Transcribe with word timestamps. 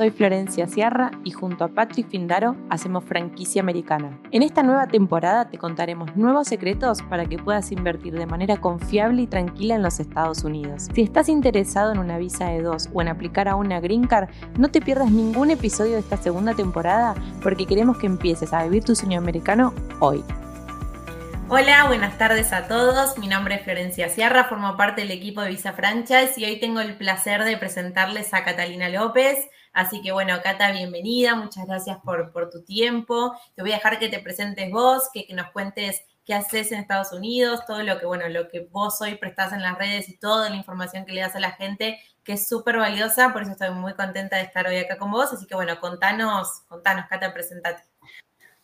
Soy 0.00 0.08
Florencia 0.08 0.66
Sierra 0.66 1.10
y 1.24 1.30
junto 1.30 1.62
a 1.62 1.68
Patrick 1.68 2.08
Findaro 2.08 2.56
hacemos 2.70 3.04
franquicia 3.04 3.60
americana. 3.60 4.18
En 4.30 4.42
esta 4.42 4.62
nueva 4.62 4.86
temporada 4.86 5.50
te 5.50 5.58
contaremos 5.58 6.16
nuevos 6.16 6.48
secretos 6.48 7.02
para 7.02 7.26
que 7.26 7.36
puedas 7.36 7.70
invertir 7.70 8.14
de 8.14 8.24
manera 8.24 8.56
confiable 8.56 9.20
y 9.20 9.26
tranquila 9.26 9.74
en 9.74 9.82
los 9.82 10.00
Estados 10.00 10.42
Unidos. 10.42 10.88
Si 10.94 11.02
estás 11.02 11.28
interesado 11.28 11.92
en 11.92 11.98
una 11.98 12.16
visa 12.16 12.46
de 12.46 12.62
dos 12.62 12.88
o 12.94 13.02
en 13.02 13.08
aplicar 13.08 13.46
a 13.46 13.56
una 13.56 13.78
Green 13.80 14.06
Card, 14.06 14.30
no 14.56 14.70
te 14.70 14.80
pierdas 14.80 15.10
ningún 15.10 15.50
episodio 15.50 15.92
de 15.92 16.00
esta 16.00 16.16
segunda 16.16 16.54
temporada 16.54 17.14
porque 17.42 17.66
queremos 17.66 17.98
que 17.98 18.06
empieces 18.06 18.54
a 18.54 18.64
vivir 18.64 18.82
tu 18.82 18.96
sueño 18.96 19.18
americano 19.18 19.74
hoy. 19.98 20.24
Hola, 21.50 21.84
buenas 21.88 22.16
tardes 22.16 22.54
a 22.54 22.68
todos. 22.68 23.18
Mi 23.18 23.26
nombre 23.26 23.56
es 23.56 23.64
Florencia 23.64 24.08
Sierra, 24.08 24.44
formo 24.44 24.78
parte 24.78 25.02
del 25.02 25.10
equipo 25.10 25.42
de 25.42 25.50
Visa 25.50 25.74
Franchise 25.74 26.34
y 26.38 26.46
hoy 26.46 26.58
tengo 26.58 26.80
el 26.80 26.96
placer 26.96 27.44
de 27.44 27.58
presentarles 27.58 28.32
a 28.32 28.44
Catalina 28.44 28.88
López. 28.88 29.50
Así 29.72 30.02
que 30.02 30.12
bueno, 30.12 30.40
Cata, 30.42 30.72
bienvenida, 30.72 31.36
muchas 31.36 31.66
gracias 31.66 31.98
por, 32.04 32.32
por 32.32 32.50
tu 32.50 32.62
tiempo. 32.64 33.36
Te 33.54 33.62
voy 33.62 33.72
a 33.72 33.76
dejar 33.76 33.98
que 33.98 34.08
te 34.08 34.18
presentes 34.18 34.70
vos, 34.70 35.08
que, 35.12 35.26
que, 35.26 35.34
nos 35.34 35.50
cuentes 35.52 36.02
qué 36.24 36.34
haces 36.34 36.72
en 36.72 36.80
Estados 36.80 37.12
Unidos, 37.12 37.64
todo 37.66 37.82
lo 37.82 37.98
que, 37.98 38.06
bueno, 38.06 38.28
lo 38.28 38.48
que 38.48 38.68
vos 38.70 39.00
hoy 39.00 39.14
prestás 39.16 39.52
en 39.52 39.62
las 39.62 39.78
redes 39.78 40.08
y 40.08 40.18
toda 40.18 40.50
la 40.50 40.56
información 40.56 41.04
que 41.04 41.12
le 41.12 41.20
das 41.20 41.36
a 41.36 41.40
la 41.40 41.52
gente, 41.52 42.00
que 42.24 42.32
es 42.34 42.48
súper 42.48 42.78
valiosa, 42.78 43.32
por 43.32 43.42
eso 43.42 43.52
estoy 43.52 43.70
muy 43.70 43.94
contenta 43.94 44.36
de 44.36 44.42
estar 44.42 44.66
hoy 44.66 44.76
acá 44.78 44.98
con 44.98 45.10
vos. 45.10 45.32
Así 45.32 45.46
que 45.46 45.54
bueno, 45.54 45.78
contanos, 45.80 46.62
contanos, 46.68 47.06
Cata, 47.08 47.32
presentate. 47.32 47.89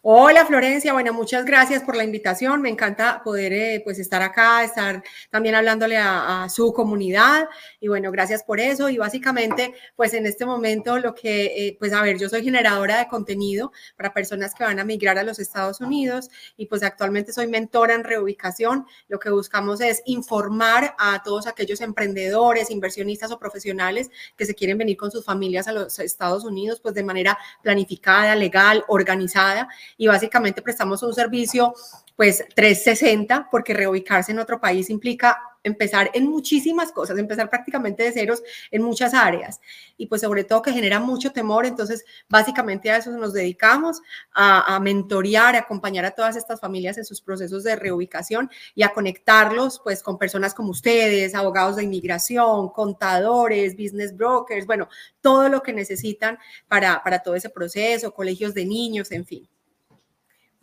Hola 0.09 0.46
Florencia, 0.46 0.92
bueno, 0.92 1.12
muchas 1.12 1.45
gracias 1.45 1.83
por 1.83 1.96
la 1.96 2.05
invitación. 2.05 2.62
Me 2.62 2.69
encanta 2.69 3.23
poder 3.24 3.52
eh, 3.52 3.80
pues 3.83 3.98
estar 3.98 4.23
acá, 4.23 4.62
estar 4.62 5.02
también 5.30 5.56
hablándole 5.56 5.97
a, 5.97 6.47
su 6.48 6.73
comunidad 6.73 7.48
y 7.80 7.88
bueno, 7.88 8.12
gracias 8.12 8.45
por 8.45 8.61
eso. 8.61 8.88
Y 8.88 8.98
básicamente, 8.98 9.74
pues 9.97 10.14
en 10.14 10.24
este 10.27 10.47
momento 10.47 11.00
lo 11.00 11.12
que, 11.12 11.47
eh, 11.47 11.77
pues 11.80 11.92
a 11.92 12.02
ver, 12.02 12.20
yo 12.20 12.28
soy 12.28 12.45
generadora 12.45 12.98
de 12.98 13.09
contenido 13.09 13.72
para 13.97 14.14
personas 14.14 14.55
que 14.55 14.62
van 14.62 14.78
a 14.78 14.84
migrar 14.84 15.19
a 15.19 15.25
los 15.25 15.41
Estados 15.41 15.81
Unidos 15.81 16.31
y 16.56 16.66
pues 16.66 16.84
actualmente 16.84 17.33
soy 17.33 17.48
mentora 17.48 17.94
en 17.94 18.05
reubicación. 18.05 18.86
Lo 19.09 19.19
que 19.19 19.31
buscamos 19.31 19.81
es 19.81 20.05
informar 20.06 20.94
a 21.00 21.20
todos 21.25 21.48
aquellos 21.48 21.81
emprendedores, 21.81 22.70
inversionistas 22.70 23.33
o 23.33 23.41
profesionales 23.41 24.12
que 24.36 24.47
se 24.47 24.55
quieren 24.55 24.78
venir 24.78 24.97
con 24.97 25.11
sus 25.11 25.25
familias 25.25 25.66
a 25.66 25.72
los 25.72 25.98
Estados 25.98 26.44
Unidos, 26.44 26.78
pues 26.81 26.94
de 26.94 27.03
manera 27.03 27.36
planificada, 27.61 28.36
legal, 28.36 28.84
organizada 28.86 29.69
y 29.97 30.06
básicamente 30.06 30.62
prestamos 30.62 31.02
un 31.02 31.14
servicio 31.14 31.75
pues 32.16 32.44
360 32.55 33.48
porque 33.50 33.75
reubicarse 33.75 34.33
en 34.33 34.38
otro 34.38 34.61
país 34.61 34.88
implica 34.91 35.38
empezar 35.62 36.11
en 36.14 36.28
muchísimas 36.28 36.92
cosas, 36.92 37.19
empezar 37.19 37.50
prácticamente 37.50 38.05
de 38.05 38.12
ceros 38.12 38.42
en 38.70 38.83
muchas 38.83 39.14
áreas 39.14 39.61
y 39.97 40.06
pues 40.06 40.20
sobre 40.20 40.44
todo 40.44 40.62
que 40.62 40.72
genera 40.72 41.00
mucho 41.00 41.33
temor, 41.33 41.66
entonces 41.66 42.05
básicamente 42.28 42.91
a 42.91 42.98
eso 42.98 43.11
nos 43.11 43.33
dedicamos, 43.33 44.00
a, 44.33 44.77
a 44.77 44.80
mentorear, 44.80 45.56
a 45.56 45.61
acompañar 45.61 46.05
a 46.05 46.12
todas 46.12 46.36
estas 46.36 46.60
familias 46.60 46.98
en 46.98 47.05
sus 47.05 47.20
procesos 47.20 47.64
de 47.64 47.75
reubicación 47.75 48.48
y 48.77 48.84
a 48.84 48.94
conectarlos 48.94 49.81
pues 49.83 50.03
con 50.05 50.19
personas 50.19 50.55
como 50.55 50.70
ustedes, 50.70 51.34
abogados 51.34 51.77
de 51.77 51.83
inmigración, 51.83 52.69
contadores, 52.69 53.77
business 53.77 54.16
brokers, 54.16 54.66
bueno, 54.66 54.88
todo 55.20 55.48
lo 55.48 55.62
que 55.62 55.72
necesitan 55.72 56.38
para, 56.69 57.03
para 57.03 57.19
todo 57.19 57.34
ese 57.34 57.50
proceso, 57.50 58.14
colegios 58.14 58.55
de 58.55 58.66
niños, 58.66 59.10
en 59.10 59.27
fin. 59.27 59.48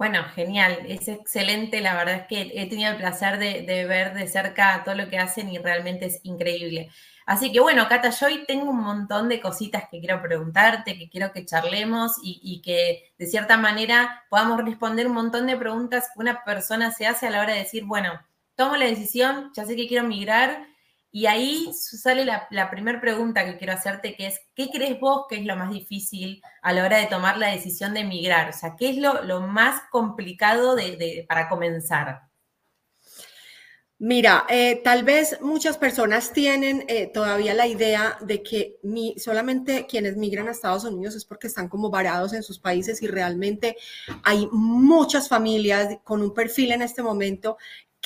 Bueno, 0.03 0.25
genial, 0.35 0.79
es 0.89 1.07
excelente. 1.07 1.79
La 1.79 1.95
verdad 1.95 2.15
es 2.15 2.27
que 2.27 2.51
he 2.61 2.69
tenido 2.69 2.91
el 2.91 2.97
placer 2.97 3.39
de, 3.39 3.85
ver 3.85 4.13
de 4.13 4.27
cerca 4.27 4.81
todo 4.83 4.95
lo 4.95 5.07
que 5.09 5.17
hacen 5.17 5.47
y 5.49 5.59
realmente 5.59 6.07
es 6.07 6.19
increíble. 6.23 6.89
Así 7.25 7.53
que 7.53 7.61
bueno, 7.61 7.87
Cata, 7.87 8.09
yo 8.09 8.25
hoy 8.25 8.43
tengo 8.45 8.71
un 8.71 8.81
montón 8.83 9.29
de 9.29 9.39
cositas 9.39 9.85
que 9.89 10.01
quiero 10.01 10.21
preguntarte, 10.21 10.97
que 10.97 11.09
quiero 11.09 11.31
que 11.31 11.45
charlemos 11.45 12.17
y, 12.21 12.37
y, 12.43 12.61
que 12.61 13.13
de 13.17 13.27
cierta 13.27 13.55
manera 13.55 14.25
podamos 14.29 14.61
responder 14.65 15.07
un 15.07 15.13
montón 15.13 15.47
de 15.47 15.55
preguntas 15.55 16.09
que 16.13 16.19
una 16.19 16.43
persona 16.43 16.91
se 16.91 17.07
hace 17.07 17.27
a 17.27 17.29
la 17.29 17.39
hora 17.39 17.53
de 17.53 17.59
decir, 17.59 17.85
bueno, 17.85 18.11
tomo 18.55 18.75
la 18.75 18.87
decisión, 18.87 19.51
ya 19.55 19.65
sé 19.65 19.77
que 19.77 19.87
quiero 19.87 20.05
migrar, 20.05 20.67
y 21.15 21.27
ahí 21.27 21.71
sale 21.73 22.25
la, 22.25 22.69
primera 22.71 22.99
pregunta 22.99 23.45
que 23.45 23.55
quiero 23.59 23.73
hacerte, 23.73 24.15
que 24.15 24.25
es, 24.25 24.39
¿qué 24.55 24.69
crees 24.73 24.99
vos 24.99 25.25
que 25.29 25.35
es 25.35 25.45
lo 25.45 25.55
más 25.55 25.69
difícil 25.69 26.41
a 26.63 26.73
la 26.73 26.83
hora 26.83 26.97
de 26.97 27.05
tomar 27.05 27.37
la 27.37 27.51
decisión 27.51 27.93
de 27.93 27.99
emigrar? 27.99 28.49
O 28.49 28.53
sea, 28.53 28.75
¿qué 28.75 28.89
es 28.89 28.97
lo, 28.97 29.41
más 29.41 29.83
complicado 29.91 30.75
para 31.29 31.49
comenzar? 31.49 32.23
Mira, 33.99 34.47
eh, 34.49 34.81
tal 34.83 35.03
vez 35.03 35.39
muchas 35.39 35.77
personas 35.77 36.33
tienen 36.33 36.83
eh, 36.87 37.11
todavía 37.13 37.53
la 37.53 37.67
idea 37.67 38.17
de 38.21 38.41
que 38.41 38.79
solamente 39.17 39.85
quienes 39.85 40.17
migran 40.17 40.47
a 40.47 40.51
Estados 40.51 40.83
Unidos 40.83 41.13
es 41.13 41.25
porque 41.25 41.45
están 41.45 41.69
como 41.69 41.91
varados 41.91 42.33
en 42.33 42.41
sus 42.41 42.57
países 42.57 43.03
y 43.03 43.07
realmente 43.07 43.77
hay 44.23 44.49
muchas 44.51 45.29
familias 45.29 45.99
con 46.03 46.23
un 46.23 46.33
perfil 46.33 46.71
en 46.71 46.81
este 46.81 47.03
momento 47.03 47.57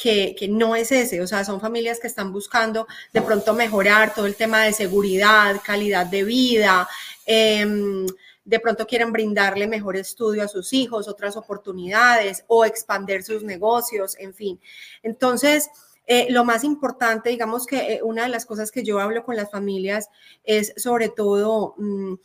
que, 0.02 0.48
no 0.48 0.76
es 0.76 0.92
ese, 0.92 1.22
o 1.22 1.28
sea, 1.28 1.44
son 1.44 1.60
familias 1.60 2.00
que 2.00 2.08
están 2.08 2.32
buscando 2.32 2.88
de 3.12 3.22
pronto 3.22 3.54
mejorar 3.56 4.14
todo 4.14 4.28
el 4.28 4.36
tema 4.36 4.64
de 4.64 4.72
seguridad, 4.72 5.60
calidad 5.66 6.06
de 6.06 6.24
vida, 6.24 6.88
em, 7.26 8.06
de 8.46 8.60
pronto 8.60 8.86
quieren 8.86 9.12
brindarle 9.12 9.68
mejor 9.68 9.98
estudio 9.98 10.44
a 10.44 10.48
sus 10.48 10.72
hijos, 10.72 11.08
otras 11.08 11.36
oportunidades 11.36 12.44
o 12.48 12.64
expandir 12.64 13.24
sus 13.24 13.44
negocios, 13.44 14.16
en 14.20 14.36
fin. 14.36 14.60
Entonces, 15.02 15.70
eh, 16.06 16.28
lo 16.30 16.46
más 16.46 16.64
importante, 16.64 17.32
digamos 17.32 17.66
que 17.66 17.96
eh, 17.96 18.00
una 18.04 18.24
de 18.24 18.30
las 18.30 18.46
cosas 18.46 18.72
que 18.72 18.84
yo 18.84 19.00
hablo 19.00 19.26
con 19.26 19.36
las 19.36 19.50
familias 19.50 20.10
es 20.44 20.74
sobre 20.78 21.10
todo... 21.10 21.74
Mm, 21.78 22.16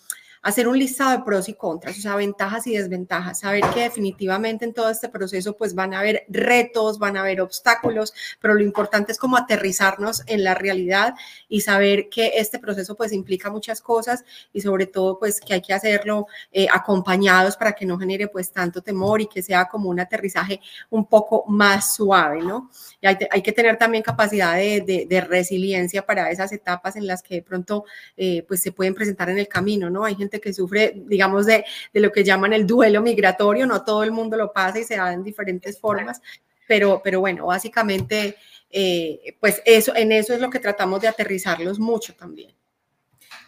hacer 0.42 0.66
un 0.66 0.78
listado 0.78 1.12
de 1.12 1.24
pros 1.24 1.48
y 1.48 1.54
contras, 1.54 1.98
o 1.98 2.00
sea, 2.00 2.16
ventajas 2.16 2.66
y 2.66 2.76
desventajas, 2.76 3.40
saber 3.40 3.62
que 3.72 3.82
definitivamente 3.82 4.64
en 4.64 4.74
todo 4.74 4.90
este 4.90 5.08
proceso 5.08 5.56
pues 5.56 5.74
van 5.74 5.94
a 5.94 6.00
haber 6.00 6.24
retos, 6.28 6.98
van 6.98 7.16
a 7.16 7.20
haber 7.20 7.40
obstáculos, 7.40 8.12
pero 8.40 8.54
lo 8.54 8.62
importante 8.62 9.12
es 9.12 9.18
como 9.18 9.36
aterrizarnos 9.36 10.22
en 10.26 10.42
la 10.42 10.54
realidad 10.54 11.14
y 11.48 11.60
saber 11.60 12.08
que 12.08 12.32
este 12.36 12.58
proceso 12.58 12.96
pues 12.96 13.12
implica 13.12 13.50
muchas 13.50 13.80
cosas 13.80 14.24
y 14.52 14.60
sobre 14.60 14.86
todo 14.86 15.18
pues 15.18 15.40
que 15.40 15.54
hay 15.54 15.62
que 15.62 15.74
hacerlo 15.74 16.26
eh, 16.50 16.66
acompañados 16.72 17.56
para 17.56 17.72
que 17.72 17.86
no 17.86 17.98
genere 17.98 18.26
pues 18.26 18.50
tanto 18.50 18.82
temor 18.82 19.20
y 19.20 19.26
que 19.26 19.42
sea 19.42 19.66
como 19.66 19.90
un 19.90 20.00
aterrizaje 20.00 20.60
un 20.90 21.06
poco 21.06 21.44
más 21.46 21.94
suave, 21.94 22.42
¿no? 22.42 22.68
Y 23.00 23.06
hay, 23.06 23.42
que 23.42 23.52
tener 23.52 23.76
también 23.78 24.02
capacidad 24.02 24.56
de, 24.56 25.06
de, 25.08 25.20
resiliencia 25.20 26.04
para 26.04 26.30
esas 26.30 26.52
etapas 26.52 26.96
en 26.96 27.06
las 27.06 27.22
que 27.22 27.36
de 27.36 27.42
pronto 27.42 27.84
eh, 28.16 28.44
pues 28.46 28.62
se 28.62 28.72
pueden 28.72 28.94
presentar 28.94 29.28
en 29.30 29.38
el 29.38 29.48
camino, 29.48 29.90
¿no? 29.90 30.04
Hay 30.04 30.14
gente 30.14 30.31
que 30.40 30.52
sufre, 30.52 30.92
digamos, 31.06 31.46
de, 31.46 31.64
lo 31.92 32.12
que 32.12 32.24
llaman 32.24 32.52
el 32.52 32.66
duelo 32.66 33.02
migratorio, 33.02 33.66
no 33.66 33.84
todo 33.84 34.02
el 34.02 34.12
mundo 34.12 34.36
lo 34.36 34.52
pasa 34.52 34.78
y 34.78 34.84
se 34.84 34.96
da 34.96 35.12
en 35.12 35.22
diferentes 35.22 35.78
formas, 35.78 36.20
pero, 36.66 37.00
pero 37.02 37.20
bueno, 37.20 37.46
básicamente, 37.46 38.36
eh, 38.70 39.36
pues 39.40 39.62
eso, 39.64 39.94
en 39.94 40.12
eso 40.12 40.34
es 40.34 40.40
lo 40.40 40.50
que 40.50 40.58
tratamos 40.58 41.00
de 41.00 41.08
aterrizarlos 41.08 41.78
mucho 41.78 42.14
también. 42.14 42.52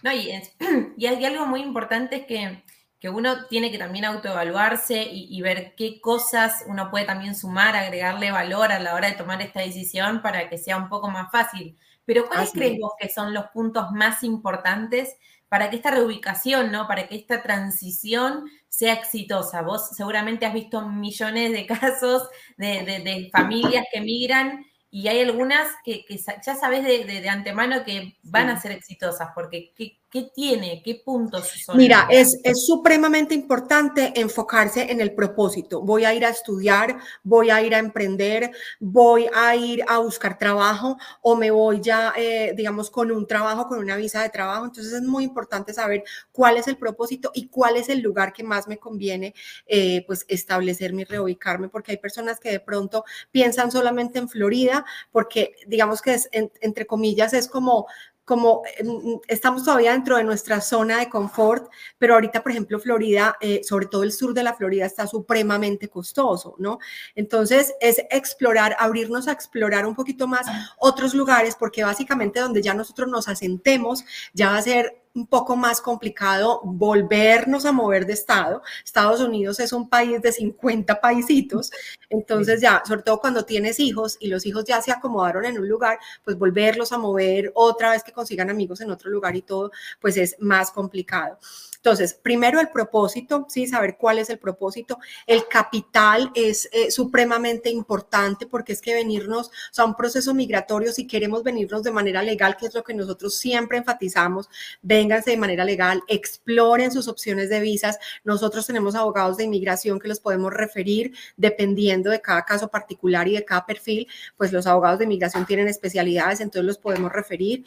No, 0.02 0.12
y, 0.12 0.30
y 0.96 1.06
hay 1.06 1.24
algo 1.24 1.46
muy 1.46 1.62
importante 1.62 2.16
es 2.16 2.26
que, 2.26 2.62
que 3.00 3.08
uno 3.08 3.46
tiene 3.46 3.70
que 3.70 3.78
también 3.78 4.04
autoevaluarse 4.04 5.02
y, 5.02 5.28
y, 5.30 5.40
ver 5.42 5.74
qué 5.76 6.00
cosas 6.00 6.64
uno 6.66 6.90
puede 6.90 7.04
también 7.04 7.34
sumar, 7.34 7.76
agregarle 7.76 8.30
valor 8.30 8.72
a 8.72 8.78
la 8.78 8.94
hora 8.94 9.08
de 9.08 9.16
tomar 9.16 9.40
esta 9.42 9.60
decisión 9.60 10.22
para 10.22 10.48
que 10.48 10.58
sea 10.58 10.76
un 10.76 10.88
poco 10.88 11.08
más 11.10 11.30
fácil. 11.30 11.76
Pero 12.04 12.26
¿cuáles 12.26 12.52
crees 12.52 12.78
vos 12.78 12.92
que 12.98 13.08
son 13.08 13.32
los 13.32 13.46
puntos 13.46 13.90
más 13.92 14.22
importantes 14.22 15.16
para 15.54 15.70
que 15.70 15.76
esta 15.76 15.92
reubicación, 15.92 16.72
¿no? 16.72 16.88
Para 16.88 17.06
que 17.06 17.14
esta 17.14 17.40
transición 17.40 18.50
sea 18.68 18.92
exitosa. 18.94 19.62
Vos 19.62 19.90
seguramente 19.90 20.46
has 20.46 20.52
visto 20.52 20.88
millones 20.88 21.52
de 21.52 21.64
casos 21.80 22.28
de, 22.56 23.30
familias 23.32 23.84
que 23.92 24.00
migran 24.00 24.66
y 24.90 25.06
hay 25.06 25.20
algunas 25.20 25.68
que, 25.84 26.04
ya 26.44 26.56
sabes 26.56 26.82
de, 26.82 27.28
antemano 27.28 27.84
que 27.84 28.18
van 28.24 28.50
a 28.50 28.60
ser 28.60 28.72
exitosas, 28.72 29.28
porque 29.32 29.72
¿qué, 29.76 30.00
¿Qué 30.14 30.30
tiene? 30.32 30.80
¿Qué 30.84 31.02
puntos 31.04 31.50
son? 31.64 31.76
Mira, 31.76 32.06
es, 32.08 32.38
es, 32.44 32.66
supremamente 32.66 33.34
importante 33.34 34.12
enfocarse 34.14 34.92
en 34.92 35.00
el 35.00 35.12
propósito. 35.12 35.82
Voy 35.82 36.04
a 36.04 36.14
ir 36.14 36.24
a 36.24 36.28
estudiar, 36.28 36.98
voy 37.24 37.50
a 37.50 37.60
ir 37.62 37.74
a 37.74 37.80
emprender, 37.80 38.52
voy 38.78 39.26
a 39.34 39.56
ir 39.56 39.84
a 39.88 39.98
buscar 39.98 40.38
trabajo 40.38 40.96
o 41.20 41.34
me 41.34 41.50
voy 41.50 41.80
ya, 41.80 42.12
eh, 42.16 42.52
digamos, 42.56 42.92
con 42.92 43.10
un 43.10 43.26
trabajo, 43.26 43.66
con 43.66 43.80
una 43.80 43.96
visa 43.96 44.22
de 44.22 44.28
trabajo. 44.28 44.66
Entonces 44.66 44.92
es 44.92 45.02
muy 45.02 45.24
importante 45.24 45.74
saber 45.74 46.04
cuál 46.30 46.58
es 46.58 46.68
el 46.68 46.76
propósito 46.76 47.32
y 47.34 47.48
cuál 47.48 47.76
es 47.76 47.88
el 47.88 47.98
lugar 47.98 48.32
que 48.32 48.44
más 48.44 48.68
me 48.68 48.78
conviene, 48.78 49.34
eh, 49.66 50.04
pues, 50.06 50.26
establecerme 50.28 51.02
y 51.02 51.06
reubicarme, 51.06 51.68
porque 51.68 51.90
hay 51.90 51.98
personas 51.98 52.38
que 52.38 52.52
de 52.52 52.60
pronto 52.60 53.04
piensan 53.32 53.72
solamente 53.72 54.20
en 54.20 54.28
Florida, 54.28 54.84
porque 55.10 55.56
digamos 55.66 56.00
que 56.00 56.14
es, 56.14 56.28
entre 56.30 56.86
comillas, 56.86 57.32
es 57.34 57.48
como 57.48 57.88
como 58.24 58.62
em, 58.78 59.18
estamos 59.28 59.64
todavía 59.64 59.92
dentro 59.92 60.16
de 60.16 60.24
nuestra 60.24 60.60
zona 60.60 60.98
de 60.98 61.08
confort, 61.08 61.70
pero 61.98 62.14
ahorita, 62.14 62.42
por 62.42 62.52
ejemplo, 62.52 62.78
Florida, 62.78 63.36
eh, 63.40 63.62
sobre 63.64 63.86
todo 63.86 64.02
el 64.02 64.12
sur 64.12 64.34
de 64.34 64.42
la 64.42 64.54
Florida, 64.54 64.86
está 64.86 65.06
supremamente 65.06 65.88
costoso, 65.88 66.56
¿no? 66.58 66.78
Entonces, 67.14 67.74
es 67.80 67.98
explorar, 68.10 68.76
abrirnos 68.78 69.28
a 69.28 69.32
explorar 69.32 69.86
un 69.86 69.94
poquito 69.94 70.26
más 70.26 70.46
otros 70.78 71.14
lugares, 71.14 71.56
porque 71.56 71.84
básicamente 71.84 72.40
donde 72.40 72.62
ya 72.62 72.74
nosotros 72.74 73.08
nos 73.08 73.28
asentemos, 73.28 74.04
ya 74.32 74.50
va 74.50 74.56
a 74.56 74.62
ser 74.62 75.03
un 75.14 75.26
poco 75.26 75.56
más 75.56 75.80
complicado 75.80 76.60
volvernos 76.64 77.64
a 77.64 77.72
mover 77.72 78.04
de 78.06 78.14
estado. 78.14 78.62
Estados 78.84 79.20
Unidos 79.20 79.60
es 79.60 79.72
un 79.72 79.88
país 79.88 80.20
de 80.20 80.32
50 80.32 81.00
paisitos, 81.00 81.70
entonces 82.10 82.60
ya, 82.60 82.82
sobre 82.86 83.02
todo 83.02 83.20
cuando 83.20 83.44
tienes 83.44 83.78
hijos 83.80 84.16
y 84.20 84.28
los 84.28 84.44
hijos 84.46 84.64
ya 84.64 84.82
se 84.82 84.92
acomodaron 84.92 85.44
en 85.44 85.58
un 85.58 85.68
lugar, 85.68 85.98
pues 86.24 86.36
volverlos 86.36 86.92
a 86.92 86.98
mover 86.98 87.52
otra 87.54 87.90
vez 87.90 88.02
que 88.02 88.12
consigan 88.12 88.50
amigos 88.50 88.80
en 88.80 88.90
otro 88.90 89.10
lugar 89.10 89.36
y 89.36 89.42
todo, 89.42 89.70
pues 90.00 90.16
es 90.16 90.36
más 90.40 90.70
complicado. 90.70 91.38
Entonces, 91.84 92.14
primero 92.14 92.60
el 92.60 92.70
propósito, 92.70 93.44
sí, 93.50 93.66
saber 93.66 93.98
cuál 93.98 94.18
es 94.18 94.30
el 94.30 94.38
propósito. 94.38 94.98
El 95.26 95.46
capital 95.48 96.30
es 96.34 96.66
eh, 96.72 96.90
supremamente 96.90 97.68
importante 97.68 98.46
porque 98.46 98.72
es 98.72 98.80
que 98.80 98.94
venirnos, 98.94 99.48
o 99.48 99.50
sea, 99.70 99.84
un 99.84 99.94
proceso 99.94 100.32
migratorio, 100.32 100.94
si 100.94 101.06
queremos 101.06 101.42
venirnos 101.42 101.82
de 101.82 101.90
manera 101.90 102.22
legal, 102.22 102.56
que 102.56 102.64
es 102.64 102.74
lo 102.74 102.82
que 102.82 102.94
nosotros 102.94 103.36
siempre 103.36 103.76
enfatizamos, 103.76 104.48
vénganse 104.80 105.32
de 105.32 105.36
manera 105.36 105.62
legal, 105.66 106.02
exploren 106.08 106.90
sus 106.90 107.06
opciones 107.06 107.50
de 107.50 107.60
visas. 107.60 107.98
Nosotros 108.24 108.66
tenemos 108.66 108.94
abogados 108.94 109.36
de 109.36 109.44
inmigración 109.44 110.00
que 110.00 110.08
los 110.08 110.20
podemos 110.20 110.54
referir 110.54 111.14
dependiendo 111.36 112.08
de 112.08 112.22
cada 112.22 112.46
caso 112.46 112.68
particular 112.68 113.28
y 113.28 113.34
de 113.34 113.44
cada 113.44 113.66
perfil, 113.66 114.08
pues 114.38 114.54
los 114.54 114.66
abogados 114.66 115.00
de 115.00 115.04
inmigración 115.04 115.44
tienen 115.44 115.68
especialidades, 115.68 116.40
entonces 116.40 116.64
los 116.64 116.78
podemos 116.78 117.12
referir. 117.12 117.66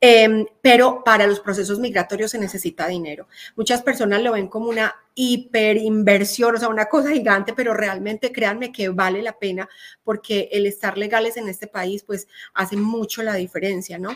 Em, 0.00 0.46
pero 0.60 1.02
para 1.04 1.26
los 1.26 1.40
procesos 1.40 1.78
migratorios 1.78 2.30
se 2.30 2.38
necesita 2.38 2.86
dinero. 2.86 3.28
Muchas 3.56 3.82
personas 3.82 4.22
lo 4.22 4.32
ven 4.32 4.48
como 4.48 4.68
una 4.68 4.94
hiperinversión, 5.14 6.54
o 6.54 6.58
sea, 6.58 6.68
una 6.68 6.86
cosa 6.86 7.10
gigante, 7.10 7.54
pero 7.54 7.74
realmente 7.74 8.30
créanme 8.30 8.70
que 8.70 8.90
vale 8.90 9.22
la 9.22 9.38
pena 9.38 9.68
porque 10.04 10.48
el 10.52 10.66
estar 10.66 10.98
legales 10.98 11.36
en 11.36 11.48
este 11.48 11.66
país 11.66 12.04
pues 12.04 12.28
hace 12.54 12.76
mucho 12.76 13.22
la 13.22 13.34
diferencia, 13.34 13.98
¿no? 13.98 14.10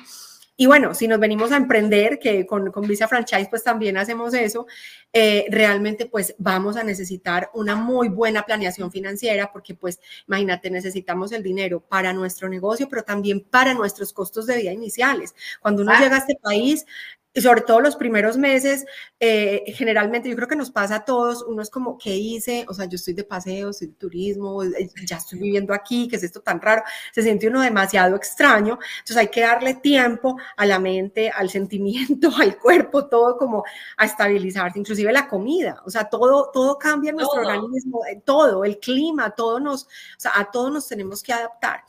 Y 0.60 0.66
bueno, 0.66 0.92
si 0.92 1.08
nos 1.08 1.18
venimos 1.18 1.52
a 1.52 1.56
emprender, 1.56 2.18
que 2.18 2.44
con, 2.44 2.70
con 2.70 2.86
Visa 2.86 3.08
Franchise 3.08 3.46
pues 3.48 3.64
también 3.64 3.96
hacemos 3.96 4.34
eso, 4.34 4.66
eh, 5.10 5.46
realmente 5.48 6.04
pues 6.04 6.34
vamos 6.36 6.76
a 6.76 6.84
necesitar 6.84 7.50
una 7.54 7.76
muy 7.76 8.10
buena 8.10 8.42
planeación 8.42 8.92
financiera 8.92 9.50
porque 9.54 9.74
pues 9.74 10.00
imagínate, 10.28 10.68
necesitamos 10.68 11.32
el 11.32 11.42
dinero 11.42 11.80
para 11.80 12.12
nuestro 12.12 12.46
negocio, 12.50 12.90
pero 12.90 13.04
también 13.04 13.40
para 13.40 13.72
nuestros 13.72 14.12
costos 14.12 14.44
de 14.44 14.58
vida 14.58 14.70
iniciales. 14.70 15.34
Cuando 15.62 15.80
uno 15.80 15.98
llega 15.98 16.16
a 16.16 16.18
este 16.18 16.36
país, 16.36 16.84
y 17.32 17.40
sobre 17.42 17.60
todo 17.60 17.80
los 17.80 17.94
primeros 17.94 18.36
meses, 18.36 18.84
eh, 19.20 19.62
generalmente 19.68 20.28
yo 20.28 20.34
creo 20.34 20.48
que 20.48 20.56
nos 20.56 20.70
pasa 20.72 20.96
a 20.96 21.04
todos, 21.04 21.44
uno 21.46 21.62
es 21.62 21.70
como, 21.70 21.96
¿qué 21.96 22.16
hice? 22.16 22.64
O 22.68 22.74
sea, 22.74 22.86
yo 22.86 22.96
estoy 22.96 23.14
de 23.14 23.22
paseo, 23.22 23.70
estoy 23.70 23.88
de 23.88 23.94
turismo, 23.94 24.64
eh, 24.64 24.90
ya 25.06 25.18
estoy 25.18 25.38
viviendo 25.38 25.72
aquí, 25.72 26.08
¿qué 26.08 26.16
es 26.16 26.24
esto 26.24 26.40
tan 26.40 26.60
raro? 26.60 26.82
Se 27.12 27.22
siente 27.22 27.46
uno 27.46 27.60
demasiado 27.60 28.16
extraño, 28.16 28.78
entonces 28.98 29.16
hay 29.16 29.28
que 29.28 29.42
darle 29.42 29.74
tiempo 29.74 30.36
a 30.56 30.66
la 30.66 30.80
mente, 30.80 31.30
al 31.30 31.50
sentimiento, 31.50 32.30
al 32.40 32.58
cuerpo, 32.58 33.06
todo 33.06 33.36
como 33.36 33.64
a 33.96 34.04
estabilizarse, 34.06 34.80
inclusive 34.80 35.12
la 35.12 35.28
comida, 35.28 35.80
o 35.86 35.90
sea, 35.90 36.08
todo, 36.08 36.50
todo 36.52 36.78
cambia 36.78 37.10
en 37.10 37.16
nuestro 37.16 37.42
organismo, 37.42 38.00
eh, 38.06 38.20
todo, 38.24 38.64
el 38.64 38.80
clima, 38.80 39.30
todo 39.30 39.60
nos, 39.60 39.84
o 39.84 39.88
sea, 40.18 40.32
a 40.34 40.50
todos 40.50 40.72
nos 40.72 40.88
tenemos 40.88 41.22
que 41.22 41.32
adaptar. 41.32 41.84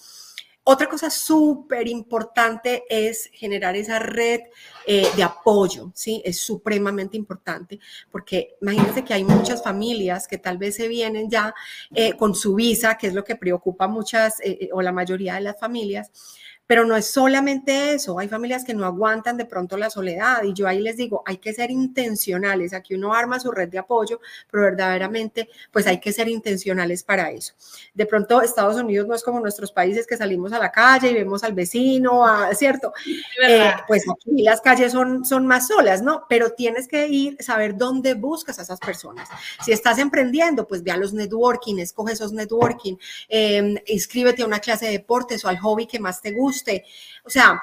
Otra 0.63 0.87
cosa 0.87 1.09
súper 1.09 1.87
importante 1.87 2.83
es 2.87 3.31
generar 3.33 3.75
esa 3.75 3.97
red 3.97 4.41
eh, 4.85 5.07
de 5.15 5.23
apoyo, 5.23 5.91
¿sí? 5.95 6.21
Es 6.23 6.39
supremamente 6.39 7.17
importante 7.17 7.79
porque 8.11 8.57
imagínense 8.61 9.03
que 9.03 9.15
hay 9.15 9.23
muchas 9.23 9.63
familias 9.63 10.27
que 10.27 10.37
tal 10.37 10.59
vez 10.59 10.75
se 10.75 10.87
vienen 10.87 11.31
ya 11.31 11.55
eh, 11.95 12.13
con 12.15 12.35
su 12.35 12.53
visa, 12.53 12.95
que 12.95 13.07
es 13.07 13.13
lo 13.15 13.23
que 13.23 13.35
preocupa 13.35 13.87
muchas 13.87 14.39
eh, 14.41 14.69
o 14.71 14.83
la 14.83 14.91
mayoría 14.91 15.33
de 15.35 15.41
las 15.41 15.59
familias, 15.59 16.11
pero 16.71 16.85
no 16.85 16.95
es 16.95 17.07
solamente 17.07 17.95
eso, 17.95 18.17
hay 18.17 18.29
familias 18.29 18.63
que 18.63 18.73
no 18.73 18.85
aguantan 18.85 19.35
de 19.35 19.43
pronto 19.43 19.75
la 19.75 19.89
soledad 19.89 20.41
y 20.43 20.53
yo 20.53 20.69
ahí 20.69 20.79
les 20.79 20.95
digo, 20.95 21.21
hay 21.25 21.35
que 21.35 21.51
ser 21.51 21.69
intencionales, 21.69 22.71
aquí 22.71 22.95
uno 22.95 23.13
arma 23.13 23.41
su 23.41 23.51
red 23.51 23.67
de 23.67 23.77
apoyo, 23.77 24.21
pero 24.49 24.63
verdaderamente 24.63 25.49
pues 25.69 25.85
hay 25.85 25.99
que 25.99 26.13
ser 26.13 26.29
intencionales 26.29 27.03
para 27.03 27.29
eso. 27.29 27.55
De 27.93 28.05
pronto 28.05 28.41
Estados 28.41 28.77
Unidos 28.77 29.05
no 29.05 29.15
es 29.15 29.21
como 29.21 29.41
nuestros 29.41 29.73
países 29.73 30.07
que 30.07 30.15
salimos 30.15 30.53
a 30.53 30.59
la 30.59 30.71
calle 30.71 31.11
y 31.11 31.13
vemos 31.13 31.43
al 31.43 31.51
vecino, 31.51 32.23
¿cierto? 32.53 32.93
Eh, 33.45 33.73
pues 33.85 34.05
aquí 34.09 34.41
las 34.41 34.61
calles 34.61 34.93
son, 34.93 35.25
son 35.25 35.45
más 35.45 35.67
solas, 35.67 36.01
¿no? 36.01 36.23
Pero 36.29 36.51
tienes 36.51 36.87
que 36.87 37.05
ir, 37.09 37.35
saber 37.43 37.75
dónde 37.75 38.13
buscas 38.13 38.59
a 38.59 38.61
esas 38.61 38.79
personas. 38.79 39.27
Si 39.61 39.73
estás 39.73 39.97
emprendiendo, 39.97 40.65
pues 40.65 40.83
ve 40.83 40.91
a 40.91 40.95
los 40.95 41.11
networking, 41.11 41.79
escoge 41.79 42.13
esos 42.13 42.31
networking, 42.31 42.95
eh, 43.27 43.83
inscríbete 43.87 44.43
a 44.43 44.45
una 44.45 44.59
clase 44.59 44.85
de 44.85 44.91
deportes 44.93 45.43
o 45.43 45.49
al 45.49 45.59
hobby 45.59 45.85
que 45.85 45.99
más 45.99 46.21
te 46.21 46.31
gusta 46.31 46.60
o 47.23 47.29
sea, 47.29 47.61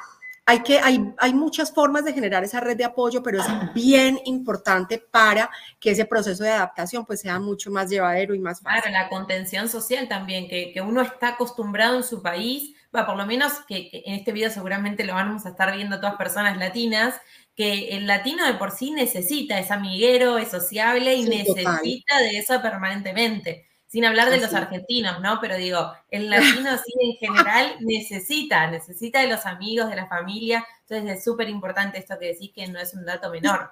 hay, 0.48 0.60
que, 0.60 0.78
hay, 0.78 1.12
hay 1.18 1.34
muchas 1.34 1.74
formas 1.74 2.06
de 2.06 2.14
generar 2.14 2.42
esa 2.42 2.58
red 2.58 2.74
de 2.74 2.84
apoyo, 2.84 3.22
pero 3.22 3.38
es 3.38 3.46
bien 3.74 4.18
importante 4.24 4.98
para 4.98 5.50
que 5.78 5.90
ese 5.90 6.06
proceso 6.06 6.42
de 6.42 6.52
adaptación 6.52 7.04
pues 7.04 7.20
sea 7.20 7.38
mucho 7.38 7.70
más 7.70 7.90
llevadero 7.90 8.34
y 8.34 8.38
más 8.38 8.62
fácil. 8.62 8.80
Claro, 8.80 8.98
la 8.98 9.10
contención 9.10 9.68
social 9.68 10.08
también, 10.08 10.48
que, 10.48 10.72
que 10.72 10.80
uno 10.80 11.02
está 11.02 11.28
acostumbrado 11.28 11.98
en 11.98 12.02
su 12.02 12.22
país, 12.22 12.74
va, 12.96 13.04
por 13.04 13.18
lo 13.18 13.26
menos 13.26 13.52
que, 13.68 13.90
en 13.92 14.14
este 14.14 14.32
video 14.32 14.50
seguramente 14.50 15.04
lo 15.04 15.12
vamos 15.12 15.44
a 15.44 15.50
estar 15.50 15.76
viendo 15.76 16.00
todas 16.00 16.16
personas 16.16 16.56
latinas, 16.56 17.20
que 17.54 17.90
el 17.90 18.06
latino 18.06 18.46
de 18.46 18.54
por 18.54 18.70
sí 18.70 18.92
necesita, 18.92 19.58
es 19.58 19.70
amiguero, 19.70 20.38
es 20.38 20.48
sociable 20.48 21.14
y 21.14 21.24
necesita 21.24 22.20
de 22.20 22.38
eso 22.38 22.62
permanentemente 22.62 23.67
sin 23.88 24.04
hablar 24.04 24.30
de 24.30 24.36
los 24.36 24.52
argentinos, 24.54 25.20
¿no? 25.20 25.38
Pero 25.40 25.56
digo, 25.56 25.92
el 26.10 26.28
latino 26.30 26.76
sí 26.76 26.92
en 27.00 27.16
general 27.16 27.76
necesita, 27.80 28.70
necesita 28.70 29.20
de 29.20 29.28
los 29.28 29.46
amigos, 29.46 29.88
de 29.88 29.96
la 29.96 30.06
familia, 30.06 30.64
entonces 30.82 31.18
es 31.18 31.24
súper 31.24 31.48
importante 31.48 31.98
esto 31.98 32.18
que 32.18 32.26
decís 32.26 32.52
que 32.54 32.68
no 32.68 32.78
es 32.78 32.94
un 32.94 33.04
dato 33.04 33.30
menor. 33.30 33.70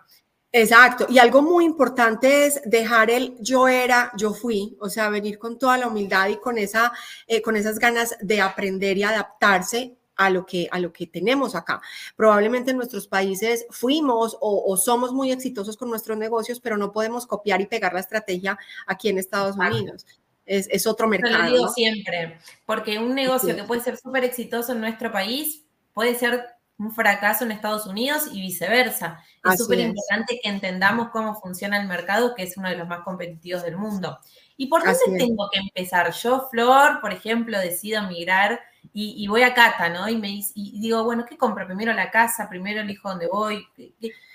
Exacto, 0.53 1.07
y 1.11 1.19
algo 1.19 1.43
muy 1.43 1.67
importante 1.67 2.47
es 2.47 2.63
dejar 2.65 3.11
el 3.11 3.37
yo 3.41 3.69
era, 3.69 4.11
yo 4.17 4.33
fui, 4.33 4.75
o 4.81 4.89
sea, 4.89 5.11
venir 5.11 5.39
con 5.39 5.59
toda 5.59 5.77
la 5.77 5.89
humildad 5.89 6.29
y 6.29 6.39
con, 6.39 6.57
esa, 6.57 6.93
eh, 7.27 7.43
con 7.43 7.57
esas 7.57 7.79
ganas 7.79 8.17
de 8.21 8.41
aprender 8.41 8.97
y 8.97 9.03
adaptarse 9.03 9.96
a 10.17 10.31
lo 10.31 10.47
que, 10.47 10.69
a 10.71 10.79
lo 10.79 10.93
que 10.93 11.07
tenemos 11.07 11.55
acá. 11.55 11.81
Probablemente 12.17 12.71
en 12.71 12.79
nuestros 12.79 13.07
países 13.07 13.67
fuimos 13.71 14.37
o, 14.41 14.77
somos 14.77 15.13
muy 15.13 15.31
exitosos 15.31 15.77
con 15.77 15.91
nuestros 15.91 16.19
negocios, 16.19 16.61
pero 16.61 16.77
no 16.77 16.93
podemos 16.93 17.27
copiar 17.27 17.61
y 17.61 17.67
pegar 17.67 17.93
la 17.93 18.01
estrategia 18.01 18.59
aquí 18.87 19.09
en 19.09 19.19
Estados 19.19 19.57
Unidos. 19.57 20.07
Es, 20.45 20.69
es, 20.71 20.87
otro 20.87 21.09
mercado. 21.09 21.43
Lo 21.43 21.51
digo 21.51 21.69
siempre, 21.69 22.39
porque 22.67 22.99
un 22.99 23.15
negocio 23.15 23.55
que 23.57 23.65
puede 23.65 23.81
ser 23.81 23.97
súper 23.97 24.25
exitoso 24.25 24.73
en 24.73 24.81
nuestro 24.81 25.11
país 25.11 25.65
puede 25.93 26.15
ser 26.15 26.57
un 26.79 26.93
fracaso 26.93 27.45
en 27.45 27.53
Estados 27.53 27.87
Unidos 27.87 28.29
y 28.33 28.41
viceversa. 28.41 29.23
Es 29.45 29.59
súper 29.59 29.81
importante 29.81 30.39
que 30.43 30.49
entendamos 30.49 31.09
cómo 31.11 31.41
funciona 31.41 31.81
el 31.81 31.89
mercado, 31.89 32.35
que 32.35 32.43
es 32.43 32.57
uno 32.57 32.69
de 32.69 32.77
los 32.77 32.87
más 32.87 33.01
competitivos 33.03 33.63
del 33.63 33.77
mundo. 33.77 34.19
¿Y 34.57 34.67
por 34.67 34.85
dónde 34.85 35.19
tengo 35.19 35.49
que 35.51 35.61
empezar? 35.61 36.13
Yo, 36.13 36.49
Flor, 36.51 37.01
por 37.01 37.13
ejemplo, 37.13 37.59
decido 37.59 38.03
migrar 38.03 38.61
y, 38.93 39.27
voy 39.29 39.43
a 39.43 39.55
Cata, 39.55 39.89
¿no? 39.89 40.09
Y 40.09 40.17
me 40.17 40.29
y 40.55 40.81
digo, 40.81 41.05
bueno, 41.05 41.25
¿qué 41.29 41.37
compro? 41.37 41.67
Primero 41.67 41.93
la 41.93 42.11
casa, 42.11 42.49
primero 42.49 42.81
elijo 42.81 43.09
dónde 43.09 43.27
voy. 43.27 43.67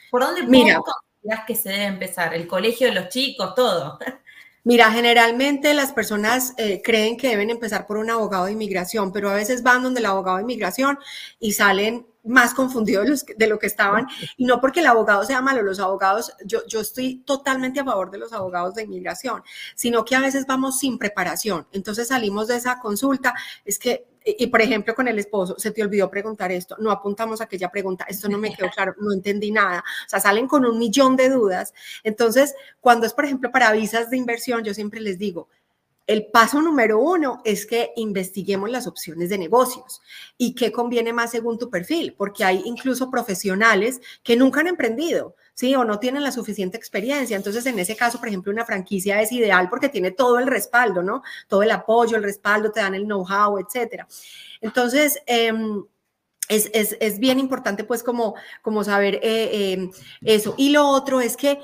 ¿Por 0.09 0.21
dónde 0.21 0.43
Mira, 0.43 0.79
consideras 0.79 1.45
que 1.45 1.55
se 1.55 1.69
debe 1.69 1.85
empezar? 1.85 2.33
¿El 2.33 2.47
colegio 2.47 2.87
de 2.87 2.93
los 2.95 3.09
chicos? 3.09 3.55
Todo. 3.55 3.99
Mira, 4.63 4.91
generalmente 4.91 5.73
las 5.73 5.91
personas 5.91 6.53
eh, 6.57 6.81
creen 6.83 7.17
que 7.17 7.29
deben 7.29 7.49
empezar 7.49 7.87
por 7.87 7.97
un 7.97 8.11
abogado 8.11 8.45
de 8.45 8.51
inmigración, 8.51 9.11
pero 9.11 9.29
a 9.29 9.33
veces 9.33 9.63
van 9.63 9.81
donde 9.81 9.99
el 9.99 10.05
abogado 10.05 10.37
de 10.37 10.43
inmigración 10.43 10.99
y 11.39 11.53
salen 11.53 12.05
más 12.23 12.53
confundidos 12.53 13.25
de, 13.37 13.47
lo 13.47 13.59
que 13.59 13.67
estaban, 13.67 14.07
y 14.37 14.45
no 14.45 14.61
porque 14.61 14.81
el 14.81 14.87
abogado 14.87 15.23
sea 15.23 15.41
malo, 15.41 15.61
los 15.61 15.79
abogados, 15.79 16.33
yo, 16.45 16.65
yo 16.67 16.81
estoy 16.81 17.23
totalmente 17.25 17.79
a 17.79 17.85
favor 17.85 18.11
de 18.11 18.17
los 18.17 18.33
abogados 18.33 18.75
de 18.75 18.83
inmigración, 18.83 19.43
sino 19.75 20.05
que 20.05 20.15
a 20.15 20.19
veces 20.19 20.45
vamos 20.45 20.79
sin 20.79 20.97
preparación, 20.97 21.67
entonces 21.71 22.07
salimos 22.09 22.47
de 22.47 22.57
esa 22.57 22.79
consulta, 22.79 23.33
es 23.65 23.79
que 23.79 24.07
y 24.23 24.47
por 24.47 24.61
ejemplo 24.61 24.93
con 24.93 25.07
el 25.07 25.17
esposo, 25.17 25.55
se 25.57 25.71
te 25.71 25.81
olvidó 25.81 26.09
preguntar 26.09 26.51
esto, 26.51 26.75
no 26.79 26.91
apuntamos 26.91 27.41
a 27.41 27.45
aquella 27.45 27.69
pregunta, 27.69 28.05
esto 28.07 28.29
no 28.29 28.37
me 28.37 28.53
quedó 28.53 28.69
claro, 28.75 28.95
no 28.99 29.11
entendí 29.11 29.51
nada, 29.51 29.79
o 29.79 30.09
sea, 30.09 30.19
salen 30.19 30.47
con 30.47 30.65
un 30.65 30.77
millón 30.77 31.15
de 31.15 31.29
dudas. 31.29 31.73
Entonces, 32.03 32.53
cuando 32.79 33.05
es, 33.05 33.13
por 33.13 33.25
ejemplo, 33.25 33.51
para 33.51 33.71
visas 33.71 34.09
de 34.09 34.17
inversión, 34.17 34.63
yo 34.63 34.73
siempre 34.73 34.99
les 34.99 35.17
digo, 35.17 35.49
el 36.07 36.25
paso 36.27 36.61
número 36.61 36.99
uno 36.99 37.41
es 37.45 37.65
que 37.65 37.91
investiguemos 37.95 38.69
las 38.69 38.87
opciones 38.87 39.29
de 39.29 39.37
negocios 39.37 40.01
y 40.37 40.55
qué 40.55 40.71
conviene 40.71 41.13
más 41.13 41.31
según 41.31 41.57
tu 41.57 41.69
perfil, 41.69 42.15
porque 42.17 42.43
hay 42.43 42.61
incluso 42.65 43.09
profesionales 43.09 44.01
que 44.23 44.35
nunca 44.35 44.61
han 44.61 44.67
emprendido, 44.67 45.35
¿sí? 45.53 45.75
O 45.75 45.85
no 45.85 45.99
tienen 45.99 46.23
la 46.23 46.31
suficiente 46.31 46.77
experiencia. 46.77 47.37
Entonces, 47.37 47.65
en 47.65 47.79
ese 47.79 47.95
caso, 47.95 48.19
por 48.19 48.27
ejemplo, 48.27 48.51
una 48.51 48.65
franquicia 48.65 49.21
es 49.21 49.31
ideal 49.31 49.69
porque 49.69 49.89
tiene 49.89 50.11
todo 50.11 50.39
el 50.39 50.47
respaldo, 50.47 51.03
¿no? 51.03 51.23
Todo 51.47 51.63
el 51.63 51.71
apoyo, 51.71 52.17
el 52.17 52.23
respaldo, 52.23 52.71
te 52.71 52.79
dan 52.79 52.95
el 52.95 53.05
know-how, 53.05 53.59
etcétera. 53.59 54.07
Entonces, 54.59 55.19
em, 55.27 55.83
es, 56.49 57.19
bien 57.19 57.39
importante, 57.39 57.83
pues, 57.83 58.03
como, 58.03 58.35
como 58.61 58.83
saber 58.83 59.19
eh, 59.23 59.73
em, 59.73 59.91
eso. 60.21 60.55
Y 60.57 60.69
lo 60.69 60.87
otro 60.87 61.21
es 61.21 61.37
que 61.37 61.59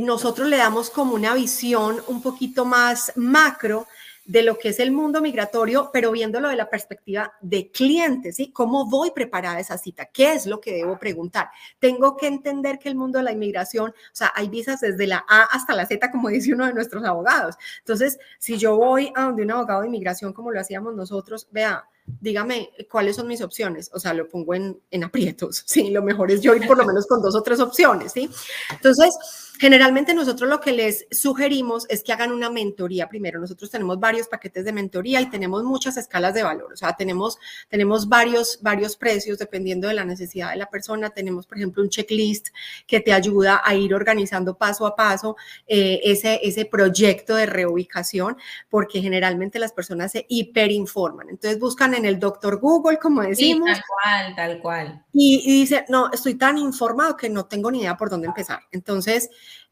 nosotros 0.00 0.48
le 0.48 0.56
damos 0.56 0.90
como 0.90 1.14
una 1.14 1.34
visión 1.34 2.02
un 2.06 2.22
poquito 2.22 2.64
más 2.64 3.12
macro 3.16 3.86
de 4.28 4.42
lo 4.42 4.58
que 4.58 4.68
es 4.68 4.78
el 4.78 4.92
mundo 4.92 5.22
migratorio, 5.22 5.88
pero 5.90 6.12
viéndolo 6.12 6.50
de 6.50 6.56
la 6.56 6.68
perspectiva 6.68 7.32
de 7.40 7.70
clientes, 7.70 8.36
¿sí? 8.36 8.52
¿Cómo 8.52 8.84
voy 8.84 9.10
preparada 9.10 9.58
esa 9.58 9.78
cita? 9.78 10.04
¿Qué 10.04 10.34
es 10.34 10.44
lo 10.44 10.60
que 10.60 10.74
debo 10.74 10.98
preguntar? 10.98 11.48
Tengo 11.78 12.14
que 12.14 12.26
entender 12.26 12.78
que 12.78 12.90
el 12.90 12.94
mundo 12.94 13.18
de 13.18 13.24
la 13.24 13.32
inmigración, 13.32 13.88
o 13.90 14.14
sea, 14.14 14.30
hay 14.34 14.50
visas 14.50 14.80
desde 14.80 15.06
la 15.06 15.24
A 15.26 15.44
hasta 15.44 15.74
la 15.74 15.86
Z, 15.86 16.10
como 16.10 16.28
dice 16.28 16.52
uno 16.52 16.66
de 16.66 16.74
nuestros 16.74 17.06
abogados. 17.06 17.56
Entonces, 17.78 18.18
si 18.38 18.58
yo 18.58 18.76
voy 18.76 19.10
a 19.16 19.22
donde 19.22 19.44
un 19.44 19.50
abogado 19.50 19.80
de 19.80 19.86
inmigración, 19.86 20.34
como 20.34 20.50
lo 20.50 20.60
hacíamos 20.60 20.94
nosotros, 20.94 21.48
vea, 21.50 21.86
dígame 22.20 22.68
cuáles 22.90 23.16
son 23.16 23.28
mis 23.28 23.40
opciones, 23.40 23.90
o 23.94 23.98
sea, 23.98 24.12
lo 24.12 24.28
pongo 24.28 24.52
en, 24.52 24.78
en 24.90 25.04
aprietos, 25.04 25.62
sí, 25.66 25.88
lo 25.90 26.02
mejor 26.02 26.30
es 26.30 26.42
yo 26.42 26.54
ir 26.54 26.66
por 26.66 26.76
lo 26.76 26.84
menos 26.84 27.06
con 27.06 27.22
dos 27.22 27.34
o 27.34 27.42
tres 27.42 27.60
opciones, 27.60 28.12
¿sí? 28.12 28.28
Entonces, 28.70 29.16
Generalmente 29.58 30.14
nosotros 30.14 30.48
lo 30.48 30.60
que 30.60 30.70
les 30.70 31.06
sugerimos 31.10 31.84
es 31.88 32.04
que 32.04 32.12
hagan 32.12 32.30
una 32.30 32.48
mentoría 32.48 33.08
primero. 33.08 33.40
Nosotros 33.40 33.70
tenemos 33.70 33.98
varios 33.98 34.28
paquetes 34.28 34.64
de 34.64 34.72
mentoría 34.72 35.20
y 35.20 35.30
tenemos 35.30 35.64
muchas 35.64 35.96
escalas 35.96 36.32
de 36.34 36.44
valor. 36.44 36.72
O 36.72 36.76
sea, 36.76 36.94
tenemos, 36.94 37.38
tenemos 37.68 38.08
varios, 38.08 38.60
varios 38.62 38.96
precios 38.96 39.38
dependiendo 39.38 39.88
de 39.88 39.94
la 39.94 40.04
necesidad 40.04 40.50
de 40.50 40.56
la 40.56 40.70
persona. 40.70 41.10
Tenemos, 41.10 41.46
por 41.46 41.58
ejemplo, 41.58 41.82
un 41.82 41.88
checklist 41.88 42.48
que 42.86 43.00
te 43.00 43.12
ayuda 43.12 43.60
a 43.64 43.74
ir 43.74 43.94
organizando 43.94 44.56
paso 44.56 44.86
a 44.86 44.94
paso 44.94 45.36
eh, 45.66 46.00
ese, 46.04 46.38
ese 46.42 46.64
proyecto 46.64 47.34
de 47.34 47.46
reubicación, 47.46 48.36
porque 48.70 49.00
generalmente 49.00 49.58
las 49.58 49.72
personas 49.72 50.12
se 50.12 50.24
hiperinforman. 50.28 51.30
Entonces 51.30 51.58
buscan 51.58 51.94
en 51.94 52.04
el 52.04 52.20
doctor 52.20 52.60
Google, 52.60 52.98
como 52.98 53.22
decimos. 53.22 53.70
tal 53.72 53.82
cual, 53.86 54.36
tal 54.36 54.60
cual. 54.60 55.04
Y, 55.12 55.42
y 55.44 55.60
dicen, 55.60 55.84
no, 55.88 56.12
estoy 56.12 56.36
tan 56.36 56.58
informado 56.58 57.16
que 57.16 57.28
no 57.28 57.46
tengo 57.46 57.72
ni 57.72 57.80
idea 57.80 57.96
por 57.96 58.08
dónde 58.08 58.28
empezar. 58.28 58.60
Entonces, 58.70 59.30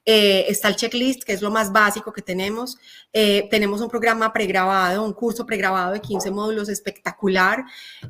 eh, 0.09 0.47
está 0.49 0.69
el 0.69 0.77
checklist, 0.77 1.25
que 1.25 1.33
es 1.33 1.43
lo 1.43 1.51
más 1.51 1.73
básico 1.73 2.13
que 2.13 2.23
tenemos. 2.23 2.79
Eh, 3.13 3.49
tenemos 3.51 3.81
un 3.81 3.89
programa 3.89 4.33
pregrabado, 4.33 5.03
un 5.03 5.13
curso 5.13 5.45
pregrabado 5.45 5.93
de 5.93 6.01
15 6.01 6.31
módulos 6.31 6.69
espectacular. 6.69 7.65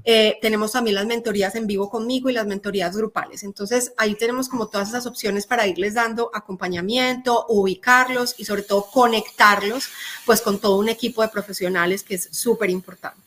Eh, 0.04 0.38
tenemos 0.42 0.72
también 0.72 0.96
las 0.96 1.06
mentorías 1.06 1.54
en 1.54 1.66
vivo 1.66 1.88
conmigo 1.88 2.28
y 2.28 2.34
las 2.34 2.46
mentorías 2.46 2.94
grupales. 2.94 3.42
Entonces, 3.44 3.94
ahí 3.96 4.14
tenemos 4.14 4.50
como 4.50 4.68
todas 4.68 4.90
esas 4.90 5.06
opciones 5.06 5.46
para 5.46 5.66
irles 5.66 5.94
dando 5.94 6.30
acompañamiento, 6.34 7.46
ubicarlos 7.48 8.34
y 8.38 8.44
sobre 8.44 8.62
todo 8.62 8.90
conectarlos 8.90 9.88
pues 10.26 10.42
con 10.42 10.60
todo 10.60 10.78
un 10.78 10.90
equipo 10.90 11.22
de 11.22 11.28
profesionales 11.28 12.02
que 12.02 12.16
es 12.16 12.28
súper 12.30 12.68
importante. 12.68 13.22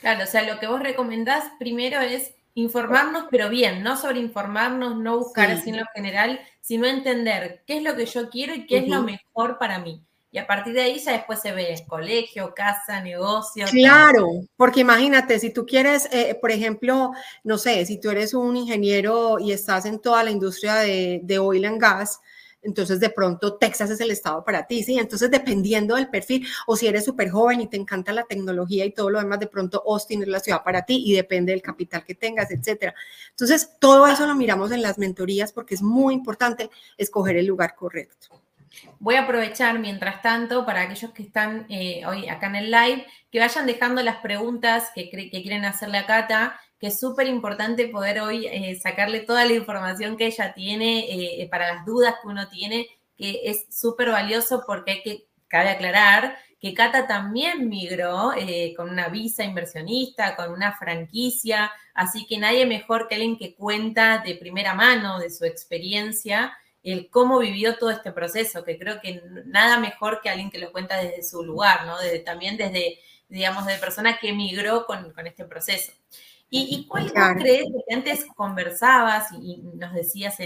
Claro, 0.00 0.24
o 0.24 0.26
sea, 0.26 0.42
lo 0.42 0.58
que 0.58 0.66
vos 0.66 0.80
recomendás 0.80 1.44
primero 1.58 2.00
es 2.00 2.32
informarnos, 2.60 3.24
pero 3.30 3.48
bien, 3.48 3.82
no 3.82 3.96
sobreinformarnos, 3.96 4.96
no 4.96 5.18
buscar 5.18 5.50
así 5.50 5.70
en 5.70 5.78
lo 5.78 5.84
general, 5.94 6.40
sino 6.60 6.86
entender 6.86 7.62
qué 7.66 7.76
es 7.76 7.82
lo 7.82 7.94
que 7.94 8.06
yo 8.06 8.28
quiero 8.30 8.54
y 8.54 8.66
qué 8.66 8.78
es 8.78 8.88
lo 8.88 9.02
mejor 9.02 9.58
para 9.58 9.78
mí. 9.78 10.02
Y 10.30 10.38
a 10.38 10.46
partir 10.46 10.74
de 10.74 10.82
ahí 10.82 10.98
ya 10.98 11.12
después 11.12 11.40
se 11.40 11.52
ve 11.52 11.74
colegio, 11.86 12.52
casa, 12.54 13.00
negocio. 13.00 13.64
Claro, 13.70 14.26
porque 14.56 14.80
imagínate, 14.80 15.38
si 15.38 15.50
tú 15.50 15.64
quieres, 15.64 16.08
eh, 16.12 16.36
por 16.38 16.50
ejemplo, 16.50 17.12
no 17.44 17.56
sé, 17.56 17.86
si 17.86 17.98
tú 17.98 18.10
eres 18.10 18.34
un 18.34 18.56
ingeniero 18.56 19.38
y 19.38 19.52
estás 19.52 19.86
en 19.86 20.00
toda 20.00 20.22
la 20.24 20.30
industria 20.30 20.74
de, 20.74 21.20
de 21.22 21.38
oil 21.38 21.64
and 21.64 21.80
gas, 21.80 22.20
entonces 22.62 23.00
de 23.00 23.10
pronto 23.10 23.56
Texas 23.56 23.90
es 23.90 24.00
el 24.00 24.10
estado 24.10 24.44
para 24.44 24.66
ti, 24.66 24.82
¿sí? 24.82 24.98
Entonces 24.98 25.30
dependiendo 25.30 25.94
del 25.96 26.08
perfil, 26.08 26.46
o 26.66 26.76
si 26.76 26.86
eres 26.86 27.04
súper 27.04 27.30
joven 27.30 27.60
y 27.60 27.66
te 27.68 27.76
encanta 27.76 28.12
la 28.12 28.24
tecnología 28.24 28.84
y 28.84 28.92
todo 28.92 29.10
lo 29.10 29.18
demás, 29.18 29.40
de 29.40 29.46
pronto 29.46 29.82
Austin 29.86 30.22
es 30.22 30.28
la 30.28 30.40
ciudad 30.40 30.62
para 30.62 30.82
ti 30.82 31.02
y 31.06 31.14
depende 31.14 31.52
del 31.52 31.62
capital 31.62 32.04
que 32.04 32.14
tengas, 32.14 32.50
etcétera. 32.50 32.94
Entonces 33.30 33.76
todo 33.78 34.06
eso 34.06 34.26
lo 34.26 34.34
miramos 34.34 34.72
en 34.72 34.82
las 34.82 34.98
mentorías 34.98 35.52
porque 35.52 35.74
es 35.74 35.82
muy 35.82 36.14
importante 36.14 36.70
escoger 36.96 37.36
el 37.36 37.46
lugar 37.46 37.74
correcto. 37.74 38.28
Voy 39.00 39.14
a 39.14 39.22
aprovechar 39.22 39.78
mientras 39.78 40.22
tanto 40.22 40.64
para 40.66 40.82
aquellos 40.82 41.12
que 41.12 41.22
están 41.22 41.66
eh, 41.68 42.02
hoy 42.06 42.28
acá 42.28 42.48
en 42.48 42.56
el 42.56 42.70
live, 42.70 43.06
que 43.30 43.40
vayan 43.40 43.66
dejando 43.66 44.02
las 44.02 44.16
preguntas 44.16 44.90
que, 44.94 45.08
que 45.10 45.30
quieren 45.30 45.64
hacerle 45.64 45.98
a 45.98 46.06
Cata 46.06 46.60
que 46.78 46.88
es 46.88 47.00
súper 47.00 47.26
importante 47.26 47.88
poder 47.88 48.20
hoy 48.20 48.46
eh, 48.46 48.78
sacarle 48.80 49.20
toda 49.20 49.44
la 49.44 49.52
información 49.52 50.16
que 50.16 50.26
ella 50.26 50.54
tiene 50.54 51.06
eh, 51.42 51.48
para 51.50 51.74
las 51.74 51.84
dudas 51.84 52.14
que 52.22 52.28
uno 52.28 52.48
tiene, 52.48 52.86
que 53.16 53.42
es 53.44 53.66
súper 53.70 54.10
valioso 54.10 54.62
porque 54.66 54.92
hay 54.92 55.02
que, 55.02 55.26
cabe 55.48 55.70
aclarar, 55.70 56.38
que 56.60 56.74
Cata 56.74 57.06
también 57.06 57.68
migró 57.68 58.32
eh, 58.36 58.74
con 58.76 58.90
una 58.90 59.08
visa 59.08 59.44
inversionista, 59.44 60.36
con 60.36 60.52
una 60.52 60.76
franquicia, 60.76 61.70
así 61.94 62.26
que 62.26 62.38
nadie 62.38 62.66
mejor 62.66 63.08
que 63.08 63.14
alguien 63.14 63.38
que 63.38 63.54
cuenta 63.54 64.18
de 64.18 64.34
primera 64.34 64.74
mano 64.74 65.18
de 65.18 65.30
su 65.30 65.44
experiencia 65.44 66.56
el 66.82 67.10
cómo 67.10 67.38
vivió 67.38 67.76
todo 67.76 67.90
este 67.90 68.12
proceso, 68.12 68.64
que 68.64 68.78
creo 68.78 69.00
que 69.00 69.20
nada 69.46 69.78
mejor 69.78 70.20
que 70.22 70.30
alguien 70.30 70.50
que 70.50 70.58
lo 70.58 70.72
cuenta 70.72 70.96
desde 70.96 71.22
su 71.22 71.42
lugar, 71.42 71.86
¿no? 71.86 71.98
Desde, 71.98 72.20
también 72.20 72.56
desde, 72.56 73.00
digamos, 73.28 73.66
de 73.66 73.76
persona 73.76 74.18
que 74.18 74.32
migró 74.32 74.86
con, 74.86 75.12
con 75.12 75.26
este 75.26 75.44
proceso. 75.44 75.92
¿Y, 76.50 76.86
cuál 76.86 77.12
crees 77.36 77.66
que 77.66 77.94
antes 77.94 78.24
conversabas 78.34 79.28
y, 79.32 79.58
nos 79.74 79.92
decías 79.92 80.36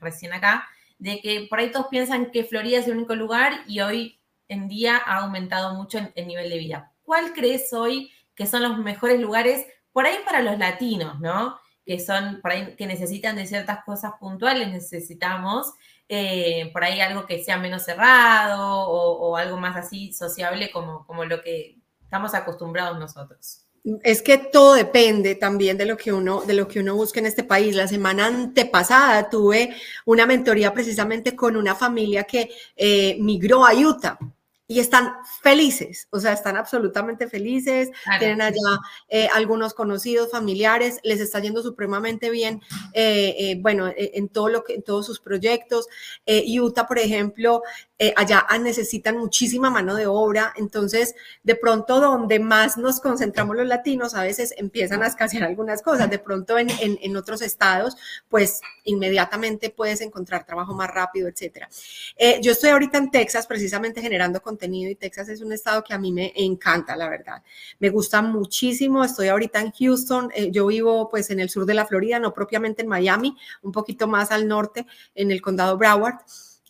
recién 0.00 0.32
acá, 0.32 0.66
de 0.98 1.20
que 1.20 1.46
por 1.50 1.58
ahí 1.58 1.70
todos 1.70 1.88
piensan 1.88 2.30
que 2.30 2.44
Florida 2.44 2.78
es 2.78 2.86
el 2.86 2.96
único 2.96 3.14
lugar 3.14 3.64
y 3.66 3.80
hoy 3.80 4.18
en 4.48 4.68
día 4.68 4.96
ha 5.04 5.18
aumentado 5.18 5.74
mucho 5.74 5.98
el 6.14 6.26
nivel 6.26 6.48
de 6.48 6.58
vida? 6.58 6.92
¿Cuál 7.04 7.32
crees 7.32 7.72
hoy 7.72 8.10
que 8.34 8.46
son 8.46 8.62
los 8.62 8.78
mejores 8.78 9.20
lugares 9.20 9.66
por 9.92 10.06
ahí 10.06 10.16
para 10.24 10.42
los 10.42 10.58
latinos, 10.58 11.20
¿no? 11.20 11.58
Que 11.84 12.00
son 12.00 12.40
por 12.40 12.52
ahí 12.52 12.74
que 12.76 12.86
necesitan 12.86 13.36
de 13.36 13.46
ciertas 13.46 13.84
cosas 13.84 14.12
puntuales, 14.18 14.68
necesitamos 14.68 15.72
eh, 16.08 16.70
por 16.72 16.84
ahí 16.84 17.00
algo 17.00 17.26
que 17.26 17.42
sea 17.42 17.56
menos 17.58 17.84
cerrado 17.84 18.86
o, 18.86 19.30
o, 19.30 19.36
algo 19.36 19.56
más 19.56 19.76
así 19.76 20.12
sociable 20.12 20.70
como, 20.70 21.06
como 21.06 21.24
lo 21.24 21.42
que 21.42 21.78
estamos 22.02 22.34
acostumbrados 22.34 22.98
nosotros. 22.98 23.64
Es 24.02 24.22
que 24.22 24.38
todo 24.38 24.74
depende 24.74 25.34
también 25.34 25.76
de 25.76 25.86
lo 25.86 25.96
que 25.96 26.12
uno, 26.12 26.42
de 26.42 26.54
lo 26.54 26.68
que 26.68 26.78
uno 26.78 26.94
busca 26.94 27.18
en 27.18 27.26
este 27.26 27.42
país. 27.42 27.74
La 27.74 27.88
semana 27.88 28.26
antepasada 28.26 29.28
tuve 29.28 29.74
una 30.04 30.24
mentoría 30.24 30.72
precisamente 30.72 31.34
con 31.34 31.56
una 31.56 31.74
familia 31.74 32.24
que 32.24 32.50
eh, 32.76 33.16
migró 33.18 33.66
a 33.66 33.74
Utah 33.74 34.18
y 34.66 34.80
están 34.80 35.12
felices, 35.42 36.08
o 36.10 36.20
sea, 36.20 36.32
están 36.32 36.56
absolutamente 36.56 37.28
felices, 37.28 37.90
tienen 38.18 38.40
allá 38.40 38.78
eh, 39.08 39.28
algunos 39.34 39.74
conocidos, 39.74 40.30
familiares, 40.30 40.98
les 41.02 41.20
está 41.20 41.40
yendo 41.40 41.62
supremamente 41.62 42.30
bien, 42.30 42.62
eh, 42.94 43.56
bueno, 43.60 43.92
en 43.94 44.28
todo 44.28 44.48
lo 44.48 44.64
que, 44.64 44.74
en 44.74 44.82
todos 44.82 45.04
sus 45.04 45.20
proyectos. 45.20 45.88
Utah, 46.26 46.86
por 46.86 46.98
ejemplo, 46.98 47.62
eh, 48.02 48.12
allá 48.16 48.44
necesitan 48.60 49.16
muchísima 49.16 49.70
mano 49.70 49.94
de 49.94 50.08
obra, 50.08 50.52
entonces 50.56 51.14
de 51.44 51.54
pronto 51.54 52.00
donde 52.00 52.40
más 52.40 52.76
nos 52.76 52.98
concentramos 52.98 53.54
los 53.54 53.68
latinos, 53.68 54.16
a 54.16 54.24
veces 54.24 54.52
empiezan 54.56 55.04
a 55.04 55.06
escasear 55.06 55.44
algunas 55.44 55.82
cosas, 55.82 56.10
de 56.10 56.18
pronto 56.18 56.58
en, 56.58 56.68
en, 56.80 57.16
otros 57.16 57.42
estados, 57.42 57.96
pues 58.28 58.60
inmediatamente 58.82 59.70
puedes 59.70 60.00
encontrar 60.00 60.44
trabajo 60.44 60.74
más 60.74 60.90
rápido, 60.90 61.28
etcétera. 61.28 61.68
Eh, 62.16 62.40
yo 62.42 62.50
estoy 62.50 62.70
ahorita 62.70 62.98
en 62.98 63.12
Texas 63.12 63.46
precisamente 63.46 64.02
generando 64.02 64.42
contenido 64.52 64.90
y 64.90 64.94
Texas 64.94 65.30
es 65.30 65.40
un 65.40 65.52
estado 65.52 65.82
que 65.82 65.94
a 65.94 65.98
mí 65.98 66.12
me 66.12 66.32
encanta, 66.36 66.94
la 66.94 67.08
verdad. 67.08 67.42
Me 67.78 67.88
gusta 67.88 68.20
muchísimo, 68.20 69.02
estoy 69.02 69.28
ahorita 69.28 69.60
en 69.60 69.72
Houston, 69.72 70.30
eh, 70.34 70.50
yo 70.50 70.66
vivo 70.66 71.08
pues 71.08 71.30
en 71.30 71.40
el 71.40 71.48
sur 71.48 71.64
de 71.64 71.74
la 71.74 71.86
Florida, 71.86 72.18
no 72.18 72.34
propiamente 72.34 72.82
en 72.82 72.88
Miami, 72.88 73.34
un 73.62 73.72
poquito 73.72 74.06
más 74.06 74.30
al 74.30 74.46
norte, 74.46 74.86
en 75.14 75.30
el 75.30 75.40
condado 75.40 75.78
Broward. 75.78 76.16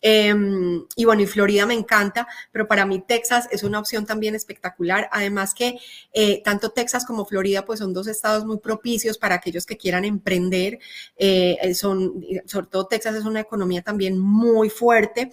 Em, 0.05 0.85
y 0.97 1.05
bueno, 1.05 1.23
y 1.23 1.27
Florida 1.27 1.65
me 1.65 1.75
encanta, 1.75 2.27
pero 2.51 2.67
para 2.67 2.85
mí 2.85 3.03
Texas 3.07 3.49
es 3.53 3.63
una 3.63 3.79
opción 3.79 4.05
también 4.05 4.35
espectacular. 4.35 5.09
Además 5.13 5.55
que 5.55 5.79
eh, 6.13 6.43
tanto 6.43 6.71
Texas 6.71 7.07
como 7.07 7.25
Florida 7.25 7.65
pues 7.65 7.79
son 7.79 7.95
dos 7.95 8.09
estados 8.09 8.45
muy 8.45 8.59
propicios 8.59 9.17
para 9.17 9.37
aquellos 9.37 9.65
que 9.65 9.77
quieran 9.77 10.05
emprender. 10.05 10.81
Eh, 11.17 11.57
eh, 11.63 11.75
son, 11.75 12.21
sobre 12.47 12.67
todo 12.67 12.87
Texas 12.89 13.15
es 13.15 13.25
una 13.25 13.41
economía 13.41 13.83
también 13.83 14.19
muy 14.19 14.71
fuerte 14.71 15.31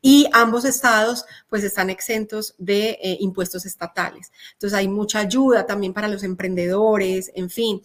y 0.00 0.28
ambos 0.32 0.64
estados 0.64 1.24
pues 1.48 1.64
están 1.64 1.90
exentos 1.90 2.54
de 2.58 2.98
impuestos 3.20 3.66
estatales. 3.66 4.30
Entonces 4.52 4.78
hay 4.78 4.86
mucha 4.88 5.18
ayuda 5.18 5.66
también 5.66 5.92
para 5.92 6.08
los 6.08 6.22
emprendedores, 6.22 7.32
en 7.34 7.50
fin. 7.50 7.82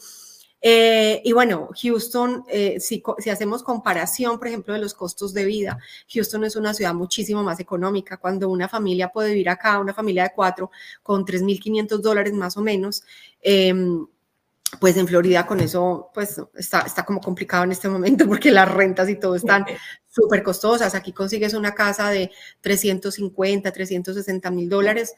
Eh, 0.62 1.22
y 1.24 1.32
bueno, 1.34 1.70
Houston, 1.82 2.44
eh, 2.48 2.80
si, 2.80 3.04
hacemos 3.30 3.64
comparación, 3.64 4.40
por 4.40 4.48
ejemplo, 4.48 4.74
de 4.74 4.80
los 4.80 4.94
costos 4.94 5.34
de 5.34 5.46
vida, 5.46 5.80
Houston 6.14 6.44
es 6.44 6.56
una 6.56 6.74
ciudad 6.74 6.94
muchísimo 6.94 7.44
más 7.44 7.60
económica. 7.60 8.18
Cuando 8.18 8.50
una 8.50 8.68
familia 8.68 9.10
puede 9.10 9.30
vivir 9.30 9.50
acá, 9.50 9.80
una 9.80 9.94
familia 9.94 10.24
de 10.24 10.32
cuatro, 10.36 10.72
con 11.04 11.26
3.500 11.26 12.02
dólares 12.02 12.34
más 12.34 12.58
o 12.58 12.62
menos, 12.62 13.04
em, 13.42 14.08
pues 14.82 14.98
en 14.98 15.08
Florida 15.08 15.46
con 15.46 15.60
eso, 15.62 16.10
pues 16.14 16.42
está, 16.56 16.82
está 16.82 17.06
como 17.06 17.22
complicado 17.22 17.64
en 17.64 17.72
este 17.72 17.88
momento 17.88 18.28
porque 18.28 18.52
las 18.52 18.70
rentas 18.70 19.10
y 19.10 19.16
todo 19.16 19.36
están 19.36 19.66
súper 20.10 20.44
costosas. 20.44 20.96
Aquí 20.96 21.14
consigues 21.14 21.54
una 21.54 21.74
casa 21.74 22.10
de 22.10 22.32
350, 22.62 23.72
360 23.72 24.52
mil 24.52 24.70
dólares 24.70 25.14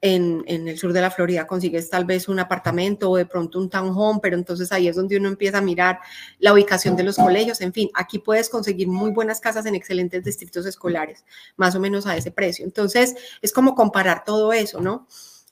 en, 0.00 0.44
el 0.46 0.78
sur 0.78 0.92
de 0.92 1.00
la 1.00 1.10
Florida 1.10 1.46
consigues 1.46 1.88
tal 1.90 2.04
vez 2.04 2.28
un 2.28 2.38
apartamento 2.38 3.10
o 3.10 3.16
de 3.16 3.26
pronto 3.26 3.58
un 3.58 3.70
townhome, 3.70 4.20
pero 4.22 4.36
entonces 4.36 4.70
ahí 4.72 4.88
es 4.88 4.96
donde 4.96 5.16
uno 5.16 5.28
empieza 5.28 5.58
a 5.58 5.62
mirar 5.62 6.00
la 6.38 6.52
ubicación 6.52 6.96
de 6.96 7.02
los 7.02 7.16
colegios. 7.16 7.60
En 7.60 7.72
fin, 7.72 7.88
aquí 7.94 8.18
puedes 8.18 8.48
conseguir 8.48 8.88
muy 8.88 9.10
buenas 9.10 9.40
casas 9.40 9.66
en 9.66 9.74
excelentes 9.74 10.22
distritos 10.24 10.66
escolares, 10.66 11.24
más 11.56 11.74
o 11.74 11.80
menos 11.80 12.06
a 12.06 12.16
ese 12.16 12.30
precio. 12.30 12.64
Entonces, 12.64 13.14
es 13.42 13.52
como 13.52 13.74
comparar 13.74 14.24
todo 14.24 14.52
eso, 14.52 14.80
¿no? 14.80 15.06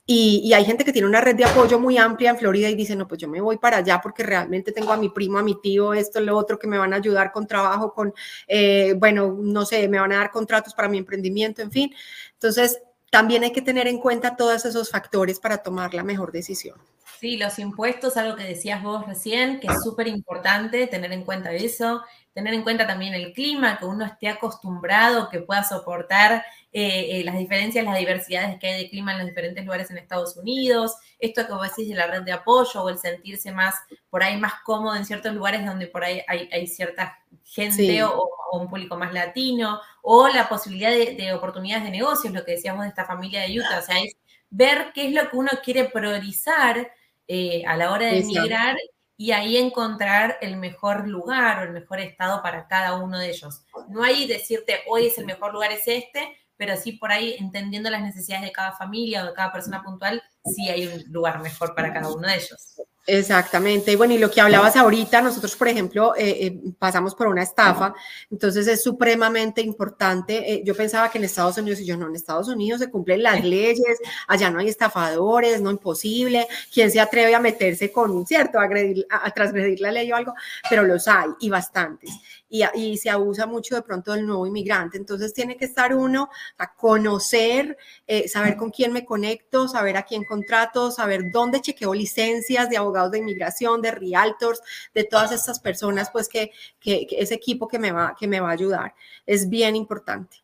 Y, 0.07 0.53
hay 0.53 0.63
gente 0.65 0.85
que 0.85 0.93
tiene 0.93 1.07
una 1.07 1.19
red 1.19 1.35
de 1.35 1.45
apoyo 1.45 1.79
muy 1.79 1.97
amplia 1.97 2.29
en 2.29 2.37
Florida 2.37 2.69
y 2.69 2.75
dice, 2.75 2.95
no, 2.95 3.07
pues 3.07 3.19
yo 3.19 3.27
me 3.27 3.41
voy 3.41 3.57
para 3.57 3.77
allá 3.77 3.99
porque 4.03 4.21
realmente 4.21 4.71
tengo 4.71 4.91
a 4.91 4.97
mi 4.97 5.09
primo, 5.09 5.39
a 5.39 5.43
mi 5.43 5.59
tío, 5.59 5.95
esto, 5.95 6.19
lo 6.19 6.37
otro, 6.37 6.59
que 6.59 6.67
me 6.67 6.77
van 6.77 6.93
a 6.93 6.97
ayudar 6.97 7.31
con 7.31 7.47
trabajo, 7.47 7.91
con, 7.91 8.13
eh, 8.47 8.93
bueno, 8.97 9.35
no 9.41 9.65
sé, 9.65 9.87
me 9.87 9.99
van 9.99 10.11
a 10.11 10.17
dar 10.17 10.29
contratos 10.29 10.75
para 10.75 10.87
mi 10.89 10.99
emprendimiento, 10.99 11.63
en 11.63 11.71
fin. 11.71 11.91
Entonces, 12.33 12.79
también 13.15 13.43
hay 13.43 13.53
que 13.53 13.61
tener 13.61 13.87
en 13.87 13.99
cuenta 13.99 14.35
todos 14.35 14.65
esos 14.65 14.91
factores 14.91 15.39
para 15.39 15.59
tomar 15.59 15.93
la 15.93 16.03
mejor 16.03 16.33
decisión. 16.33 16.77
Sí, 17.17 17.37
los 17.37 17.57
impuestos, 17.59 18.17
algo 18.17 18.35
que 18.35 18.43
decías 18.43 18.83
vos 18.83 19.07
recién, 19.07 19.61
que 19.61 19.67
es 19.67 19.81
súper 19.81 20.09
importante 20.09 20.85
tener 20.87 21.13
en 21.13 21.23
cuenta 21.23 21.53
eso, 21.53 22.01
tener 22.33 22.53
en 22.53 22.63
cuenta 22.63 22.85
también 22.85 23.13
el 23.13 23.31
clima, 23.31 23.77
que 23.77 23.85
uno 23.85 24.03
esté 24.03 24.27
acostumbrado, 24.27 25.29
que 25.29 25.39
pueda 25.39 25.63
soportar 25.63 26.43
eh, 26.77 27.21
eh, 27.21 27.23
las 27.23 27.37
diferencias, 27.37 27.85
las 27.85 27.97
diversidades 27.97 28.59
que 28.59 28.67
hay 28.67 28.83
de 28.83 28.89
clima 28.89 29.13
en 29.13 29.19
los 29.19 29.27
diferentes 29.27 29.63
lugares 29.63 29.89
en 29.91 29.97
Estados 29.97 30.35
Unidos, 30.35 30.97
esto 31.19 31.47
que 31.47 31.53
vos 31.53 31.69
decís 31.69 31.87
de 31.87 31.95
la 31.95 32.05
red 32.05 32.23
de 32.23 32.33
apoyo 32.33 32.83
o 32.83 32.89
el 32.89 32.97
sentirse 32.97 33.53
más, 33.53 33.75
por 34.09 34.21
ahí 34.21 34.35
más 34.35 34.55
cómodo 34.65 34.93
en 34.97 35.05
ciertos 35.05 35.33
lugares 35.33 35.65
donde 35.65 35.87
por 35.87 36.03
ahí 36.03 36.21
hay, 36.27 36.67
cierta 36.67 37.17
gente 37.45 38.03
o, 38.03 38.29
un 38.51 38.69
público 38.69 38.97
más 38.97 39.13
latino, 39.13 39.79
o 40.01 40.27
la 40.27 40.49
posibilidad 40.49 40.91
de, 40.91 41.31
oportunidades 41.33 41.85
de 41.85 41.91
negocios, 41.91 42.33
lo 42.33 42.43
que 42.43 42.51
decíamos 42.51 42.83
de 42.83 42.89
esta 42.89 43.05
familia 43.05 43.43
de 43.43 43.57
Utah, 43.57 43.79
o 43.79 43.81
sea, 43.81 43.97
es 44.03 44.13
ver 44.49 44.91
qué 44.93 45.07
es 45.07 45.13
lo 45.13 45.29
que 45.29 45.37
uno 45.37 45.51
quiere 45.63 45.85
priorizar 45.85 46.91
eh, 47.29 47.63
a 47.65 47.77
la 47.77 47.93
hora 47.93 48.07
de 48.07 48.19
emigrar 48.19 48.75
y 49.15 49.31
ahí 49.31 49.55
encontrar 49.55 50.39
el 50.41 50.57
mejor 50.57 51.07
lugar 51.07 51.59
o 51.59 51.63
el 51.63 51.71
mejor 51.71 52.01
estado 52.01 52.41
para 52.41 52.67
cada 52.67 52.95
uno 52.95 53.17
de 53.17 53.29
ellos. 53.29 53.63
No 53.87 54.03
hay 54.03 54.27
decirte 54.27 54.81
hoy 54.89 55.05
es 55.05 55.17
el 55.17 55.25
mejor 55.25 55.53
lugar 55.53 55.71
es 55.71 55.87
este, 55.87 56.37
pero 56.57 56.75
sí 56.77 56.93
por 56.93 57.11
ahí 57.11 57.35
entendiendo 57.39 57.89
las 57.89 58.01
necesidades 58.01 58.45
de 58.45 58.51
cada 58.51 58.71
familia 58.73 59.23
o 59.23 59.27
de 59.27 59.33
cada 59.33 59.51
persona 59.51 59.83
puntual, 59.83 60.21
sí 60.45 60.69
hay 60.69 60.87
un 60.87 61.03
lugar 61.11 61.41
mejor 61.41 61.75
para 61.75 61.93
cada 61.93 62.09
uno 62.09 62.27
de 62.27 62.35
ellos. 62.35 62.75
Exactamente. 63.07 63.91
Y 63.91 63.95
bueno, 63.95 64.15
y 64.15 64.17
lo 64.17 64.31
que 64.31 64.41
hablabas 64.41 64.75
ahorita, 64.75 65.21
nosotros, 65.21 65.55
por 65.55 65.67
ejemplo, 65.67 66.15
eh, 66.15 66.47
eh, 66.47 66.59
pasamos 66.79 67.13
por 67.13 67.27
una 67.27 67.43
estafa, 67.43 67.93
entonces 68.31 68.67
es 68.67 68.81
supremamente 68.81 69.61
importante. 69.61 70.53
Eh, 70.53 70.63
yo 70.65 70.75
pensaba 70.75 71.11
que 71.11 71.19
en 71.19 71.25
Estados 71.25 71.57
Unidos, 71.59 71.79
y 71.81 71.85
yo 71.85 71.97
no, 71.97 72.07
en 72.07 72.15
Estados 72.15 72.47
Unidos 72.47 72.79
se 72.79 72.89
cumplen 72.89 73.21
las 73.21 73.43
leyes, 73.43 73.99
allá 74.27 74.49
no 74.49 74.57
hay 74.59 74.69
estafadores, 74.69 75.61
no 75.61 75.69
imposible. 75.69 76.47
¿Quién 76.73 76.89
se 76.89 76.99
atreve 76.99 77.35
a 77.35 77.39
meterse 77.39 77.91
con, 77.91 78.25
cierto, 78.25 78.59
a, 78.59 78.63
a, 78.63 79.27
a 79.27 79.31
transgredir 79.31 79.81
la 79.81 79.91
ley 79.91 80.11
o 80.11 80.15
algo? 80.15 80.33
Pero 80.67 80.83
los 80.83 81.07
hay 81.07 81.29
y 81.39 81.49
bastantes 81.49 82.09
y, 82.49 82.97
se 82.97 83.09
abusa 83.09 83.45
mucho 83.45 83.75
de 83.75 83.81
pronto 83.81 84.13
del 84.13 84.25
nuevo 84.25 84.45
inmigrante. 84.45 84.97
Entonces 84.97 85.33
tiene 85.33 85.57
que 85.57 85.65
estar 85.65 85.95
uno 85.95 86.29
a 86.57 86.73
conocer, 86.75 87.77
eh, 88.07 88.27
saber 88.27 88.55
con 88.55 88.69
quién 88.69 88.93
me 88.93 89.05
conecto, 89.05 89.67
saber 89.67 89.97
a 89.97 90.03
quién 90.03 90.23
contrato, 90.23 90.91
saber 90.91 91.31
dónde 91.31 91.61
chequeo 91.61 91.93
licencias 91.93 92.69
de 92.69 92.77
abogados 92.77 93.11
de 93.11 93.19
inmigración, 93.19 93.81
de 93.81 93.91
realtors, 93.91 94.61
de 94.93 95.03
todas 95.03 95.31
estas 95.31 95.59
personas, 95.59 96.09
pues 96.11 96.29
que, 96.29 96.51
que, 96.79 97.07
ese 97.11 97.33
equipo 97.33 97.67
que 97.67 97.79
me, 97.79 97.91
va, 97.91 98.15
que 98.17 98.27
me 98.27 98.39
va 98.39 98.49
a 98.49 98.53
ayudar. 98.53 98.95
Es 99.25 99.49
bien 99.49 99.75
importante. 99.75 100.37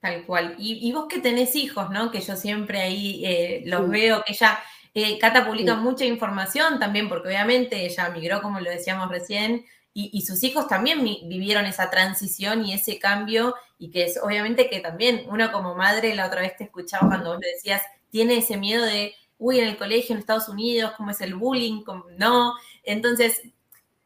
Tal 0.00 0.24
cual. 0.26 0.54
Y, 0.58 0.92
vos 0.92 1.06
que 1.08 1.20
tenés 1.20 1.56
hijos, 1.56 1.90
¿no? 1.90 2.10
Que 2.10 2.20
yo 2.20 2.36
siempre 2.36 2.80
ahí 2.80 3.24
eh, 3.24 3.62
los 3.66 3.88
veo, 3.88 4.22
que 4.24 4.32
ella, 4.32 4.58
eh, 4.94 5.18
Cata 5.18 5.44
publica 5.44 5.74
mucha 5.74 6.04
información 6.04 6.78
también, 6.78 7.08
porque 7.08 7.28
obviamente 7.28 7.84
ella 7.84 8.08
migró, 8.10 8.40
como 8.40 8.60
lo 8.60 8.70
decíamos 8.70 9.08
recién, 9.08 9.64
y, 10.00 10.22
sus 10.22 10.44
hijos 10.44 10.68
también 10.68 11.02
vivieron 11.02 11.66
esa 11.66 11.90
transición 11.90 12.64
y 12.64 12.72
ese 12.72 13.00
cambio 13.00 13.56
y 13.78 13.90
que 13.90 14.04
es 14.04 14.20
obviamente 14.22 14.70
que 14.70 14.78
también 14.78 15.24
uno 15.28 15.50
como 15.50 15.74
madre, 15.74 16.14
la 16.14 16.26
otra 16.26 16.40
vez 16.40 16.56
te 16.56 16.64
escuchaba 16.64 17.08
cuando 17.08 17.30
vos 17.30 17.40
le 17.40 17.48
decías, 17.48 17.82
tiene 18.10 18.38
ese 18.38 18.56
miedo 18.56 18.84
de, 18.84 19.14
uy, 19.38 19.58
en 19.58 19.68
el 19.68 19.76
colegio 19.76 20.14
en 20.14 20.20
Estados 20.20 20.48
Unidos, 20.48 20.92
cómo 20.96 21.10
es 21.10 21.20
el 21.20 21.34
bullying, 21.34 21.82
no. 22.16 22.54
Entonces, 22.84 23.42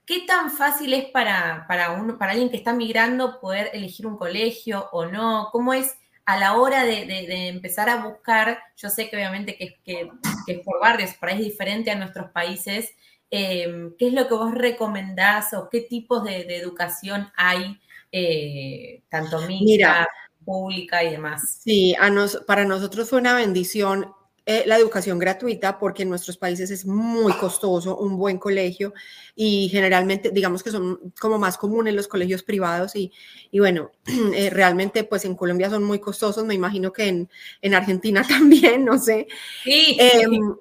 ¿qué 0.06 0.20
tan 0.20 0.50
fácil 0.50 0.94
es 0.94 1.06
para, 1.10 1.66
para, 1.68 1.90
uno, 1.92 2.16
para 2.16 2.32
alguien 2.32 2.50
que 2.50 2.56
está 2.56 2.72
migrando 2.72 3.38
poder 3.40 3.70
elegir 3.74 4.06
un 4.06 4.16
colegio 4.16 4.88
o 4.92 5.04
no? 5.04 5.48
¿Cómo 5.52 5.74
es 5.74 5.94
a 6.24 6.38
la 6.38 6.56
hora 6.56 6.84
de, 6.84 7.48
empezar 7.48 7.90
a 7.90 8.04
buscar? 8.06 8.58
Yo 8.76 8.88
sé 8.88 9.10
que 9.10 9.16
obviamente 9.16 9.56
que, 9.56 10.10
es 10.46 10.58
por 10.60 10.80
barrios, 10.80 11.12
por 11.14 11.28
es 11.28 11.38
diferente 11.38 11.90
a 11.90 11.96
nuestros 11.96 12.30
países, 12.30 12.94
Em, 13.34 13.94
¿qué 13.96 14.08
es 14.08 14.12
lo 14.12 14.28
que 14.28 14.34
vos 14.34 14.52
recomendás 14.54 15.54
o 15.54 15.70
qué 15.70 15.80
tipos 15.80 16.22
de, 16.22 16.42
educación 16.54 17.28
hay, 17.34 17.80
eh, 18.12 19.00
tanto 19.08 19.40
mixta, 19.48 20.06
pública 20.44 21.02
y 21.02 21.12
demás? 21.12 21.60
Sí, 21.64 21.96
a 21.98 22.10
nos, 22.10 22.36
para 22.46 22.66
nosotros 22.66 23.08
fue 23.08 23.20
una 23.20 23.34
bendición 23.34 24.12
eh, 24.44 24.64
la 24.66 24.76
educación 24.76 25.18
gratuita 25.18 25.78
porque 25.78 26.02
en 26.02 26.10
nuestros 26.10 26.36
países 26.36 26.70
es 26.70 26.84
muy 26.84 27.32
costoso 27.34 27.96
un 27.96 28.18
buen 28.18 28.38
colegio 28.38 28.92
y 29.34 29.68
generalmente 29.70 30.30
digamos 30.30 30.62
que 30.62 30.72
son 30.72 31.14
como 31.18 31.38
más 31.38 31.56
comunes 31.56 31.94
los 31.94 32.08
colegios 32.08 32.42
privados 32.42 32.96
y, 32.96 33.12
y 33.50 33.60
bueno, 33.60 33.92
eh, 34.34 34.50
realmente 34.50 35.04
pues 35.04 35.24
en 35.24 35.36
Colombia 35.36 35.70
son 35.70 35.84
muy 35.84 36.00
costosos, 36.00 36.44
me 36.44 36.54
imagino 36.54 36.92
que 36.92 37.08
en, 37.08 37.30
en 37.62 37.74
Argentina 37.74 38.22
también, 38.28 38.84
no 38.84 38.98
sé. 38.98 39.26
Sí. 39.64 39.96
Em, 39.98 40.56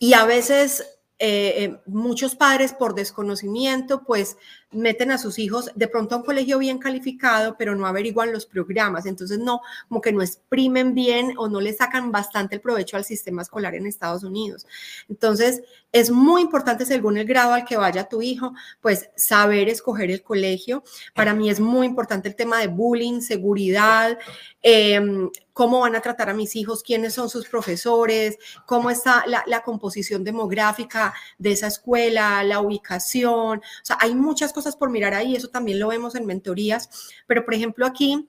y 0.00 0.12
a 0.12 0.26
veces 0.26 0.93
eh, 1.20 1.64
eh, 1.64 1.80
muchos 1.86 2.34
padres 2.34 2.72
por 2.72 2.94
desconocimiento 2.94 4.02
pues 4.04 4.36
meten 4.74 5.10
a 5.10 5.18
sus 5.18 5.38
hijos 5.38 5.70
de 5.74 5.88
pronto 5.88 6.14
a 6.14 6.18
un 6.18 6.24
colegio 6.24 6.58
bien 6.58 6.78
calificado, 6.78 7.56
pero 7.56 7.74
no 7.74 7.86
averiguan 7.86 8.32
los 8.32 8.46
programas, 8.46 9.06
entonces 9.06 9.38
no, 9.38 9.60
como 9.88 10.00
que 10.00 10.12
no 10.12 10.22
exprimen 10.22 10.94
bien 10.94 11.34
o 11.36 11.48
no 11.48 11.60
le 11.60 11.72
sacan 11.72 12.12
bastante 12.12 12.56
el 12.56 12.60
provecho 12.60 12.96
al 12.96 13.04
sistema 13.04 13.42
escolar 13.42 13.74
en 13.74 13.86
Estados 13.86 14.24
Unidos. 14.24 14.66
Entonces, 15.08 15.62
es 15.92 16.10
muy 16.10 16.42
importante 16.42 16.86
según 16.86 17.18
el 17.18 17.26
grado 17.26 17.52
al 17.52 17.64
que 17.64 17.76
vaya 17.76 18.08
tu 18.08 18.20
hijo, 18.20 18.52
pues 18.80 19.10
saber 19.16 19.68
escoger 19.68 20.10
el 20.10 20.22
colegio. 20.22 20.82
Para 21.14 21.34
mí 21.34 21.48
es 21.50 21.60
muy 21.60 21.86
importante 21.86 22.28
el 22.28 22.34
tema 22.34 22.58
de 22.58 22.66
bullying, 22.66 23.20
seguridad, 23.20 24.18
em, 24.60 25.30
cómo 25.52 25.80
van 25.80 25.94
a 25.94 26.00
tratar 26.00 26.30
a 26.30 26.34
mis 26.34 26.56
hijos, 26.56 26.82
quiénes 26.82 27.14
son 27.14 27.30
sus 27.30 27.48
profesores, 27.48 28.36
cómo 28.66 28.90
está 28.90 29.24
la, 29.26 29.44
la, 29.46 29.62
composición 29.62 30.24
demográfica 30.24 31.14
de 31.38 31.52
esa 31.52 31.68
escuela, 31.68 32.42
la 32.42 32.60
ubicación. 32.60 33.58
O 33.58 33.84
sea, 33.84 33.96
hay 34.00 34.16
muchas 34.16 34.52
cosas 34.52 34.63
por 34.72 34.90
mirar 34.90 35.14
ahí, 35.14 35.36
eso 35.36 35.48
también 35.48 35.78
lo 35.78 35.88
vemos 35.88 36.14
en 36.14 36.26
mentorías, 36.26 37.12
pero 37.26 37.44
por 37.44 37.54
ejemplo 37.54 37.86
aquí 37.86 38.28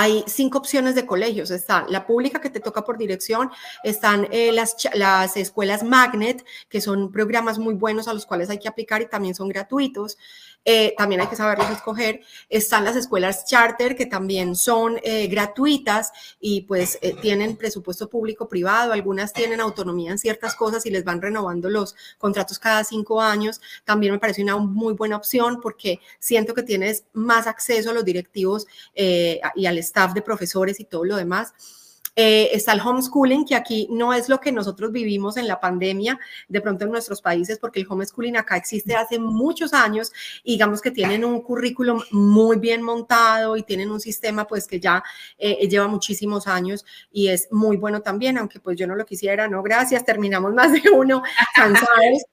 hay 0.00 0.24
cinco 0.26 0.56
opciones 0.56 0.94
de 0.94 1.04
colegios. 1.04 1.50
Está 1.50 1.84
la 1.90 2.06
pública 2.06 2.40
que 2.40 2.48
te 2.48 2.58
toca 2.58 2.84
por 2.84 2.96
dirección, 2.96 3.50
están 3.84 4.28
eh, 4.30 4.50
las, 4.50 4.74
las 4.94 5.36
escuelas 5.36 5.82
Magnet, 5.82 6.42
que 6.70 6.80
son 6.80 7.12
programas 7.12 7.58
muy 7.58 7.74
buenos 7.74 8.08
a 8.08 8.14
los 8.14 8.24
cuales 8.24 8.48
hay 8.48 8.58
que 8.58 8.68
aplicar 8.68 9.02
y 9.02 9.08
también 9.10 9.34
son 9.34 9.50
gratuitos. 9.50 10.16
Eh, 10.64 10.94
también 10.96 11.20
hay 11.20 11.26
que 11.26 11.36
saberlos 11.36 11.70
escoger. 11.70 12.20
Están 12.48 12.84
las 12.84 12.96
escuelas 12.96 13.44
charter, 13.46 13.94
que 13.94 14.06
también 14.06 14.54
son 14.56 14.98
eh, 15.02 15.26
gratuitas 15.26 16.12
y 16.38 16.62
pues 16.62 16.98
tienen 17.20 17.56
presupuesto 17.56 18.08
público-privado. 18.08 18.92
Algunas 18.92 19.34
tienen 19.34 19.60
autonomía 19.60 20.12
en 20.12 20.18
ciertas 20.18 20.54
cosas 20.54 20.84
y 20.86 20.90
les 20.90 21.04
van 21.04 21.20
renovando 21.20 21.68
los 21.68 21.94
contratos 22.16 22.58
cada 22.58 22.84
cinco 22.84 23.20
años. 23.20 23.60
También 23.84 24.12
me 24.14 24.18
parece 24.18 24.42
una 24.42 24.56
muy 24.56 24.94
buena 24.94 25.16
opción 25.16 25.60
porque 25.62 26.00
siento 26.18 26.54
que 26.54 26.62
tienes 26.62 27.04
más 27.12 27.46
acceso 27.46 27.90
a 27.90 27.94
los 27.94 28.04
directivos 28.04 28.66
y 28.94 29.66
al 29.66 29.78
staff 29.90 30.14
de 30.14 30.22
profesores 30.22 30.80
y 30.80 30.84
todo 30.84 31.04
lo 31.04 31.16
demás. 31.16 31.52
Eh, 32.16 32.50
está 32.52 32.72
el 32.72 32.80
homeschooling, 32.80 33.44
que 33.44 33.54
aquí 33.54 33.86
no 33.90 34.12
es 34.12 34.28
lo 34.28 34.40
que 34.40 34.50
nosotros 34.50 34.90
vivimos 34.90 35.36
en 35.36 35.46
la 35.46 35.60
pandemia, 35.60 36.18
de 36.48 36.60
pronto 36.60 36.84
en 36.84 36.90
nuestros 36.90 37.22
países, 37.22 37.58
porque 37.58 37.80
el 37.80 37.86
homeschooling 37.88 38.36
acá 38.36 38.56
existe 38.56 38.96
hace 38.96 39.18
muchos 39.18 39.72
años 39.72 40.12
y 40.42 40.52
digamos 40.52 40.80
que 40.80 40.90
tienen 40.90 41.24
un 41.24 41.40
currículum 41.40 42.02
muy 42.10 42.58
bien 42.58 42.82
montado 42.82 43.56
y 43.56 43.62
tienen 43.62 43.90
un 43.90 44.00
sistema 44.00 44.46
pues 44.46 44.66
que 44.66 44.80
ya 44.80 45.02
eh, 45.38 45.68
lleva 45.68 45.86
muchísimos 45.86 46.46
años 46.46 46.84
y 47.12 47.28
es 47.28 47.48
muy 47.52 47.76
bueno 47.76 48.02
también, 48.02 48.38
aunque 48.38 48.60
pues 48.60 48.76
yo 48.76 48.86
no 48.86 48.96
lo 48.96 49.06
quisiera, 49.06 49.46
no, 49.48 49.62
gracias, 49.62 50.04
terminamos 50.04 50.52
más 50.52 50.72
de 50.72 50.82
uno 50.90 51.22
cansados. 51.54 52.24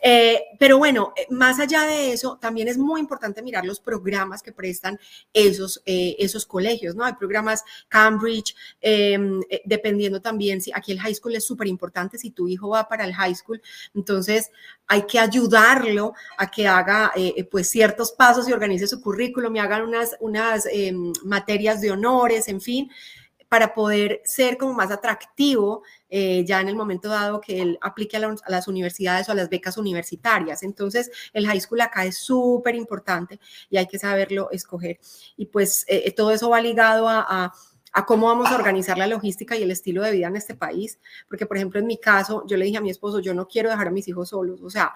Eh, 0.00 0.42
pero 0.58 0.78
bueno, 0.78 1.12
eh, 1.16 1.26
más 1.30 1.58
allá 1.58 1.82
de 1.82 2.12
eso, 2.12 2.38
también 2.40 2.68
es 2.68 2.78
muy 2.78 3.00
importante 3.00 3.42
mirar 3.42 3.64
los 3.64 3.80
programas 3.80 4.42
que 4.42 4.52
prestan 4.52 4.98
esos, 5.32 5.82
eh, 5.86 6.16
esos 6.18 6.46
colegios, 6.46 6.94
¿no? 6.94 7.04
Hay 7.04 7.14
programas 7.14 7.64
Cambridge, 7.88 8.54
em, 8.80 9.40
dependiendo 9.64 10.20
también 10.20 10.60
si 10.60 10.70
aquí 10.72 10.92
el 10.92 11.00
high 11.00 11.14
school 11.14 11.34
es 11.34 11.44
súper 11.44 11.66
importante, 11.66 12.18
si 12.18 12.30
tu 12.30 12.48
hijo 12.48 12.68
va 12.70 12.88
para 12.88 13.04
el 13.04 13.14
high 13.14 13.34
school, 13.34 13.60
entonces 13.94 14.50
hay 14.86 15.02
que 15.02 15.18
ayudarlo 15.18 16.14
a 16.38 16.50
que 16.50 16.66
haga 16.66 17.12
pues 17.50 17.68
ciertos 17.68 18.12
pasos 18.12 18.48
y 18.48 18.52
organice 18.52 18.86
su 18.86 19.00
currículum 19.00 19.54
y 19.56 19.58
hagan 19.58 19.82
unas, 19.82 20.16
unas 20.20 20.66
em, 20.66 21.12
materias 21.24 21.80
de 21.80 21.90
honores, 21.90 22.48
en 22.48 22.60
fin 22.60 22.90
para 23.48 23.74
poder 23.74 24.20
ser 24.24 24.58
como 24.58 24.74
más 24.74 24.90
atractivo 24.90 25.82
eh, 26.08 26.44
ya 26.44 26.60
en 26.60 26.68
el 26.68 26.76
momento 26.76 27.08
dado 27.08 27.40
que 27.40 27.60
él 27.60 27.78
aplique 27.80 28.16
a, 28.16 28.34
las 28.48 28.68
universidades 28.68 29.28
o 29.28 29.32
a 29.32 29.34
las 29.34 29.48
becas 29.48 29.76
universitarias. 29.76 30.62
Entonces, 30.62 31.10
el 31.32 31.46
high 31.46 31.60
school 31.60 31.80
acá 31.80 32.04
es 32.04 32.18
súper 32.18 32.74
importante 32.74 33.38
y 33.70 33.76
hay 33.76 33.86
que 33.86 33.98
saberlo 33.98 34.50
escoger. 34.50 34.98
Y 35.36 35.46
pues 35.46 35.84
eh, 35.88 36.12
todo 36.12 36.32
eso 36.32 36.50
va 36.50 36.60
ligado 36.60 37.08
a, 37.08 37.52
a 37.92 38.06
cómo 38.06 38.26
vamos 38.26 38.48
a 38.48 38.54
organizar 38.54 38.98
la 38.98 39.06
logística 39.06 39.56
y 39.56 39.62
el 39.62 39.70
estilo 39.70 40.02
de 40.02 40.12
vida 40.12 40.28
en 40.28 40.36
este 40.36 40.54
país. 40.54 40.98
Porque, 41.28 41.46
por 41.46 41.56
ejemplo, 41.56 41.80
en 41.80 41.86
mi 41.86 41.98
caso, 41.98 42.44
yo 42.46 42.56
le 42.56 42.64
dije 42.64 42.78
a 42.78 42.80
mi 42.80 42.90
esposo, 42.90 43.20
yo 43.20 43.34
no 43.34 43.48
quiero 43.48 43.70
dejar 43.70 43.88
a 43.88 43.90
mis 43.90 44.06
hijos 44.08 44.30
solos, 44.30 44.60
o 44.62 44.70
sea, 44.70 44.92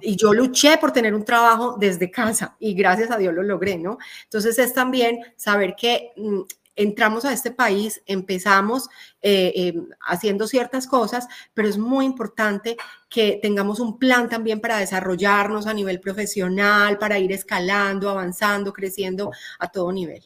y 0.00 0.16
yo 0.16 0.32
luché 0.32 0.78
por 0.78 0.92
tener 0.92 1.14
un 1.14 1.24
trabajo 1.24 1.76
desde 1.78 2.10
casa 2.10 2.56
y 2.58 2.74
gracias 2.74 3.10
a 3.10 3.18
Dios 3.18 3.34
lo 3.34 3.42
logré, 3.42 3.78
¿no? 3.78 3.98
Entonces 4.24 4.58
es 4.58 4.72
también 4.74 5.20
saber 5.36 5.74
que 5.76 6.12
mm, 6.16 6.40
entramos 6.76 7.24
a 7.24 7.32
este 7.32 7.50
país, 7.50 8.02
empezamos 8.06 8.88
eh, 9.20 9.52
em, 9.54 9.88
haciendo 10.06 10.46
ciertas 10.46 10.86
cosas, 10.86 11.28
pero 11.54 11.68
es 11.68 11.78
muy 11.78 12.04
importante 12.04 12.76
que 13.08 13.38
tengamos 13.42 13.80
un 13.80 13.98
plan 13.98 14.28
también 14.28 14.60
para 14.60 14.78
desarrollarnos 14.78 15.66
a 15.66 15.74
nivel 15.74 16.00
profesional, 16.00 16.98
para 16.98 17.18
ir 17.18 17.32
escalando, 17.32 18.08
avanzando, 18.08 18.72
creciendo 18.72 19.30
a 19.58 19.68
todo 19.68 19.92
nivel. 19.92 20.22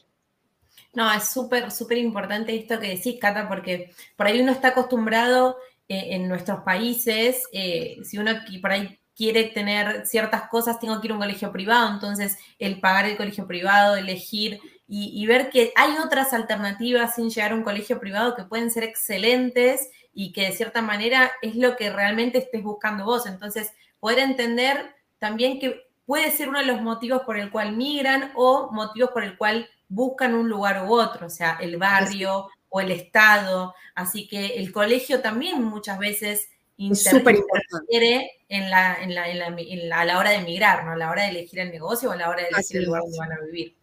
No, 0.93 1.11
es 1.13 1.29
súper, 1.29 1.69
súper 1.71 1.97
importante 1.97 2.55
esto 2.55 2.79
que 2.79 2.89
decís, 2.89 3.17
Cata, 3.19 3.47
porque 3.47 3.93
por 4.15 4.27
ahí 4.27 4.41
uno 4.41 4.51
está 4.51 4.69
acostumbrado 4.69 5.57
eh, 5.87 6.15
en 6.15 6.27
nuestros 6.27 6.61
países, 6.61 7.43
eh, 7.51 7.97
si 8.03 8.17
uno 8.17 8.31
por 8.61 8.71
ahí 8.71 8.97
quiere 9.15 9.45
tener 9.45 10.05
ciertas 10.05 10.47
cosas, 10.49 10.79
tengo 10.79 10.99
que 10.99 11.07
ir 11.07 11.11
a 11.11 11.15
un 11.15 11.21
colegio 11.21 11.51
privado, 11.51 11.91
entonces 11.91 12.37
el 12.59 12.79
pagar 12.79 13.05
el 13.05 13.17
colegio 13.17 13.47
privado, 13.47 13.95
elegir 13.95 14.59
y, 14.89 15.25
ver 15.25 15.49
que 15.49 15.73
hay 15.75 15.97
otras 15.97 16.31
alternativas 16.31 17.15
sin 17.15 17.29
llegar 17.29 17.51
a 17.51 17.55
un 17.55 17.63
colegio 17.63 17.99
privado 17.99 18.35
que 18.35 18.45
pueden 18.45 18.71
ser 18.71 18.83
excelentes 18.83 19.91
y 20.13 20.31
que 20.31 20.43
de 20.43 20.53
cierta 20.53 20.81
manera 20.81 21.29
es 21.41 21.55
lo 21.55 21.75
que 21.75 21.89
realmente 21.89 22.37
estés 22.37 22.63
buscando 22.63 23.03
vos. 23.03 23.25
Entonces, 23.25 23.73
poder 23.99 24.19
entender 24.19 24.95
también 25.19 25.59
que 25.59 25.87
puede 26.05 26.31
ser 26.31 26.47
uno 26.47 26.59
de 26.59 26.65
los 26.65 26.81
motivos 26.81 27.23
por 27.23 27.37
el 27.37 27.51
cual 27.51 27.75
migran 27.75 28.31
o 28.35 28.71
motivos 28.71 29.11
por 29.11 29.25
el 29.25 29.37
cual 29.37 29.69
buscan 29.89 30.33
un 30.35 30.47
lugar 30.47 30.85
u 30.85 30.93
otro, 30.93 31.27
o 31.27 31.29
sea, 31.29 31.57
el 31.59 31.75
barrio 31.75 32.47
o 32.69 32.79
el 32.79 32.91
estado. 32.91 33.75
Así 33.93 34.25
que 34.27 34.55
el 34.55 34.71
colegio 34.71 35.21
también 35.21 35.61
muchas 35.63 35.99
veces 35.99 36.49
interfiere 36.77 38.31
en 38.47 38.69
la, 38.69 38.95
en 39.01 39.13
la, 39.13 39.27
en 39.29 39.89
la, 39.89 39.99
a 39.99 40.05
la 40.05 40.17
hora 40.17 40.29
de 40.29 40.39
migrar, 40.39 40.85
¿no? 40.85 40.91
A 40.91 40.97
la 40.97 41.09
hora 41.09 41.23
de 41.23 41.29
elegir 41.29 41.59
el 41.59 41.71
negocio 41.71 42.09
o 42.09 42.13
a 42.13 42.15
la 42.15 42.29
hora 42.29 42.43
de 42.43 42.49
elegir 42.49 42.77
el 42.77 42.85
lugar 42.85 43.01
donde 43.01 43.17
van 43.17 43.31
a 43.33 43.41
vivir. 43.41 43.76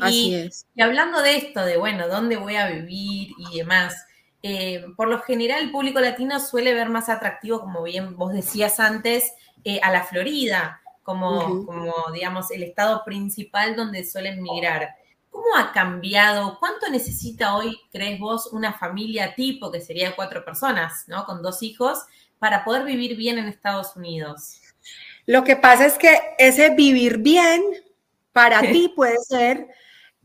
Así 0.00 0.34
es. 0.34 0.66
Y 0.74 0.82
hablando 0.82 1.20
de 1.22 1.36
esto, 1.36 1.64
de 1.64 1.76
bueno, 1.76 2.08
dónde 2.08 2.36
voy 2.36 2.56
a 2.56 2.68
vivir 2.68 3.32
y 3.38 3.58
demás, 3.58 3.94
eh, 4.42 4.84
por 4.96 5.08
lo 5.08 5.20
general 5.20 5.62
el 5.62 5.70
público 5.70 6.00
latino 6.00 6.40
suele 6.40 6.74
ver 6.74 6.88
más 6.88 7.08
atractivo, 7.08 7.60
como 7.60 7.82
bien 7.82 8.16
vos 8.16 8.32
decías 8.32 8.80
antes, 8.80 9.32
eh, 9.64 9.78
a 9.82 9.92
la 9.92 10.02
Florida, 10.02 10.80
como, 11.02 11.64
como, 11.64 11.94
digamos, 12.12 12.50
el 12.50 12.62
estado 12.62 13.04
principal 13.04 13.76
donde 13.76 14.04
suelen 14.04 14.42
migrar. 14.42 14.94
¿Cómo 15.30 15.56
ha 15.56 15.72
cambiado? 15.72 16.58
¿Cuánto 16.58 16.90
necesita 16.90 17.56
hoy, 17.56 17.78
crees 17.90 18.18
vos, 18.18 18.48
una 18.52 18.72
familia 18.72 19.34
tipo, 19.34 19.70
que 19.70 19.80
sería 19.80 20.14
cuatro 20.14 20.44
personas, 20.44 21.04
¿no? 21.06 21.24
Con 21.24 21.42
dos 21.42 21.62
hijos, 21.62 22.00
para 22.38 22.64
poder 22.64 22.84
vivir 22.84 23.16
bien 23.16 23.38
en 23.38 23.46
Estados 23.46 23.96
Unidos? 23.96 24.60
Lo 25.26 25.44
que 25.44 25.56
pasa 25.56 25.86
es 25.86 25.96
que 25.96 26.20
ese 26.38 26.70
vivir 26.70 27.18
bien 27.18 27.62
para 28.32 28.60
ti 28.60 28.92
puede 28.94 29.18
ser 29.18 29.68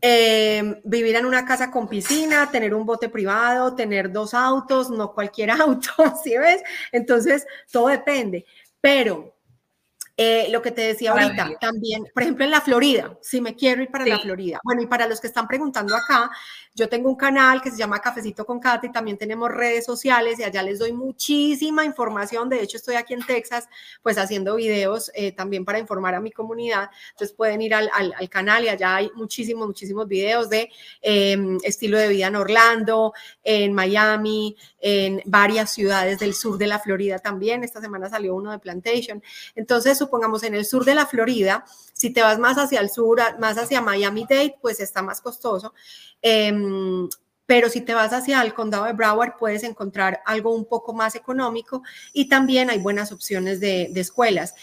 eh, 0.00 0.80
vivir 0.84 1.16
en 1.16 1.26
una 1.26 1.44
casa 1.44 1.70
con 1.70 1.88
piscina, 1.88 2.50
tener 2.50 2.74
un 2.74 2.86
bote 2.86 3.08
privado, 3.08 3.74
tener 3.74 4.12
dos 4.12 4.34
autos, 4.34 4.90
no 4.90 5.12
cualquier 5.12 5.50
auto, 5.60 5.90
¿sí 6.22 6.36
ves? 6.36 6.62
Entonces, 6.92 7.46
todo 7.70 7.88
depende. 7.88 8.44
Pero 8.80 9.37
eh, 10.20 10.48
lo 10.50 10.60
que 10.60 10.72
te 10.72 10.82
decía 10.82 11.12
ahorita, 11.12 11.58
también, 11.60 12.04
por 12.12 12.24
ejemplo, 12.24 12.44
en 12.44 12.50
la 12.50 12.60
Florida, 12.60 13.16
si 13.22 13.40
me 13.40 13.54
quiero 13.54 13.82
ir 13.84 13.88
para 13.88 14.04
la 14.04 14.18
Florida. 14.18 14.58
Bueno, 14.64 14.82
y 14.82 14.88
para 14.88 15.06
los 15.06 15.20
que 15.20 15.28
están 15.28 15.46
preguntando 15.46 15.94
acá, 15.94 16.28
yo 16.74 16.88
tengo 16.88 17.08
un 17.08 17.14
canal 17.14 17.62
que 17.62 17.70
se 17.70 17.76
llama 17.76 18.00
Cafecito 18.00 18.44
con 18.44 18.58
Katy, 18.58 18.90
también 18.90 19.16
tenemos 19.16 19.48
redes 19.48 19.84
sociales 19.84 20.40
y 20.40 20.42
allá 20.42 20.62
les 20.64 20.80
doy 20.80 20.92
muchísima 20.92 21.84
información. 21.84 22.48
De 22.48 22.60
hecho, 22.60 22.78
estoy 22.78 22.96
aquí 22.96 23.14
en 23.14 23.24
Texas, 23.24 23.68
pues 24.02 24.18
haciendo 24.18 24.56
videos 24.56 25.12
eh, 25.14 25.30
también 25.30 25.64
para 25.64 25.78
informar 25.78 26.16
a 26.16 26.20
mi 26.20 26.32
comunidad. 26.32 26.90
Entonces 27.12 27.36
pueden 27.36 27.62
ir 27.62 27.74
al, 27.74 27.88
al, 27.94 28.28
canal 28.28 28.64
y 28.64 28.68
allá 28.68 28.96
hay 28.96 29.10
muchísimos, 29.14 29.68
muchísimos 29.68 30.08
videos 30.08 30.50
de 30.50 30.68
em, 31.00 31.58
estilo 31.62 31.96
de 31.96 32.08
vida 32.08 32.26
en 32.26 32.34
Orlando, 32.34 33.12
en 33.44 33.72
Miami, 33.72 34.56
en 34.80 35.22
varias 35.26 35.72
ciudades 35.72 36.18
del 36.18 36.34
sur 36.34 36.58
de 36.58 36.66
la 36.66 36.80
Florida 36.80 37.20
también. 37.20 37.62
Esta 37.62 37.80
semana 37.80 38.08
salió 38.08 38.34
uno 38.34 38.50
de 38.50 38.58
Plantation. 38.58 39.22
Entonces, 39.54 39.98
supongamos 40.08 40.42
en 40.42 40.54
el 40.54 40.64
sur 40.64 40.84
de 40.84 40.94
la 40.94 41.06
Florida, 41.06 41.64
si 41.92 42.10
te 42.10 42.22
vas 42.22 42.38
más 42.38 42.56
hacia 42.56 42.80
el 42.80 42.88
sur, 42.88 43.20
más 43.38 43.58
hacia 43.58 43.82
Miami-Dade, 43.82 44.56
pues 44.60 44.80
está 44.80 45.02
más 45.02 45.20
costoso. 45.20 45.74
Em, 46.22 47.08
pero 47.44 47.68
si 47.68 47.82
te 47.82 47.94
vas 47.94 48.12
hacia 48.12 48.42
el 48.42 48.54
condado 48.54 48.84
de 48.84 48.92
Broward 48.92 49.36
puedes 49.38 49.62
encontrar 49.62 50.20
algo 50.26 50.54
un 50.54 50.66
poco 50.66 50.92
más 50.92 51.14
económico 51.14 51.82
y 52.12 52.28
también 52.28 52.68
hay 52.70 52.78
buenas 52.78 53.12
opciones 53.12 53.60
de 53.60 53.90
escuelas. 53.94 54.54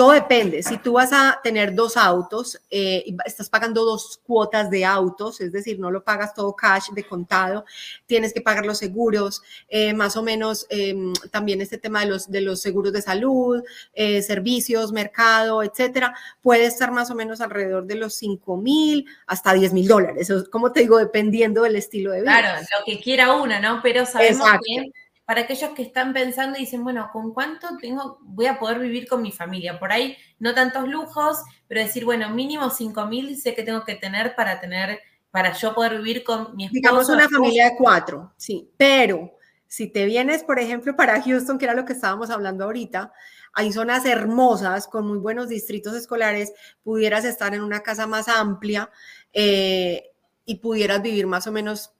Todo 0.00 0.12
depende. 0.12 0.62
Si 0.62 0.78
tú 0.78 0.94
vas 0.94 1.12
a 1.12 1.40
tener 1.44 1.74
dos 1.74 1.98
autos, 1.98 2.58
eh, 2.70 3.04
estás 3.26 3.50
pagando 3.50 3.84
dos 3.84 4.18
cuotas 4.26 4.70
de 4.70 4.82
autos, 4.82 5.42
es 5.42 5.52
decir, 5.52 5.78
no 5.78 5.90
lo 5.90 6.02
pagas 6.02 6.32
todo 6.32 6.56
cash 6.56 6.88
de 6.92 7.04
contado, 7.04 7.66
tienes 8.06 8.32
que 8.32 8.40
pagar 8.40 8.64
los 8.64 8.78
seguros, 8.78 9.42
eh, 9.68 9.92
más 9.92 10.16
o 10.16 10.22
menos 10.22 10.66
em, 10.70 11.12
también 11.30 11.60
este 11.60 11.76
tema 11.76 12.00
de 12.00 12.06
los, 12.06 12.30
de 12.30 12.40
los 12.40 12.62
seguros 12.62 12.94
de 12.94 13.02
salud, 13.02 13.62
eh, 13.92 14.22
servicios, 14.22 14.90
mercado, 14.90 15.62
etcétera, 15.62 16.16
puede 16.40 16.64
estar 16.64 16.92
más 16.92 17.10
o 17.10 17.14
menos 17.14 17.42
alrededor 17.42 17.84
de 17.84 17.96
los 17.96 18.14
5 18.14 18.56
mil 18.56 19.04
hasta 19.26 19.52
10 19.52 19.74
mil 19.74 19.86
dólares. 19.86 20.30
Eso, 20.30 20.48
como 20.50 20.72
te 20.72 20.80
digo, 20.80 20.96
dependiendo 20.96 21.64
del 21.64 21.76
estilo 21.76 22.12
de 22.12 22.22
vida. 22.22 22.38
Claro, 22.40 22.66
lo 22.78 22.84
que 22.86 23.02
quiera 23.02 23.34
una, 23.34 23.60
¿no? 23.60 23.80
Pero 23.82 24.06
sabemos 24.06 24.48
que 24.66 24.92
para 25.30 25.42
aquellos 25.42 25.70
que 25.76 25.82
están 25.82 26.12
pensando 26.12 26.58
y 26.58 26.62
dicen, 26.62 26.82
bueno, 26.82 27.08
¿con 27.12 27.32
cuánto 27.32 27.68
tengo, 27.80 28.18
voy 28.22 28.46
a 28.46 28.58
poder 28.58 28.80
vivir 28.80 29.06
con 29.06 29.22
mi 29.22 29.30
familia? 29.30 29.78
Por 29.78 29.92
ahí 29.92 30.16
no 30.40 30.56
tantos 30.56 30.88
lujos, 30.88 31.38
pero 31.68 31.80
decir, 31.80 32.04
bueno, 32.04 32.28
mínimo 32.30 32.68
5 32.68 33.06
mil 33.06 33.36
sé 33.40 33.54
que 33.54 33.62
tengo 33.62 33.84
que 33.84 33.94
tener 33.94 34.34
para 34.34 34.60
tener, 34.60 34.98
para 35.30 35.52
yo 35.52 35.72
poder 35.72 35.98
vivir 35.98 36.24
con 36.24 36.56
mi 36.56 36.64
esposo. 36.64 36.74
Digamos 36.74 37.08
una 37.10 37.28
familia 37.28 37.66
de 37.66 37.76
cuatro, 37.76 38.32
sí, 38.36 38.72
pero 38.76 39.36
si 39.68 39.86
te 39.86 40.04
vienes, 40.04 40.42
por 40.42 40.58
ejemplo, 40.58 40.96
para 40.96 41.22
Houston, 41.22 41.58
que 41.58 41.66
era 41.66 41.74
lo 41.74 41.84
que 41.84 41.92
estábamos 41.92 42.28
hablando 42.30 42.64
ahorita, 42.64 43.12
hay 43.52 43.72
zonas 43.72 44.06
hermosas 44.06 44.88
con 44.88 45.06
muy 45.06 45.18
buenos 45.18 45.48
distritos 45.48 45.94
escolares, 45.94 46.52
pudieras 46.82 47.24
estar 47.24 47.54
en 47.54 47.60
una 47.60 47.84
casa 47.84 48.08
más 48.08 48.26
amplia 48.26 48.90
eh, 49.32 50.10
y 50.44 50.56
pudieras 50.56 51.00
vivir 51.00 51.28
más 51.28 51.46
o 51.46 51.52
menos 51.52 51.92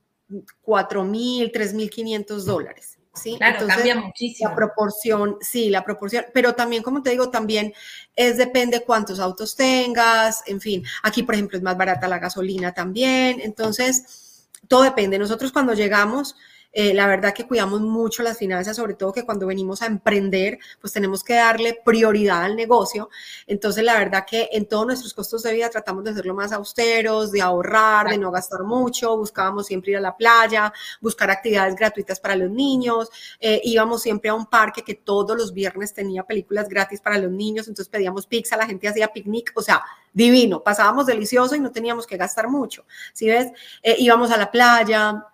4 0.63 1.05
mil, 1.05 1.53
3 1.53 1.75
mil 1.75 1.89
500 1.91 2.45
dólares. 2.45 2.97
¿Sí? 3.15 3.37
Claro, 3.37 3.67
cambia 3.67 3.97
muchísimo. 3.97 4.51
La 4.51 4.57
proporción, 4.57 5.37
sí, 5.41 5.71
la 5.71 5.85
proporción, 5.85 6.27
pero 6.33 6.55
también, 6.55 6.83
como 6.83 7.03
te 7.03 7.11
digo, 7.11 7.31
también 7.31 7.73
es 8.17 8.37
depende 8.37 8.83
cuántos 8.85 9.21
autos 9.21 9.57
tengas, 9.57 10.43
en 10.47 10.61
fin, 10.61 10.85
aquí, 11.03 11.23
por 11.23 11.35
ejemplo, 11.35 11.59
es 11.59 11.63
más 11.63 11.77
barata 11.77 12.09
la 12.09 12.19
gasolina 12.19 12.73
también, 12.73 13.41
entonces, 13.41 14.49
todo 14.69 14.83
depende. 14.83 15.19
Nosotros 15.19 15.53
cuando 15.53 15.75
llegamos, 15.75 16.37
eh, 16.73 16.95
la 16.95 17.07
verdad 17.07 17.35
que 17.35 17.47
cuidamos 17.47 17.81
mucho 17.81 18.23
las 18.23 18.39
finanzas, 18.39 18.77
sobre 18.77 18.95
todo 18.95 19.13
que 19.13 19.25
cuando 19.25 19.47
venimos 19.47 19.83
a 19.83 19.87
emprender, 19.87 20.59
pues 20.81 20.93
tenemos 20.93 21.25
que 21.25 21.35
darle 21.35 21.81
prioridad 21.85 22.45
al 22.45 22.57
negocio. 22.57 23.11
Entonces, 23.47 23.83
la 23.85 23.99
verdad 23.99 24.25
que 24.29 24.49
en 24.53 24.67
todos 24.67 24.87
nuestros 24.87 25.15
costos 25.15 25.43
de 25.43 25.53
vida 25.53 25.69
tratamos 25.71 26.05
de 26.05 26.11
hacerlo 26.11 26.35
más 26.35 26.53
austeros, 26.53 27.33
de 27.33 27.43
ahorrar, 27.43 28.09
de 28.09 28.19
no 28.19 28.31
gastar 28.31 28.63
mucho. 28.63 29.17
Buscábamos 29.17 29.67
siempre 29.67 29.93
ir 29.93 29.97
a 29.97 30.01
la 30.01 30.17
playa, 30.17 30.73
buscar 31.01 31.31
actividades 31.31 31.75
gratuitas 31.75 32.21
para 32.21 32.37
los 32.37 32.51
niños. 32.51 33.11
Eh, 33.41 33.61
íbamos 33.65 34.03
siempre 34.03 34.31
a 34.31 34.35
un 34.35 34.47
parque 34.47 34.83
que 34.83 34.95
todos 34.95 35.37
los 35.37 35.53
viernes 35.53 35.93
tenía 35.93 36.23
películas 36.23 36.69
gratis 36.69 37.01
para 37.01 37.19
los 37.19 37.31
niños. 37.31 37.67
Entonces 37.69 37.91
pedíamos 37.91 38.27
pizza, 38.27 38.57
la 38.57 38.67
gente 38.67 38.89
hacía 38.89 39.09
picnic, 39.09 39.53
o 39.57 39.63
sea, 39.63 39.83
divino. 40.13 40.63
Pasábamos 40.63 41.07
delicioso 41.07 41.57
y 41.57 41.61
no 41.61 41.73
teníamos 41.73 42.07
que 42.07 42.17
gastar 42.17 42.49
mucho. 42.49 42.85
¿Sí 43.13 43.27
ves? 43.27 43.49
Eh, 43.83 43.97
íbamos 43.99 44.31
a 44.31 44.37
la 44.37 44.51
playa, 44.51 45.25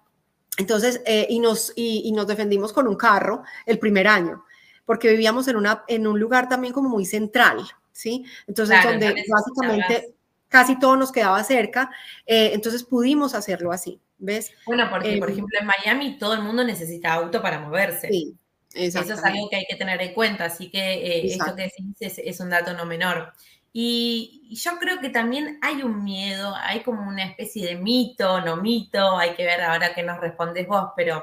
entonces, 0.57 1.03
eh, 1.05 1.27
y, 1.29 1.39
nos, 1.39 1.73
y, 1.77 2.11
nos 2.13 2.27
defendimos 2.27 2.73
con 2.73 2.89
un 2.89 2.97
carro 2.97 3.43
el 3.67 3.79
primer 3.79 4.09
año, 4.09 4.45
porque 4.85 5.11
vivíamos 5.11 5.49
en, 5.49 5.57
una, 5.57 5.85
en 5.89 6.07
un 6.07 6.19
lugar 6.19 6.49
también 6.49 6.73
como 6.73 6.89
muy 6.89 7.05
central, 7.05 7.67
¿sí? 7.93 8.25
Entonces, 8.47 8.83
donde 8.83 9.25
básicamente 9.29 10.15
casi 10.49 10.79
todo 10.79 10.97
nos 10.97 11.13
quedaba 11.13 11.43
cerca, 11.45 11.91
eh, 12.25 12.53
entonces 12.55 12.85
pudimos 12.85 13.35
hacerlo 13.35 13.73
así, 13.73 14.01
¿ves? 14.19 14.53
Bueno, 14.65 14.89
porque, 14.89 15.19
por 15.19 15.29
em, 15.29 15.35
ejemplo, 15.35 15.59
en 15.61 15.67
Miami 15.67 16.19
todo 16.19 16.35
el 16.35 16.43
mundo 16.43 16.65
necesita 16.65 17.13
auto 17.13 17.43
para 17.43 17.59
moverse. 17.59 18.09
Sí. 18.09 18.35
Eso 18.73 19.01
es 19.01 19.25
algo 19.25 19.49
que 19.49 19.57
hay 19.57 19.67
que 19.67 19.77
tener 19.77 20.01
en 20.03 20.13
cuenta, 20.13 20.45
así 20.45 20.71
que 20.71 20.79
eh, 20.79 21.27
esto 21.33 21.57
que 21.57 21.63
decís 21.63 21.97
es, 21.99 22.19
es 22.19 22.41
un 22.41 22.51
dato 22.51 22.75
no 22.75 22.85
menor. 22.85 23.33
Y 23.73 24.49
yo 24.55 24.79
creo 24.79 25.01
que 25.01 25.11
también 25.11 25.59
hay 25.63 25.83
un 25.83 26.03
miedo, 26.03 26.55
hay 26.57 26.83
como 26.83 27.07
una 27.07 27.25
especie 27.25 27.67
de 27.67 27.77
mito, 27.77 28.41
no 28.41 28.57
mito, 28.57 29.19
hay 29.19 29.35
que 29.35 29.45
ver 29.45 29.61
ahora 29.63 29.95
qué 29.95 30.03
nos 30.03 30.19
respondes 30.19 30.67
vos, 30.67 30.91
pero 30.97 31.23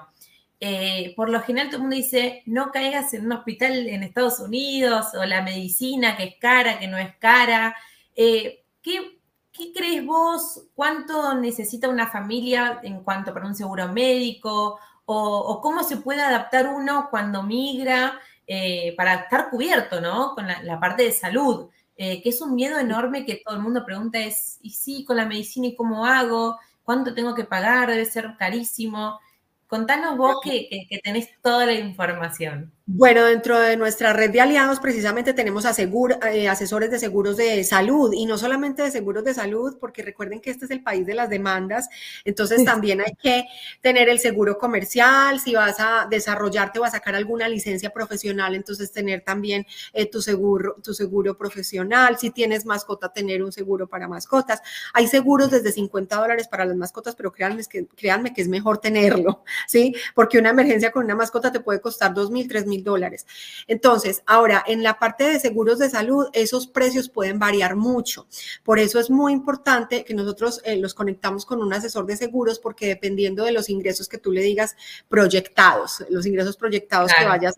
eh, 0.60 1.13
por 1.17 1.29
lo 1.29 1.41
general 1.41 1.67
todo 1.67 1.77
el 1.77 1.82
mundo 1.82 1.95
dice, 1.97 2.41
no 2.45 2.71
caigas 2.71 3.13
en 3.13 3.25
un 3.25 3.34
hospital 3.34 3.88
en 3.88 4.03
Estados 4.03 4.39
Unidos 4.39 5.08
o 5.13 5.25
la 5.25 5.41
medicina 5.41 6.15
que 6.15 6.23
es 6.23 6.36
cara, 6.39 6.79
que 6.79 6.88
no 6.88 6.97
es 6.97 7.15
cara. 7.17 7.75
Eh, 8.15 8.63
¿qué, 8.82 9.19
¿qué 9.51 9.73
crees 9.73 10.06
vos? 10.06 10.63
¿Cuánto 10.73 11.34
necesita 11.36 11.89
una 11.89 12.08
familia 12.08 12.79
en 12.84 13.03
cuanto 13.03 13.34
para 13.34 13.45
un 13.45 13.56
seguro 13.56 13.88
médico? 13.89 14.79
¿O, 15.06 15.60
cómo 15.62 15.84
se 15.84 15.97
puede 15.97 16.21
adaptar 16.21 16.67
uno 16.67 17.10
cuando 17.12 17.43
migra 17.43 18.19
eh, 18.47 18.93
para 18.95 19.15
estar 19.15 19.49
cubierto, 19.49 19.99
¿no? 19.99 20.34
Con 20.34 20.47
la, 20.47 20.79
parte 20.79 21.03
de 21.03 21.12
salud, 21.12 21.69
eh, 21.95 22.21
que 22.21 22.29
es 22.29 22.41
un 22.41 22.56
miedo 22.56 22.79
enorme 22.79 23.25
que 23.25 23.41
todo 23.45 23.56
el 23.56 23.62
mundo 23.62 23.86
pregunta 23.86 24.19
es, 24.19 24.58
¿y 24.62 24.71
sí, 24.71 25.06
con 25.06 25.17
la 25.17 25.25
medicina 25.25 25.67
y 25.67 25.75
cómo 25.75 26.06
hago? 26.06 26.58
¿Cuánto 26.84 27.13
tengo 27.13 27.36
que 27.36 27.45
pagar? 27.45 27.89
Debe 27.89 28.06
ser 28.06 28.36
carísimo. 28.38 29.19
Contanos 29.67 30.17
vos 30.17 30.38
que, 30.43 30.88
tenés 31.03 31.29
toda 31.41 31.65
la 31.65 31.73
información. 31.73 32.71
Bueno, 32.86 33.24
dentro 33.24 33.58
de 33.58 33.78
nuestra 33.78 34.12
red 34.12 34.30
de 34.30 34.41
aliados 34.41 34.82
precisamente 34.82 35.34
tenemos 35.34 35.63
eh, 35.63 36.50
asesores 36.50 36.91
de 36.91 37.00
seguros 37.00 37.38
de 37.38 37.63
salud 37.63 38.12
y 38.12 38.26
no 38.26 38.38
solamente 38.38 38.84
de 38.84 38.91
seguros 38.91 39.24
de 39.24 39.34
salud, 39.34 39.78
porque 39.80 40.04
recuerden 40.04 40.41
que 40.41 40.50
este 40.50 40.65
es 40.65 40.72
el 40.72 40.84
país 40.84 41.06
de 41.06 41.13
las 41.13 41.30
demandas, 41.30 41.88
entonces 42.26 42.65
también 42.65 43.00
hay 43.00 43.15
que 43.15 43.46
tener 43.80 44.10
el 44.10 44.19
seguro 44.19 44.58
comercial, 44.58 45.39
si 45.39 45.56
vas 45.56 45.78
a 45.80 46.08
desarrollarte 46.10 46.80
o 46.80 46.84
a 46.84 46.89
sacar 46.89 47.15
alguna 47.15 47.48
licencia 47.48 47.89
profesional, 47.89 48.54
entonces 48.54 48.91
tener 48.91 49.22
también 49.22 49.65
eh, 49.93 50.06
tu, 50.06 50.22
seguro, 50.22 50.76
tu 50.84 50.93
seguro 50.93 51.38
profesional, 51.38 52.17
si 52.17 52.32
tienes 52.32 52.65
mascota, 52.65 53.13
tener 53.13 53.43
un 53.43 53.54
seguro 53.54 53.88
para 53.88 54.10
mascotas. 54.10 54.62
Hay 54.93 55.08
seguros 55.08 55.52
desde 55.52 55.72
50 55.72 56.17
dólares 56.17 56.50
para 56.50 56.65
las 56.65 56.76
mascotas, 56.76 57.15
pero 57.15 57.32
créanme 57.32 57.63
que, 57.63 57.88
créanme 57.88 58.34
que 58.34 58.41
es 58.41 58.50
mejor 58.50 58.80
tenerlo, 58.80 59.46
¿sí? 59.69 59.96
Porque 60.13 60.38
una 60.38 60.50
emergencia 60.50 60.91
con 60.91 61.06
una 61.06 61.15
mascota 61.15 61.50
te 61.50 61.62
puede 61.62 61.80
costar 61.80 62.13
2 62.13 62.30
mil, 62.30 62.46
3 62.46 62.72
mil 62.73 62.83
dólares. 62.83 63.25
Entonces, 63.67 64.23
ahora, 64.25 64.63
en 64.67 64.83
la 64.83 64.99
parte 64.99 65.23
de 65.25 65.39
seguros 65.39 65.79
de 65.79 65.89
salud, 65.89 66.27
esos 66.33 66.67
precios 66.67 67.09
pueden 67.09 67.39
variar 67.39 67.75
mucho. 67.75 68.27
Por 68.63 68.79
eso 68.79 68.99
es 68.99 69.09
muy 69.09 69.33
importante 69.33 70.03
que 70.03 70.13
nosotros 70.13 70.62
eh, 70.65 70.77
los 70.77 70.93
conectamos 70.93 71.45
con 71.45 71.62
un 71.62 71.73
asesor 71.73 72.05
de 72.05 72.17
seguros, 72.17 72.59
porque 72.59 72.88
dependiendo 72.88 73.45
de 73.45 73.51
los 73.51 73.69
ingresos 73.69 74.07
que 74.07 74.17
tú 74.17 74.31
le 74.31 74.41
digas 74.41 74.75
proyectados, 75.07 76.03
los 76.09 76.25
ingresos 76.25 76.57
proyectados 76.57 77.12
que 77.17 77.25
vayas 77.25 77.53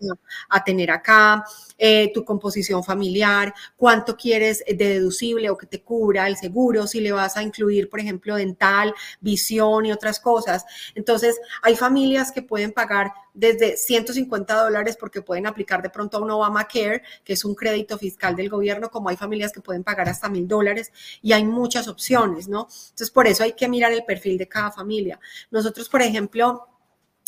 a, 0.48 0.64
tener 0.64 0.90
acá, 0.90 1.44
eh, 1.78 2.10
tu 2.12 2.24
composición 2.24 2.82
familiar, 2.82 3.54
cuánto 3.76 4.16
quieres 4.16 4.64
de 4.66 4.74
deducible 4.74 5.48
o 5.50 5.56
que 5.56 5.66
te 5.66 5.82
cubra 5.82 6.26
el 6.26 6.36
seguro, 6.36 6.86
si 6.86 7.00
le 7.00 7.12
vas 7.12 7.36
a 7.36 7.42
incluir, 7.42 7.88
por 7.88 8.00
ejemplo, 8.00 8.36
dental, 8.36 8.94
visión 9.20 9.86
y 9.86 9.92
otras 9.92 10.20
cosas. 10.20 10.64
Entonces, 10.94 11.38
hay 11.62 11.76
familias 11.76 12.32
que 12.32 12.42
pueden 12.42 12.72
pagar 12.72 13.12
desde 13.36 13.76
150 13.76 14.54
dólares 14.54 14.96
porque 14.98 15.20
pueden 15.20 15.46
aplicar 15.46 15.82
de 15.82 15.90
pronto 15.90 16.16
a 16.16 16.20
un 16.20 16.30
Obamacare, 16.30 17.02
que 17.22 17.34
es 17.34 17.44
un 17.44 17.54
crédito 17.54 17.98
fiscal 17.98 18.34
del 18.34 18.48
gobierno, 18.48 18.90
como 18.90 19.10
hay 19.10 19.16
familias 19.16 19.52
que 19.52 19.60
pueden 19.60 19.84
pagar 19.84 20.08
hasta 20.08 20.28
mil 20.28 20.48
dólares 20.48 20.90
y 21.22 21.32
hay 21.32 21.44
muchas 21.44 21.86
opciones, 21.86 22.48
¿no? 22.48 22.62
Entonces, 22.62 23.10
por 23.10 23.26
eso 23.26 23.44
hay 23.44 23.52
que 23.52 23.68
mirar 23.68 23.92
el 23.92 24.04
perfil 24.04 24.38
de 24.38 24.48
cada 24.48 24.72
familia. 24.72 25.20
Nosotros, 25.50 25.88
por 25.88 26.00
ejemplo, 26.00 26.66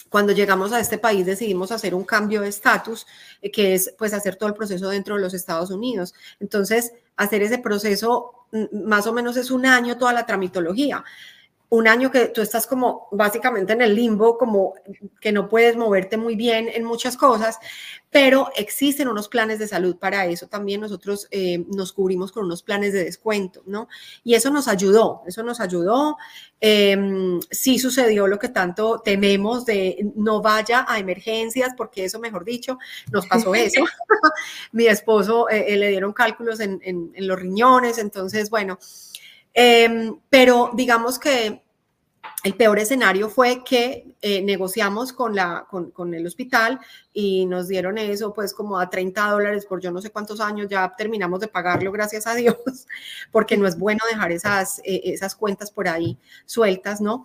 cuando 0.08 0.32
llegamos 0.32 0.72
a 0.72 0.80
este 0.80 0.96
país 0.96 1.26
decidimos 1.26 1.70
hacer 1.70 1.94
un 1.94 2.04
cambio 2.04 2.40
de 2.40 2.48
estatus, 2.48 3.06
eh, 3.42 3.50
que 3.50 3.74
es 3.74 3.94
pues 3.98 4.14
hacer 4.14 4.36
todo 4.36 4.48
el 4.48 4.54
proceso 4.54 4.88
dentro 4.88 5.16
de 5.16 5.20
los 5.20 5.34
Estados 5.34 5.70
Unidos. 5.70 6.14
Entonces, 6.40 6.94
hacer 7.16 7.42
ese 7.42 7.58
proceso 7.58 8.46
mm, 8.52 8.88
más 8.88 9.06
o 9.06 9.12
menos 9.12 9.36
es 9.36 9.50
un 9.50 9.66
año 9.66 9.98
toda 9.98 10.14
la 10.14 10.24
tramitología 10.24 11.04
un 11.70 11.86
año 11.86 12.10
que 12.10 12.26
tú 12.26 12.40
estás 12.40 12.66
como 12.66 13.08
básicamente 13.12 13.74
en 13.74 13.82
el 13.82 13.94
limbo, 13.94 14.38
como 14.38 14.74
que 15.20 15.32
no 15.32 15.48
puedes 15.48 15.76
moverte 15.76 16.16
muy 16.16 16.34
bien 16.34 16.68
en 16.72 16.84
muchas 16.84 17.16
cosas, 17.16 17.58
pero 18.10 18.50
existen 18.56 19.06
unos 19.06 19.28
planes 19.28 19.58
de 19.58 19.68
salud 19.68 19.96
para 19.98 20.24
eso. 20.24 20.46
También 20.46 20.80
nosotros 20.80 21.28
eh, 21.30 21.66
nos 21.68 21.92
cubrimos 21.92 22.32
con 22.32 22.46
unos 22.46 22.62
planes 22.62 22.94
de 22.94 23.04
descuento, 23.04 23.62
¿no? 23.66 23.88
Y 24.24 24.34
eso 24.34 24.50
nos 24.50 24.66
ayudó, 24.66 25.22
eso 25.26 25.42
nos 25.42 25.60
ayudó. 25.60 26.16
Em, 26.58 27.38
sí 27.50 27.78
sucedió 27.78 28.26
lo 28.26 28.38
que 28.38 28.48
tanto 28.48 29.00
tememos 29.04 29.66
de 29.66 30.10
no 30.16 30.40
vaya 30.40 30.86
a 30.88 30.98
emergencias, 30.98 31.74
porque 31.76 32.06
eso, 32.06 32.18
mejor 32.18 32.46
dicho, 32.46 32.78
nos 33.12 33.26
pasó 33.26 33.54
eso. 33.54 33.84
Mi 34.72 34.86
esposo 34.86 35.50
eh, 35.50 35.66
eh, 35.68 35.76
le 35.76 35.90
dieron 35.90 36.14
cálculos 36.14 36.60
en, 36.60 36.80
en 36.82 37.28
los 37.28 37.38
riñones, 37.38 37.98
entonces, 37.98 38.48
bueno 38.48 38.78
Em, 39.60 40.16
pero 40.30 40.70
digamos 40.72 41.18
que 41.18 41.64
el 42.44 42.54
peor 42.54 42.78
escenario 42.78 43.28
fue 43.28 43.64
que 43.64 44.14
eh, 44.22 44.40
negociamos 44.40 45.12
con, 45.12 45.34
la, 45.34 45.66
con, 45.68 46.14
el 46.14 46.24
hospital 46.24 46.78
y 47.12 47.44
nos 47.44 47.66
dieron 47.66 47.98
eso 47.98 48.32
pues 48.32 48.54
como 48.54 48.78
a 48.78 48.88
30 48.88 49.20
dólares 49.28 49.66
por 49.66 49.80
yo 49.80 49.90
no 49.90 50.00
sé 50.00 50.10
cuántos 50.10 50.40
años, 50.40 50.68
ya 50.70 50.94
terminamos 50.96 51.40
de 51.40 51.48
pagarlo, 51.48 51.90
gracias 51.90 52.28
a 52.28 52.36
Dios, 52.36 52.56
porque 53.32 53.56
no 53.56 53.66
es 53.66 53.76
bueno 53.76 53.98
dejar 54.08 54.30
esas, 54.30 54.78
eh, 54.84 55.00
esas 55.06 55.34
cuentas 55.34 55.72
por 55.72 55.88
ahí 55.88 56.16
sueltas, 56.46 57.00
¿no? 57.00 57.24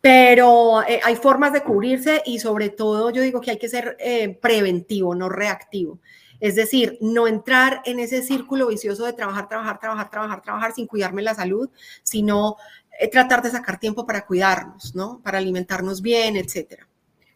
Pero 0.00 0.82
eh, 0.88 1.02
hay 1.04 1.16
formas 1.16 1.52
de 1.52 1.62
cubrirse 1.62 2.22
y 2.24 2.38
sobre 2.38 2.70
todo 2.70 3.10
yo 3.10 3.20
digo 3.20 3.42
que 3.42 3.50
hay 3.50 3.58
que 3.58 3.68
ser 3.68 3.98
preventivo, 4.40 5.14
no 5.14 5.28
reactivo. 5.28 5.98
Es 6.40 6.56
decir, 6.56 6.98
no 7.00 7.26
entrar 7.26 7.82
en 7.84 8.00
ese 8.00 8.22
círculo 8.22 8.68
vicioso 8.68 9.04
de 9.04 9.12
trabajar, 9.12 9.48
trabajar, 9.48 9.78
trabajar, 9.78 10.10
trabajar, 10.10 10.42
trabajar 10.42 10.74
sin 10.74 10.86
cuidarme 10.86 11.22
la 11.22 11.34
salud, 11.34 11.68
sino 12.02 12.56
eh, 12.98 13.08
tratar 13.08 13.42
de 13.42 13.50
sacar 13.50 13.78
tiempo 13.78 14.06
para 14.06 14.26
cuidarnos, 14.26 14.94
¿no? 14.94 15.20
Para 15.22 15.38
alimentarnos 15.38 16.02
bien, 16.02 16.36
etcétera. 16.36 16.86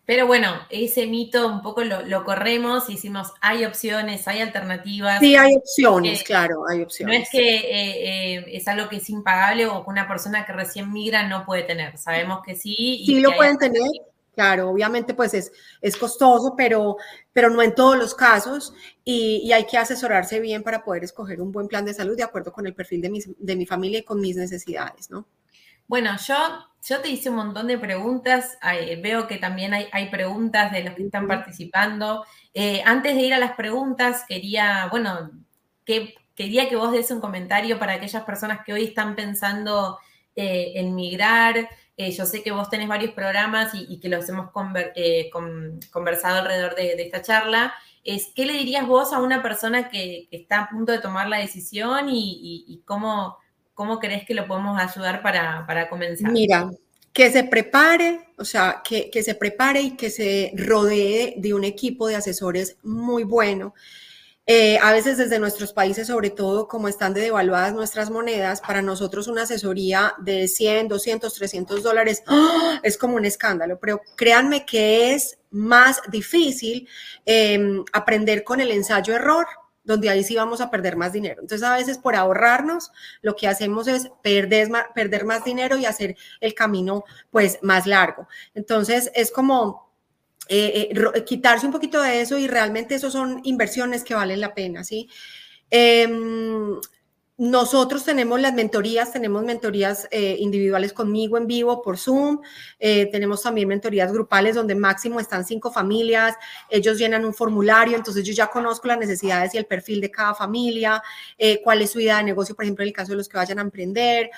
Pero 0.06 0.26
bueno, 0.26 0.52
ese 0.68 1.06
mito 1.06 1.48
un 1.48 1.62
poco 1.62 1.82
lo, 1.82 2.24
corremos 2.24 2.90
y 2.90 2.94
hicimos, 2.94 3.32
hay 3.40 3.64
opciones, 3.64 4.28
hay 4.28 4.40
alternativas. 4.40 5.18
Sí, 5.18 5.34
hay 5.34 5.56
opciones, 5.56 6.22
claro, 6.22 6.64
hay 6.68 6.82
opciones. 6.82 7.16
No 7.16 7.22
es 7.22 7.30
que 7.30 7.56
eh, 7.56 8.36
eh, 8.36 8.44
es 8.48 8.68
algo 8.68 8.90
que 8.90 8.96
es 8.96 9.08
impagable 9.08 9.66
o 9.66 9.82
que 9.82 9.90
una 9.90 10.06
persona 10.06 10.44
que 10.44 10.52
recién 10.52 10.92
migra 10.92 11.26
no 11.26 11.46
puede 11.46 11.62
tener. 11.62 11.96
Sabemos 11.96 12.42
que 12.44 12.54
sí. 12.54 13.02
sí 13.06 13.20
lo 13.20 13.34
pueden 13.34 13.56
tener, 13.56 13.80
Claro, 14.34 14.70
obviamente 14.70 15.14
pues 15.14 15.32
es, 15.32 15.52
es 15.80 15.96
costoso, 15.96 16.54
pero, 16.56 16.96
pero 17.35 17.51
no 17.51 17.61
en 17.61 17.75
todos 17.75 17.99
los 17.99 18.14
casos 18.14 18.73
y, 19.05 19.53
hay 19.53 19.66
que 19.66 19.77
asesorarse 19.77 20.40
bien 20.40 20.62
para 20.62 20.83
poder 20.83 21.05
escoger 21.05 21.42
un 21.42 21.53
buen 21.53 21.68
plan 21.68 21.85
de 21.85 21.92
salud 21.92 22.16
de 22.16 22.23
acuerdo 22.23 22.53
con 22.53 22.66
el 22.66 22.75
perfil 22.75 23.03
de, 23.03 23.35
de 23.37 23.57
mi 23.57 23.66
familia 23.66 23.99
y 23.99 24.05
con 24.05 24.20
mis 24.20 24.37
necesidades, 24.37 25.11
¿no? 25.11 25.27
Bueno, 25.87 26.16
yo, 26.27 26.35
yo 26.83 27.01
te 27.01 27.11
hice 27.11 27.29
un 27.29 27.37
montón 27.37 27.66
de 27.66 27.79
preguntas, 27.79 28.57
veo 29.03 29.27
que 29.27 29.37
también 29.37 29.75
hay, 29.75 29.88
hay, 29.92 30.09
preguntas 30.11 30.73
de 30.73 30.83
los 30.83 30.94
que 30.94 31.05
están 31.05 31.27
participando. 31.29 32.25
Eh, 32.55 32.83
antes 32.87 33.14
de 33.14 33.23
ir 33.23 33.35
a 33.35 33.38
las 33.38 33.53
preguntas, 33.53 34.25
quería, 34.27 34.88
bueno, 34.90 35.31
que, 35.85 36.14
quería 36.35 36.68
que 36.68 36.77
vos 36.77 36.92
des 36.92 37.11
un 37.11 37.20
comentario 37.20 37.79
para 37.79 37.94
aquellas 37.94 38.25
personas 38.25 38.61
que 38.64 38.73
hoy 38.73 38.85
están 38.85 39.14
pensando 39.14 39.99
eh, 40.35 40.73
en 40.77 40.94
migrar, 40.94 41.68
eh, 41.96 42.11
yo 42.11 42.26
sé 42.26 42.42
que 42.42 42.50
vos 42.50 42.68
tenés 42.68 42.88
varios 42.88 43.12
programas 43.12 43.72
y, 43.74 44.00
que 44.00 44.09
los 44.09 44.28
hemos 44.28 44.50
eh, 44.96 45.30
conversado 45.92 46.40
alrededor 46.40 46.74
de, 46.74 46.94
esta 46.98 47.22
charla. 47.22 47.74
Es, 48.02 48.33
¿Qué 48.35 48.46
le 48.46 48.54
dirías 48.54 48.87
vos 48.87 49.12
a 49.12 49.20
una 49.20 49.42
persona 49.42 49.88
que, 49.88 50.28
está 50.30 50.62
a 50.62 50.68
punto 50.70 50.90
de 50.90 50.98
tomar 50.98 51.28
la 51.28 51.38
decisión 51.38 52.09
y, 52.11 52.83
cómo, 52.85 53.38
cómo 53.74 54.00
crees 54.00 54.24
que 54.26 54.35
lo 54.35 54.46
podemos 54.46 54.80
ayudar 54.80 55.22
para, 55.22 55.88
comenzar? 55.88 56.33
Mira, 56.33 56.68
que 57.12 57.30
se 57.30 57.44
prepare, 57.44 58.28
o 58.38 58.44
sea, 58.44 58.83
que, 58.85 59.09
que 59.09 59.22
se 59.22 59.37
prepare 59.37 59.80
y 59.80 59.96
que 59.96 60.11
se 60.11 60.52
rodee 60.57 61.35
de 61.37 61.54
un 61.54 61.62
equipo 61.62 62.09
de 62.09 62.16
asesores 62.16 62.76
muy 62.83 63.22
bueno 63.22 63.72
eh, 64.46 64.78
a 64.83 64.92
veces 64.92 65.16
desde 65.16 65.38
nuestros 65.38 65.72
países, 65.72 66.07
sobre 66.09 66.28
todo 66.28 66.68
como 66.68 66.88
están 66.88 67.14
de 67.14 67.22
devaluadas 67.22 67.72
nuestras 67.72 68.11
monedas, 68.11 68.61
para 68.61 68.83
nosotros 68.83 69.26
una 69.26 69.42
asesoría 69.42 70.14
de 70.18 70.48
100, 70.48 70.88
200, 70.88 71.33
300 71.33 71.83
dólares 71.83 72.22
¡ah! 72.26 72.78
es 72.83 72.98
como 72.98 73.16
un 73.16 73.24
escándalo, 73.24 73.78
pero 73.80 74.02
créanme 74.16 74.66
que 74.66 75.14
es 75.14 75.38
más 75.50 76.02
difícil 76.11 76.87
em, 77.24 77.85
aprender 77.92 78.44
con 78.44 78.61
el 78.61 78.70
ensayo-error 78.70 79.46
donde 79.85 80.09
ahí 80.09 80.24
sí 80.24 80.35
vamos 80.35 80.61
a 80.61 80.70
perder 80.70 80.96
más 80.96 81.12
dinero. 81.12 81.42
Entonces, 81.42 81.66
a 81.66 81.76
veces 81.76 81.98
por 81.98 82.16
ahorrarnos, 82.16 82.90
lo 83.20 83.37
que 83.37 83.46
hacemos 83.46 83.87
es 83.87 84.11
perder 84.22 84.70
perder 84.94 85.26
más 85.26 85.44
dinero 85.44 85.76
y 85.76 85.85
hacer 85.85 86.16
el 86.40 86.54
camino 86.54 87.04
pues 87.30 87.59
más 87.62 87.87
largo. 87.87 88.26
Entonces, 88.54 89.11
es 89.14 89.30
como 89.30 89.84
eh, 90.48 90.90
eh, 90.92 91.24
quitarse 91.24 91.66
un 91.66 91.72
poquito 91.72 92.00
de 92.02 92.20
eso 92.20 92.38
y 92.38 92.46
realmente 92.46 92.94
eso 92.96 93.11
son 93.11 93.40
inversiones 93.44 94.04
que 94.04 94.14
valen 94.14 94.40
la 94.40 94.54
pena, 94.54 94.85
¿sí? 94.85 95.09
Em, 95.70 96.78
nosotros 97.37 98.05
tenemos 98.05 98.40
las 98.40 98.55
mentorías, 98.55 99.12
tenemos 99.12 99.42
mentorías 99.42 100.07
eh, 100.12 100.37
individuales 100.38 100.92
conmigo 100.92 101.37
en 101.37 101.49
vivo 101.49 101.83
por 101.83 101.99
Zoom, 101.99 102.40
eh, 102.79 103.07
tenemos 103.11 103.42
también 103.42 103.66
mentorías 103.66 104.12
grupales 104.12 104.55
donde 104.55 104.77
máximo 104.77 105.18
están 105.18 105.44
cinco 105.44 105.73
familias, 105.73 106.37
ellos 106.70 106.97
llenan 106.97 107.25
un 107.25 107.35
formulario, 107.35 107.97
entonces 107.97 108.23
yo 108.25 108.33
ya 108.33 108.47
conozco 108.47 108.87
las 108.87 108.99
necesidades 108.99 109.53
y 109.53 109.59
el 109.59 109.66
perfil 109.66 110.01
de 110.01 110.12
cada 110.12 110.33
familia, 110.33 111.03
eh, 111.37 111.61
cuál 111.64 111.83
es 111.83 111.90
su 111.90 111.99
idea 111.99 112.18
de 112.18 112.23
negocio, 112.23 112.55
por 112.55 112.66
ejemplo, 112.66 112.85
en 112.85 112.88
el 112.88 112.94
caso 112.94 113.11
de 113.11 113.16
los 113.16 113.29
que 113.29 113.37
vayan 113.37 113.59
a 113.59 113.62
emprender 113.62 114.31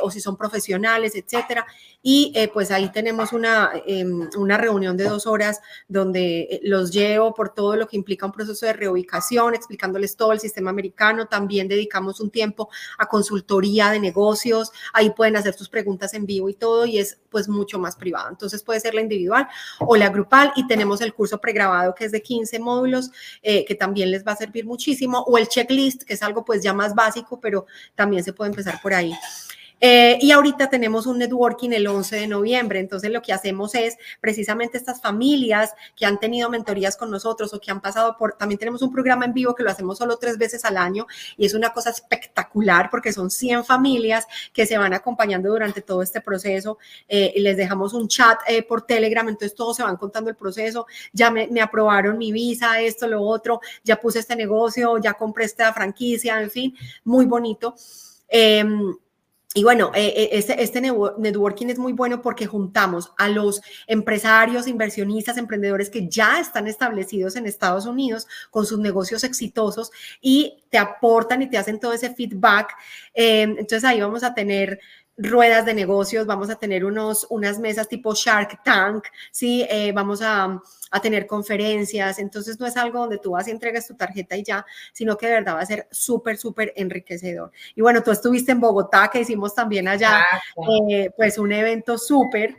o 0.00 0.10
si 0.10 0.20
son 0.20 0.36
profesionales, 0.36 1.14
etcétera. 1.14 1.66
Y 2.02 2.32
pues 2.52 2.70
ahí 2.70 2.90
tenemos 2.90 3.32
una, 3.32 3.72
em, 3.86 4.28
una 4.36 4.56
reunión 4.56 4.96
de 4.96 5.04
dos 5.04 5.26
horas 5.26 5.60
donde 5.88 6.60
los 6.62 6.90
llevo 6.92 7.34
por 7.34 7.54
todo 7.54 7.76
lo 7.76 7.86
que 7.86 7.96
implica 7.96 8.26
un 8.26 8.32
proceso 8.32 8.66
de 8.66 8.72
reubicación, 8.72 9.54
explicándoles 9.54 10.16
todo 10.16 10.32
el 10.32 10.40
sistema 10.40 10.70
americano, 10.70 11.26
también 11.26 11.68
dedicamos 11.68 12.20
un 12.20 12.30
tiempo 12.30 12.37
tiempo 12.38 12.68
a 12.98 13.06
consultoría 13.06 13.90
de 13.90 13.98
negocios, 13.98 14.70
ahí 14.92 15.10
pueden 15.10 15.36
hacer 15.36 15.54
sus 15.54 15.68
preguntas 15.68 16.14
en 16.14 16.24
vivo 16.24 16.48
y 16.48 16.54
todo 16.54 16.86
y 16.86 16.98
es 16.98 17.18
pues 17.30 17.48
mucho 17.48 17.80
más 17.80 17.96
privado. 17.96 18.28
Entonces 18.30 18.62
puede 18.62 18.78
ser 18.78 18.94
la 18.94 19.00
individual 19.00 19.48
o 19.80 19.96
la 19.96 20.08
grupal 20.08 20.52
y 20.54 20.68
tenemos 20.68 21.00
el 21.00 21.12
curso 21.12 21.40
pregrabado 21.40 21.96
que 21.96 22.04
es 22.04 22.12
de 22.12 22.22
15 22.22 22.60
módulos 22.60 23.10
eh, 23.42 23.64
que 23.64 23.74
también 23.74 24.12
les 24.12 24.24
va 24.24 24.32
a 24.32 24.36
servir 24.36 24.64
muchísimo 24.64 25.24
o 25.26 25.36
el 25.36 25.48
checklist 25.48 26.04
que 26.04 26.14
es 26.14 26.22
algo 26.22 26.44
pues 26.44 26.62
ya 26.62 26.72
más 26.72 26.94
básico, 26.94 27.40
pero 27.40 27.66
también 27.96 28.22
se 28.22 28.32
puede 28.32 28.50
empezar 28.50 28.80
por 28.80 28.94
ahí. 28.94 29.12
Eh, 29.80 30.18
y 30.20 30.30
ahorita 30.32 30.68
tenemos 30.68 31.06
un 31.06 31.18
networking 31.18 31.70
el 31.70 31.86
11 31.86 32.16
de 32.16 32.26
noviembre, 32.26 32.80
entonces 32.80 33.10
lo 33.10 33.22
que 33.22 33.32
hacemos 33.32 33.74
es 33.74 33.96
precisamente 34.20 34.76
estas 34.76 35.00
familias 35.00 35.72
que 35.94 36.06
han 36.06 36.18
tenido 36.18 36.50
mentorías 36.50 36.96
con 36.96 37.10
nosotros 37.10 37.54
o 37.54 37.60
que 37.60 37.70
han 37.70 37.80
pasado 37.80 38.16
por, 38.16 38.32
también 38.34 38.58
tenemos 38.58 38.82
un 38.82 38.92
programa 38.92 39.24
en 39.24 39.32
vivo 39.32 39.54
que 39.54 39.62
lo 39.62 39.70
hacemos 39.70 39.98
solo 39.98 40.16
tres 40.16 40.38
veces 40.38 40.64
al 40.64 40.76
año 40.76 41.06
y 41.36 41.46
es 41.46 41.54
una 41.54 41.72
cosa 41.72 41.90
espectacular 41.90 42.90
porque 42.90 43.12
son 43.12 43.30
100 43.30 43.64
familias 43.64 44.26
que 44.52 44.66
se 44.66 44.78
van 44.78 44.94
acompañando 44.94 45.48
durante 45.48 45.82
todo 45.82 46.02
este 46.02 46.20
proceso 46.20 46.78
eh, 47.08 47.32
y 47.36 47.40
les 47.40 47.56
dejamos 47.56 47.94
un 47.94 48.08
chat 48.08 48.38
eh, 48.48 48.62
por 48.62 48.82
Telegram, 48.82 49.28
entonces 49.28 49.54
todos 49.54 49.76
se 49.76 49.82
van 49.82 49.96
contando 49.96 50.30
el 50.30 50.36
proceso, 50.36 50.86
ya 51.12 51.30
me, 51.30 51.48
aprobaron 51.60 52.18
mi 52.18 52.32
visa, 52.32 52.80
esto, 52.80 53.06
lo 53.06 53.22
otro, 53.22 53.60
ya 53.84 54.00
puse 54.00 54.20
este 54.20 54.36
negocio, 54.36 54.98
ya 54.98 55.14
compré 55.14 55.44
esta 55.44 55.72
franquicia, 55.72 56.40
en 56.40 56.50
fin, 56.50 56.76
muy 57.04 57.26
bonito. 57.26 57.74
Em, 58.28 58.94
y 59.58 59.64
bueno, 59.64 59.90
eh, 59.92 60.30
eh, 60.32 60.54
este, 60.56 60.80
networking 60.80 61.66
es 61.66 61.80
muy 61.80 61.92
bueno 61.92 62.22
porque 62.22 62.46
juntamos 62.46 63.10
a 63.18 63.28
los 63.28 63.60
empresarios, 63.88 64.68
inversionistas, 64.68 65.36
emprendedores 65.36 65.90
que 65.90 66.08
ya 66.08 66.38
están 66.38 66.68
establecidos 66.68 67.34
en 67.34 67.44
Estados 67.44 67.84
Unidos 67.84 68.28
con 68.52 68.66
sus 68.66 68.78
negocios 68.78 69.24
exitosos 69.24 69.90
y 70.20 70.62
te 70.70 70.78
aportan 70.78 71.42
y 71.42 71.50
te 71.50 71.58
hacen 71.58 71.80
todo 71.80 71.92
ese 71.92 72.14
feedback. 72.14 72.72
Eh, 73.14 73.42
entonces 73.42 73.82
ahí 73.82 74.00
vamos 74.00 74.22
a 74.22 74.32
tener 74.32 74.78
ruedas 75.18 75.66
de 75.66 75.74
negocios, 75.74 76.26
vamos 76.26 76.48
a 76.48 76.54
tener 76.54 76.84
unos, 76.84 77.26
unas 77.28 77.58
mesas 77.58 77.88
tipo 77.88 78.14
Shark 78.14 78.62
Tank, 78.62 79.04
¿sí? 79.32 79.66
Eh, 79.68 79.90
vamos 79.92 80.22
a, 80.22 80.62
a, 80.92 81.00
tener 81.00 81.26
conferencias, 81.26 82.20
entonces 82.20 82.58
no 82.60 82.66
es 82.66 82.76
algo 82.76 83.00
donde 83.00 83.18
tú 83.18 83.32
vas 83.32 83.48
y 83.48 83.50
entregas 83.50 83.88
tu 83.88 83.96
tarjeta 83.96 84.36
y 84.36 84.44
ya, 84.44 84.64
sino 84.92 85.16
que 85.16 85.26
de 85.26 85.32
verdad 85.32 85.56
va 85.56 85.60
a 85.60 85.66
ser 85.66 85.88
súper, 85.90 86.38
súper 86.38 86.72
enriquecedor. 86.76 87.50
Y 87.74 87.82
bueno, 87.82 88.02
tú 88.02 88.12
estuviste 88.12 88.52
en 88.52 88.60
Bogotá, 88.60 89.10
que 89.12 89.20
hicimos 89.20 89.54
también 89.54 89.88
allá, 89.88 90.24
eh, 90.88 91.10
pues 91.16 91.36
un 91.36 91.50
evento 91.50 91.98
súper. 91.98 92.56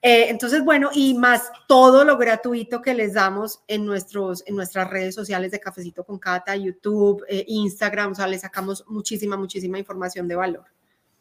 Eh, 0.00 0.28
entonces, 0.28 0.64
bueno, 0.64 0.90
y 0.92 1.14
más 1.14 1.50
todo 1.66 2.04
lo 2.04 2.16
gratuito 2.16 2.80
que 2.80 2.94
les 2.94 3.14
damos 3.14 3.64
en, 3.66 3.84
nuestros, 3.84 4.44
en 4.46 4.54
nuestras 4.54 4.88
redes 4.88 5.16
sociales 5.16 5.50
de 5.50 5.58
Cafecito 5.58 6.04
con 6.04 6.20
Cata, 6.20 6.54
YouTube, 6.54 7.24
Instagram, 7.28 8.12
o 8.12 8.14
sea, 8.14 8.28
les 8.28 8.42
sacamos 8.42 8.84
muchísima, 8.86 9.36
muchísima 9.36 9.80
información 9.80 10.28
de 10.28 10.36
valor. 10.36 10.75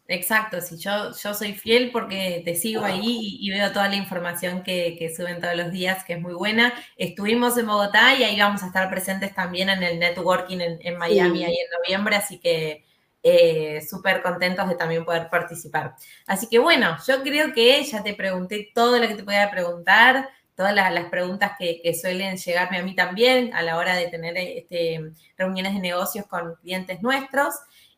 Exacto, 0.07 0.61
sí, 0.61 0.77
yo, 0.77 1.11
yo 1.11 1.33
soy 1.33 1.53
fiel 1.53 1.89
porque 1.91 2.43
te 2.45 2.53
sigo 2.53 2.83
ahí 2.83 3.39
y, 3.41 3.49
veo 3.49 3.71
toda 3.71 3.89
la 3.89 3.95
información 3.95 4.61
que, 4.61 5.11
suben 5.15 5.41
todos 5.41 5.55
los 5.55 5.71
días, 5.71 6.03
que 6.03 6.13
es 6.13 6.21
muy 6.21 6.33
buena. 6.33 6.73
Estuvimos 6.95 7.57
en 7.57 7.65
Bogotá 7.65 8.13
y 8.13 8.23
ahí 8.23 8.39
vamos 8.39 8.61
a 8.61 8.67
estar 8.67 8.87
presentes 8.89 9.33
también 9.33 9.69
en 9.69 9.81
el 9.81 9.97
networking 9.97 10.59
en, 10.59 10.97
Miami 10.97 11.43
ahí 11.43 11.57
en 11.57 11.71
noviembre, 11.81 12.15
así 12.17 12.39
que 12.39 12.85
eh, 13.23 13.81
súper 13.81 14.21
contentos 14.21 14.69
de 14.69 14.75
también 14.75 15.05
poder 15.05 15.27
participar. 15.27 15.95
Así 16.27 16.47
que 16.49 16.59
bueno, 16.59 16.97
yo 17.07 17.23
creo 17.23 17.51
que 17.51 17.83
ya 17.83 18.03
te 18.03 18.13
pregunté 18.13 18.71
todo 18.75 18.99
lo 18.99 19.07
que 19.07 19.15
te 19.15 19.23
podía 19.23 19.49
preguntar, 19.49 20.29
todas 20.55 20.75
las, 20.75 21.09
preguntas 21.09 21.53
que, 21.57 21.81
que, 21.81 21.95
suelen 21.95 22.37
llegarme 22.37 22.77
a 22.77 22.83
mí 22.83 22.93
también 22.93 23.55
a 23.55 23.63
la 23.63 23.77
hora 23.77 23.95
de 23.95 24.07
tener 24.07 24.37
este, 24.37 25.01
reuniones 25.35 25.73
de 25.73 25.79
negocios 25.79 26.27
con 26.27 26.55
clientes 26.61 27.01
nuestros. 27.01 27.55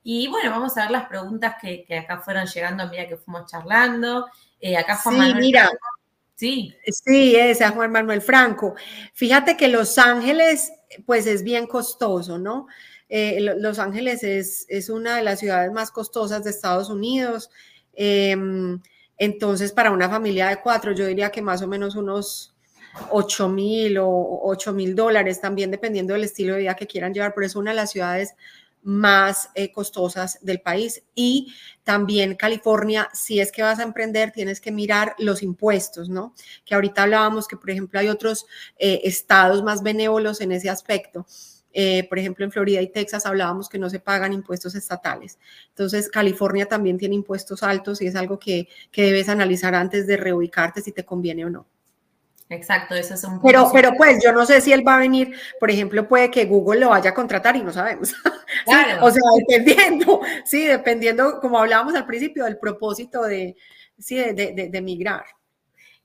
Y 0.09 0.29
bueno, 0.29 0.51
vamos 0.51 0.77
a 0.77 0.83
ver 0.83 0.91
las 0.91 1.09
preguntas 1.09 1.55
que, 1.61 1.85
acá 1.97 2.19
fueron 2.21 2.45
llegando 2.45 2.81
a 2.81 2.85
medida 2.85 3.09
que 3.09 3.17
fuimos 3.17 3.51
charlando. 3.51 4.25
Eh, 4.57 4.77
acá 4.77 4.95
Juan 4.95 5.33
sí, 5.33 5.33
mira. 5.33 5.69
Sí. 6.33 6.73
Sí, 6.85 7.35
es 7.35 7.59
Juan 7.71 7.91
Manuel 7.91 8.21
Franco. 8.21 8.75
Fíjate 9.13 9.57
que 9.57 9.67
Los 9.67 9.97
Ángeles, 9.97 10.71
pues 11.05 11.27
es 11.27 11.43
bien 11.43 11.67
costoso, 11.67 12.37
¿no? 12.37 12.67
Eh, 13.09 13.39
Los 13.57 13.79
Ángeles 13.79 14.23
es, 14.23 14.65
es, 14.69 14.89
una 14.89 15.17
de 15.17 15.23
las 15.23 15.39
ciudades 15.39 15.73
más 15.73 15.91
costosas 15.91 16.41
de 16.45 16.51
Estados 16.51 16.89
Unidos. 16.89 17.49
Em, 17.91 18.81
entonces, 19.17 19.73
para 19.73 19.91
una 19.91 20.07
familia 20.07 20.47
de 20.47 20.61
cuatro, 20.61 20.93
yo 20.93 21.05
diría 21.05 21.31
que 21.31 21.41
más 21.41 21.61
o 21.61 21.67
menos 21.67 21.97
unos 21.97 22.55
8 23.11 23.49
mil 23.49 23.97
o 23.97 24.39
8 24.43 24.71
mil 24.71 24.95
dólares, 24.95 25.41
también 25.41 25.69
dependiendo 25.69 26.13
del 26.13 26.23
estilo 26.23 26.53
de 26.53 26.61
vida 26.61 26.75
que 26.77 26.87
quieran 26.87 27.13
llevar, 27.13 27.33
pero 27.35 27.45
es 27.45 27.57
una 27.57 27.71
de 27.71 27.75
las 27.75 27.91
ciudades 27.91 28.35
más 28.87 29.49
eh, 29.53 29.73
costosas 29.73 30.39
del 30.41 30.61
país. 30.61 31.03
Y 31.13 31.53
también 31.83 32.35
California, 32.35 33.09
si 33.13 33.41
es 33.41 33.51
que 33.51 33.61
vas 33.61 33.79
a 33.79 33.83
emprender, 33.83 34.31
tienes 34.31 34.61
que 34.61 34.71
mirar 34.71 35.13
los 35.19 35.43
impuestos, 35.43 36.07
¿no? 36.07 36.33
Que 36.63 36.73
ahorita 36.73 37.03
hablábamos 37.03 37.49
que, 37.49 37.57
por 37.57 37.69
ejemplo, 37.69 37.99
hay 37.99 38.07
otros 38.07 38.45
eh, 38.79 39.01
estados 39.03 39.61
más 39.61 39.83
benévolos 39.83 40.39
en 40.39 40.53
ese 40.53 40.69
aspecto. 40.69 41.27
Eh, 41.73 42.07
por 42.07 42.17
ejemplo, 42.17 42.45
en 42.45 42.51
Florida 42.51 42.81
y 42.81 42.89
Texas 42.89 43.25
hablábamos 43.25 43.67
que 43.67 43.77
no 43.77 43.89
se 43.89 43.99
pagan 43.99 44.31
impuestos 44.31 44.73
estatales. 44.73 45.37
Entonces, 45.67 46.09
California 46.09 46.65
también 46.67 46.97
tiene 46.97 47.15
impuestos 47.15 47.63
altos 47.63 48.01
y 48.01 48.07
es 48.07 48.15
algo 48.15 48.39
que, 48.39 48.69
que 48.89 49.03
debes 49.03 49.27
analizar 49.27 49.75
antes 49.75 50.07
de 50.07 50.15
reubicarte 50.15 50.81
si 50.81 50.93
te 50.93 51.03
conviene 51.03 51.43
o 51.43 51.49
no. 51.49 51.67
Exacto, 52.49 52.95
eso 52.95 53.15
es 53.15 53.23
un 53.25 53.41
Pero, 53.41 53.69
pero 53.73 53.91
pues 53.97 54.23
yo 54.23 54.31
no 54.31 54.45
sé 54.45 54.61
si 54.61 54.71
él 54.71 54.87
va 54.87 54.95
a 54.95 54.99
venir, 54.99 55.37
por 55.59 55.69
ejemplo, 55.69 56.07
puede 56.07 56.31
que 56.31 56.45
Google 56.45 56.79
lo 56.79 56.89
vaya 56.89 57.09
a 57.09 57.13
contratar 57.13 57.55
y 57.57 57.61
no 57.61 57.73
sabemos. 57.73 58.13
O 59.01 59.11
sea, 59.11 59.21
dependiendo, 59.37 60.21
sí, 60.45 60.65
dependiendo, 60.65 61.39
como 61.41 61.59
hablábamos 61.59 61.93
al 61.95 62.05
principio, 62.05 62.45
del 62.45 62.57
propósito 62.57 63.23
de, 63.23 63.55
sí, 63.99 64.15
de, 64.15 64.69
de, 64.71 64.81
migrar. 64.81 65.25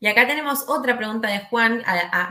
Y 0.01 0.09
acá 0.09 0.27
tenemos 0.27 0.69
otra 0.69 0.99
pregunta 0.99 1.29
de 1.29 1.41
Juan, 1.47 1.83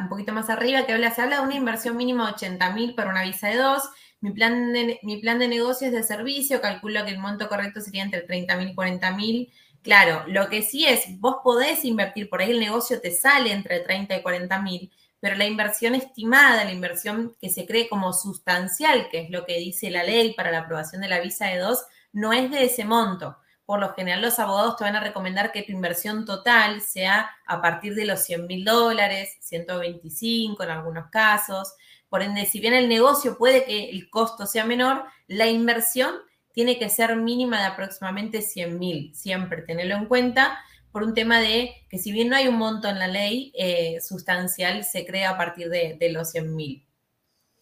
un 0.02 0.10
poquito 0.10 0.34
más 0.34 0.50
arriba, 0.50 0.86
que 0.86 0.93
habla, 0.93 1.12
se 1.12 1.21
habla 1.21 1.38
de 1.38 1.43
una 1.43 1.56
inversión 1.56 1.95
mínima 1.95 2.28
de 2.28 2.34
80 2.34 2.71
mil 2.71 2.93
para 2.93 3.10
una 3.10 3.24
visa 3.24 3.47
de 3.47 3.58
dos. 3.58 3.89
Mi 4.19 4.32
plan 4.32 4.74
de, 4.74 5.00
mi 5.02 5.17
plan 5.17 5.39
de 5.39 5.47
negocio 5.47 5.88
es 5.88 5.93
de 5.93 6.04
servicio, 6.04 6.62
calculo 6.62 7.04
que 7.06 7.12
el 7.12 7.19
monto 7.19 7.50
correcto 7.50 7.82
sería 7.82 8.04
entre 8.04 8.21
30 8.21 8.58
mil 8.58 8.69
y 8.69 8.76
40 8.76 9.12
mil 9.12 9.54
Claro, 9.84 10.24
lo 10.28 10.48
que 10.48 10.62
sí 10.62 10.86
es, 10.86 11.20
vos 11.20 11.38
podés 11.44 11.84
invertir, 11.86 12.30
por 12.30 12.41
ahí 12.41 12.52
el 12.52 12.60
negocio 12.60 13.02
te 13.02 13.12
sale 13.12 13.52
entre 13.52 13.80
30 13.80 14.15
y 14.15 14.22
40 14.22 14.62
mil, 14.62 14.91
pero 15.20 15.36
la 15.36 15.48
inversión 15.48 15.96
estimada, 15.96 16.63
la 16.63 16.72
inversión 16.72 17.36
que 17.39 17.50
se 17.50 17.65
cree 17.65 17.89
como 17.89 18.13
sustancial, 18.13 19.10
que 19.10 19.22
es 19.22 19.30
lo 19.32 19.44
que 19.46 19.58
dice 19.58 19.89
la 19.89 20.04
ley 20.04 20.34
para 20.36 20.52
la 20.52 20.60
aprobación 20.60 21.02
de 21.02 21.10
la 21.10 21.20
visa 21.20 21.48
de 21.48 21.58
dos, 21.58 21.84
no 22.13 22.32
es 22.32 22.52
de 22.52 22.65
ese 22.65 22.86
monto. 22.86 23.38
Por 23.65 23.80
lo 23.80 23.94
general, 23.94 24.22
los 24.22 24.38
abogados 24.38 24.76
te 24.76 24.84
van 24.84 24.96
a 24.96 25.00
recomendar 25.00 25.52
que 25.52 25.63
tu 25.63 25.72
inversión 25.72 26.26
total 26.26 26.82
sea 26.82 27.32
a 27.48 27.62
partir 27.62 27.96
de 27.96 28.06
los 28.06 28.20
100 28.22 28.46
mil 28.46 28.65
dólares, 28.65 29.38
125 29.39 30.62
en 30.63 30.70
algunos 30.70 31.10
casos. 31.10 31.74
Por 32.10 32.22
ende, 32.22 32.46
si 32.46 32.60
bien 32.60 32.74
el 32.74 32.89
negocio 32.89 33.38
puede 33.38 33.63
que 33.63 33.89
el 33.89 34.10
costo 34.10 34.46
sea 34.46 34.65
menor, 34.65 35.06
la 35.28 35.48
inversión 35.48 36.15
tiene 36.53 36.77
que 36.77 36.89
ser 36.89 37.15
mínima 37.15 37.59
de 37.59 37.67
aproximadamente 37.67 38.41
100 38.41 38.79
mil, 38.79 39.15
siempre 39.15 39.61
tenerlo 39.61 39.95
en 39.95 40.05
cuenta, 40.05 40.59
por 40.91 41.03
un 41.03 41.13
tema 41.13 41.39
de 41.39 41.71
que 41.89 41.97
si 41.97 42.11
bien 42.11 42.29
no 42.29 42.35
hay 42.35 42.47
un 42.47 42.57
monto 42.57 42.89
en 42.89 42.99
la 42.99 43.07
ley 43.07 43.53
eh, 43.55 43.99
sustancial, 44.01 44.83
se 44.83 45.05
crea 45.05 45.31
a 45.31 45.37
partir 45.37 45.69
de, 45.69 46.09
los 46.11 46.31
100 46.31 46.55
mil. 46.55 46.85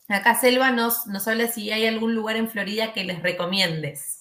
Acá 0.07 0.39
Selva 0.39 0.71
nos, 0.71 1.05
nos 1.05 1.27
habla 1.27 1.47
si 1.47 1.71
hay 1.71 1.85
algún 1.85 2.15
lugar 2.15 2.35
en 2.35 2.49
Florida 2.49 2.93
que 2.93 3.03
les 3.03 3.21
recomiendes. 3.21 4.19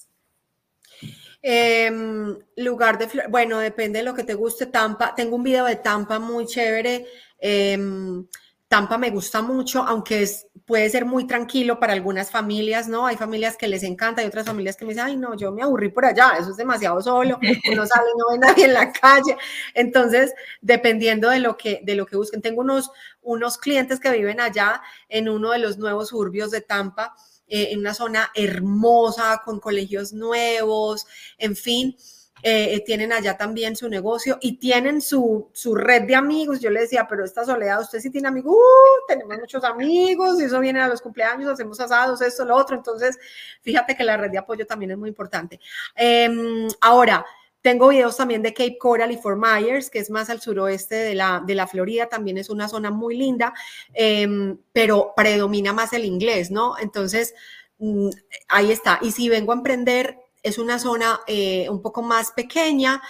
Em, 1.40 2.37
lugar 2.57 2.98
de, 2.98 3.09
bueno, 3.31 3.59
depende 3.59 4.00
de 4.00 4.04
lo 4.04 4.14
que 4.14 4.24
te 4.24 4.35
guste. 4.35 4.66
Tampa, 4.66 5.14
tengo 5.14 5.37
un 5.37 5.42
video 5.42 5.64
de 5.64 5.76
Tampa 5.76 6.18
muy 6.18 6.46
chévere. 6.46 7.07
Em, 7.38 8.26
Tampa 8.66 8.98
me 8.98 9.11
gusta 9.11 9.40
mucho, 9.40 9.83
aunque 9.83 10.22
es, 10.22 10.48
puede 10.68 10.90
ser 10.90 11.07
muy 11.07 11.26
tranquilo 11.26 11.81
para 11.81 11.94
algunas 11.94 12.31
familias, 12.31 12.88
¿no? 12.88 13.07
Hay 13.07 13.16
familias 13.16 13.57
que 13.57 13.68
les 13.68 13.83
encanta, 13.83 14.20
hay 14.20 14.28
otras 14.28 14.46
familias 14.46 14.76
que 14.76 14.85
me 14.85 14.90
dicen, 14.90 15.07
ay, 15.07 15.16
no, 15.16 15.35
yo 15.35 15.50
me 15.50 15.62
aburrí 15.62 15.88
por 15.88 16.04
allá, 16.04 16.33
eso 16.38 16.50
es 16.50 16.59
demasiado 16.59 17.00
solo, 17.00 17.38
uno 17.72 17.87
sale 17.87 18.11
y 18.14 18.18
no 18.18 18.26
ve 18.31 18.38
nadie 18.38 18.64
en 18.66 18.74
la 18.74 18.92
calle. 18.92 19.38
Entonces, 19.72 20.35
dependiendo 20.61 21.31
de 21.31 21.40
lo 21.40 21.57
que, 21.57 21.81
de 21.85 21.94
lo 21.94 22.04
que 22.04 22.16
busquen, 22.16 22.42
tengo 22.42 22.61
unos, 22.61 22.90
unos 23.22 23.57
clientes 23.57 23.98
que 23.98 24.11
viven 24.11 24.40
allá 24.40 24.83
en 25.09 25.31
uno 25.31 25.52
de 25.52 25.59
los 25.59 25.78
nuevos 25.78 26.08
suburbios 26.10 26.50
de 26.50 26.60
Tampa, 26.60 27.14
eh, 27.48 27.69
en 27.73 27.79
una 27.81 27.94
zona 27.94 28.31
hermosa, 28.35 29.40
con 29.46 29.60
colegios 29.60 30.12
nuevos, 30.12 31.06
en 31.38 31.56
fin. 31.56 31.96
Eh, 32.43 32.75
eh, 32.75 32.81
tienen 32.85 33.13
allá 33.13 33.37
también 33.37 33.77
su 33.77 33.89
negocio 33.89 34.39
y 34.41 34.59
tienen 34.59 35.01
su, 35.01 35.51
su, 35.53 35.75
red 35.75 36.03
de 36.03 36.15
amigos. 36.15 36.61
Yo 36.61 36.71
le 36.71 36.81
decía, 36.81 37.07
pero 37.09 37.25
esta 37.25 37.45
soledad, 37.45 37.81
usted 37.81 38.01
sí 38.01 38.11
tiene 38.11 38.29
amigos, 38.29 38.55
uh, 38.55 39.07
tenemos 39.09 39.39
muchos 39.39 39.65
amigos 39.65 40.41
y 40.41 40.45
eso 40.45 40.61
viene 40.61 40.81
a 40.81 40.89
los 40.89 41.03
cumpleaños, 41.03 41.51
hacemos 41.51 41.81
asados, 41.81 42.21
esto, 42.23 42.45
lo 42.45 42.57
otro. 42.57 42.77
Entonces, 42.77 43.19
fíjate 43.63 43.97
que 43.97 44.05
la 44.05 44.17
red 44.17 44.31
de 44.31 44.39
apoyo 44.39 44.67
también 44.67 44.93
es 44.93 44.99
muy 44.99 45.09
importante. 45.09 45.61
Em, 45.95 46.69
ahora, 46.81 47.25
tengo 47.61 47.89
videos 47.89 48.17
también 48.17 48.43
de 48.43 48.55
Cape 48.55 48.79
Coral 48.79 49.11
y 49.11 49.17
Fort 49.17 49.39
Myers, 49.39 49.91
que 49.91 49.99
es 49.99 50.11
más 50.11 50.31
al 50.31 50.41
suroeste 50.41 50.95
de 50.95 51.15
la, 51.15 51.43
de 51.45 51.55
la 51.55 51.67
Florida, 51.67 52.09
también 52.09 52.39
es 52.39 52.51
una 52.51 52.69
zona 52.69 52.91
muy 52.91 53.17
linda, 53.17 53.53
em, 53.95 54.59
pero 54.73 55.13
predomina 55.17 55.73
más 55.73 55.93
el 55.93 56.05
inglés, 56.05 56.51
¿no? 56.51 56.79
Entonces, 56.79 57.35
mm, 57.79 58.11
ahí 58.49 58.71
está. 58.71 59.01
Y 59.03 59.11
si 59.11 59.29
vengo 59.29 59.53
a 59.53 59.57
emprender, 59.57 60.19
es 60.43 60.59
una 60.59 60.79
zona 60.79 61.21
eh, 61.27 61.69
un 61.71 61.83
poco 61.83 62.03
más 62.03 62.33
pequeña, 62.33 63.03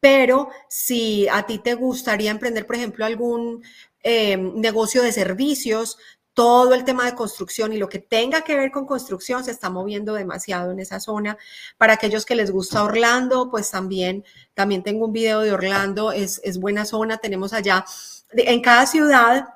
pero 0.00 0.50
si 0.68 1.26
a 1.28 1.46
ti 1.46 1.58
te 1.58 1.74
gustaría 1.74 2.30
emprender, 2.30 2.66
por 2.66 2.76
ejemplo, 2.76 3.04
algún 3.04 3.62
eh, 4.02 4.36
negocio 4.36 5.02
de 5.02 5.12
servicios, 5.12 5.98
todo 6.36 6.74
el 6.74 6.84
tema 6.84 7.06
de 7.06 7.14
construcción 7.14 7.72
y 7.72 7.78
lo 7.78 7.88
que 7.88 7.98
tenga 7.98 8.42
que 8.42 8.56
ver 8.56 8.70
con 8.70 8.84
construcción 8.84 9.42
se 9.42 9.50
está 9.50 9.70
moviendo 9.70 10.12
demasiado 10.12 10.70
en 10.70 10.80
esa 10.80 11.00
zona. 11.00 11.38
Para 11.78 11.94
aquellos 11.94 12.26
que 12.26 12.34
les 12.34 12.50
gusta 12.50 12.84
Orlando, 12.84 13.50
pues 13.50 13.70
también, 13.70 14.22
también 14.52 14.82
tengo 14.82 15.06
un 15.06 15.12
video 15.14 15.40
de 15.40 15.52
Orlando, 15.52 16.12
es, 16.12 16.42
es 16.44 16.60
buena 16.60 16.84
zona, 16.84 17.16
tenemos 17.16 17.54
allá, 17.54 17.86
en 18.32 18.60
cada 18.60 18.86
ciudad 18.86 19.46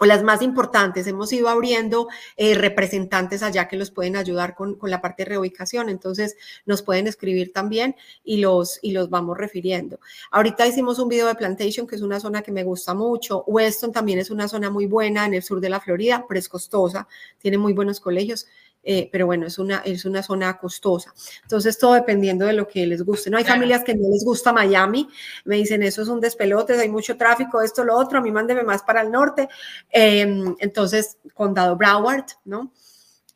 o 0.00 0.06
las 0.06 0.22
más 0.22 0.42
importantes. 0.42 1.06
Hemos 1.06 1.32
ido 1.32 1.48
abriendo 1.48 2.08
eh, 2.36 2.54
representantes 2.54 3.42
allá 3.42 3.68
que 3.68 3.76
los 3.76 3.90
pueden 3.90 4.16
ayudar 4.16 4.54
con, 4.54 4.74
con, 4.74 4.90
la 4.90 5.00
parte 5.00 5.24
de 5.24 5.30
reubicación. 5.30 5.88
Entonces, 5.88 6.36
nos 6.66 6.82
pueden 6.82 7.06
escribir 7.06 7.52
también 7.52 7.96
y 8.24 8.38
los, 8.38 8.78
y 8.82 8.92
los 8.92 9.10
vamos 9.10 9.36
refiriendo. 9.36 10.00
Ahorita 10.30 10.66
hicimos 10.66 10.98
un 10.98 11.08
video 11.08 11.26
de 11.26 11.34
Plantation, 11.34 11.86
que 11.86 11.96
es 11.96 12.02
una 12.02 12.20
zona 12.20 12.42
que 12.42 12.52
me 12.52 12.64
gusta 12.64 12.94
mucho. 12.94 13.44
Weston 13.46 13.92
también 13.92 14.18
es 14.18 14.30
una 14.30 14.48
zona 14.48 14.70
muy 14.70 14.86
buena 14.86 15.26
en 15.26 15.34
el 15.34 15.42
sur 15.42 15.60
de 15.60 15.68
la 15.68 15.80
Florida, 15.80 16.24
pero 16.28 16.38
es 16.38 16.48
costosa, 16.48 17.06
tiene 17.38 17.58
muy 17.58 17.72
buenos 17.72 18.00
colegios. 18.00 18.46
Eh, 18.86 19.08
pero 19.10 19.26
bueno, 19.26 19.46
es 19.46 19.58
una, 19.58 19.78
es 19.78 20.04
una 20.04 20.22
zona 20.22 20.58
costosa. 20.58 21.14
Entonces, 21.42 21.78
todo 21.78 21.94
dependiendo 21.94 22.44
de 22.44 22.52
lo 22.52 22.68
que 22.68 22.86
les 22.86 23.02
guste. 23.02 23.30
No 23.30 23.38
hay 23.38 23.44
familias 23.44 23.82
que 23.82 23.94
no 23.94 24.10
les 24.10 24.24
gusta 24.24 24.52
Miami, 24.52 25.08
me 25.44 25.56
dicen, 25.56 25.82
eso 25.82 26.02
es 26.02 26.08
un 26.08 26.20
despelote, 26.20 26.74
hay 26.74 26.90
mucho 26.90 27.16
tráfico, 27.16 27.62
esto, 27.62 27.82
lo 27.82 27.96
otro, 27.96 28.18
a 28.18 28.20
mí 28.20 28.30
mándeme 28.30 28.62
más 28.62 28.82
para 28.82 29.00
el 29.00 29.10
norte. 29.10 29.48
Em, 29.90 30.54
entonces, 30.58 31.16
condado 31.32 31.76
Broward, 31.76 32.26
¿no? 32.44 32.72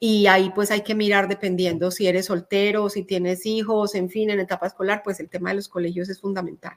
Y 0.01 0.26
ahí 0.28 0.51
pues 0.55 0.70
hay 0.70 0.82
que 0.82 0.94
mirar 0.94 1.26
dependiendo 1.26 1.90
si 1.90 2.07
eres 2.07 2.26
soltero, 2.26 2.88
si 2.88 3.03
tienes 3.03 3.44
hijos, 3.46 3.94
en 3.94 4.09
fin, 4.11 4.30
en 4.30 4.38
etapa 4.38 4.66
escolar, 4.68 5.03
pues 5.03 5.18
el 5.18 5.28
tema 5.28 5.51
de 5.51 5.57
los 5.57 5.68
colegios 5.68 6.09
es 6.09 6.20
fundamental. 6.20 6.76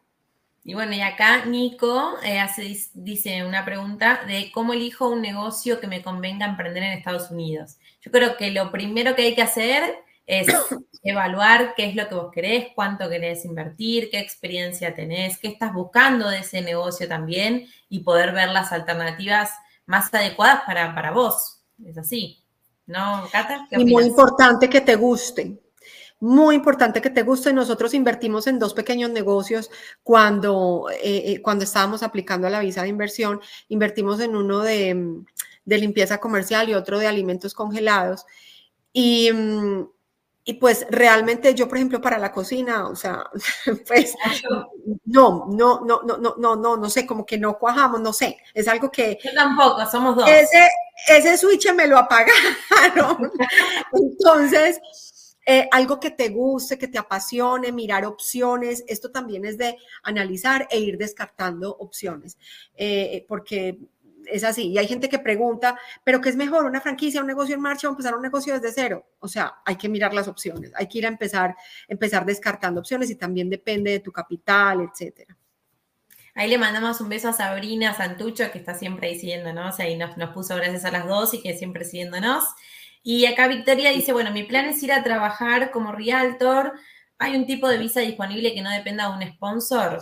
Y 0.63 0.76
bueno, 0.76 0.93
y 0.93 1.01
acá 1.01 1.45
Nico 1.45 2.13
eh, 2.24 2.39
hace, 2.39 2.78
dice 2.93 3.43
una 3.43 3.65
pregunta 3.65 4.22
de 4.28 4.51
cómo 4.53 4.74
elijo 4.74 5.09
un 5.09 5.22
negocio 5.22 5.80
que 5.80 5.88
me 5.88 6.03
convenga 6.03 6.45
emprender 6.45 6.84
en 6.84 6.91
Estados 6.93 7.32
Unidos. 7.32 7.78
Yo 8.01 8.11
creo 8.11 8.37
que 8.37 8.51
lo 8.51 8.71
primero 8.71 9.15
que 9.15 9.23
hay 9.23 9.35
que 9.35 9.41
hacer 9.41 10.03
es 10.25 10.47
evaluar 11.03 11.73
qué 11.75 11.85
es 11.85 11.95
lo 11.95 12.07
que 12.07 12.15
vos 12.15 12.31
querés, 12.31 12.67
cuánto 12.75 13.09
querés 13.09 13.45
invertir, 13.45 14.09
qué 14.09 14.19
experiencia 14.19 14.93
tenés, 14.93 15.37
qué 15.37 15.47
estás 15.49 15.73
buscando 15.73 16.29
de 16.29 16.39
ese 16.39 16.61
negocio 16.61 17.07
también 17.07 17.67
y 17.89 17.99
poder 17.99 18.33
ver 18.33 18.49
las 18.49 18.71
alternativas 18.71 19.51
más 19.85 20.13
adecuadas 20.13 20.61
para, 20.65 20.93
para 20.93 21.11
vos. 21.11 21.61
Es 21.85 21.97
así. 21.97 22.37
¿No, 22.87 23.27
Cata? 23.31 23.67
y 23.71 23.85
muy 23.85 24.03
importante 24.03 24.69
que 24.69 24.81
te 24.81 24.95
guste 24.95 25.57
muy 26.21 26.55
importante 26.55 27.01
que 27.01 27.09
te 27.09 27.23
guste. 27.23 27.51
Nosotros 27.51 27.93
invertimos 27.93 28.47
en 28.47 28.59
dos 28.59 28.73
pequeños 28.73 29.09
negocios 29.09 29.69
cuando, 30.03 30.85
eh, 30.91 31.23
eh, 31.25 31.41
cuando 31.41 31.63
estábamos 31.63 32.03
aplicando 32.03 32.47
a 32.47 32.51
la 32.51 32.59
visa 32.59 32.83
de 32.83 32.89
inversión. 32.89 33.41
Invertimos 33.69 34.19
en 34.21 34.35
uno 34.35 34.59
de, 34.59 35.23
de 35.66 35.78
limpieza 35.78 36.20
comercial 36.20 36.70
y 36.70 36.74
otro 36.74 36.99
de 36.99 37.07
alimentos 37.07 37.53
congelados. 37.53 38.26
Y, 38.93 39.32
mm, 39.32 39.88
y 40.43 40.53
pues 40.55 40.88
realmente 40.89 41.53
yo, 41.53 41.68
por 41.68 41.78
ejemplo, 41.78 42.01
para 42.01 42.18
la 42.18 42.32
cocina, 42.32 42.88
o 42.88 42.95
sea, 42.95 43.30
pues 43.88 44.16
no, 45.05 45.47
no, 45.47 45.82
no, 45.86 46.01
no, 46.03 46.18
no, 46.18 46.36
no, 46.38 46.55
no, 46.55 46.78
no 46.78 46.89
sé, 46.89 47.05
como 47.05 47.26
que 47.26 47.38
no 47.38 47.57
cuajamos, 47.59 48.01
no 48.01 48.12
sé, 48.12 48.38
es 48.53 48.68
algo 48.68 48.91
que... 48.91 49.20
Yo 49.24 49.34
tampoco, 49.34 49.86
somos 49.86 50.16
dos. 50.16 50.28
Ese, 50.28 50.68
ese 51.07 51.38
switch 51.38 51.72
me 51.74 51.88
lo 51.88 51.97
apagaron. 51.97 53.32
Entonces, 53.93 54.82
eh, 55.45 55.68
algo 55.72 55.99
que 55.99 56.12
te 56.12 56.30
guste, 56.30 56.78
que 56.78 56.88
te 56.88 56.97
apasione, 56.97 57.72
mirar 57.72 58.05
opciones. 58.05 58.84
Esto 58.88 59.12
también 59.12 59.45
es 59.45 59.57
de 59.57 59.78
analizar 60.03 60.68
e 60.70 60.80
ir 60.80 60.97
descartando 60.97 61.76
opciones, 61.78 62.38
eh, 62.76 63.26
porque 63.28 63.80
es 64.32 64.43
así. 64.43 64.69
Y 64.69 64.77
hay 64.77 64.88
gente 64.88 65.09
que 65.09 65.19
pregunta, 65.19 65.77
¿pero 66.03 66.21
qué 66.21 66.29
es 66.29 66.36
mejor? 66.36 66.65
¿Una 66.65 66.82
franquicia, 66.82 67.21
un 67.21 67.27
negocio 67.27 67.55
en 67.55 67.61
marcha 67.61 67.88
o 67.88 67.91
empezar 67.91 68.15
un 68.15 68.21
negocio 68.21 68.53
desde 68.53 68.71
cero? 68.71 69.05
O 69.19 69.27
sea, 69.27 69.61
hay 69.65 69.75
que 69.75 69.89
mirar 69.89 70.13
las 70.13 70.27
opciones, 70.27 70.71
hay 70.75 70.88
que 70.88 70.99
ir 70.99 71.05
a 71.05 71.09
empezar, 71.09 71.55
empezar 71.88 72.25
descartando 72.25 72.79
opciones 72.79 73.09
y 73.09 73.15
también 73.15 73.49
depende 73.49 73.91
de 73.91 73.99
tu 73.99 74.11
capital, 74.11 74.82
etcétera. 74.82 75.38
Ahí 76.34 76.49
le 76.49 76.57
mandamos 76.57 77.01
un 77.01 77.09
beso 77.09 77.29
a 77.29 77.34
Sabrina 77.34 77.93
Santucho, 77.93 78.49
que 78.51 78.59
está 78.59 78.73
siempre 78.73 79.09
ahí 79.09 79.19
siguiéndonos, 79.19 79.79
ahí 79.79 79.97
nos, 79.97 80.15
nos 80.15 80.29
puso 80.29 80.55
gracias 80.55 80.86
a 80.86 80.91
las 80.91 81.05
dos 81.05 81.34
y 81.34 81.41
que 81.41 81.57
siempre 81.57 81.84
siguiéndonos. 81.84 82.45
Y 83.03 83.25
acá 83.25 83.47
Victoria 83.47 83.91
dice, 83.91 84.13
bueno, 84.13 84.32
mi 84.32 84.43
plan 84.43 84.65
es 84.65 84.82
ir 84.84 84.93
a 84.93 85.03
trabajar 85.03 85.71
como 85.71 85.91
realtor. 85.91 86.73
¿Hay 87.17 87.36
un 87.36 87.45
tipo 87.45 87.67
de 87.67 87.77
visa 87.77 87.99
disponible 87.99 88.53
que 88.53 88.61
no 88.61 88.69
dependa 88.71 89.09
de 89.09 89.25
un 89.25 89.34
sponsor? 89.34 90.01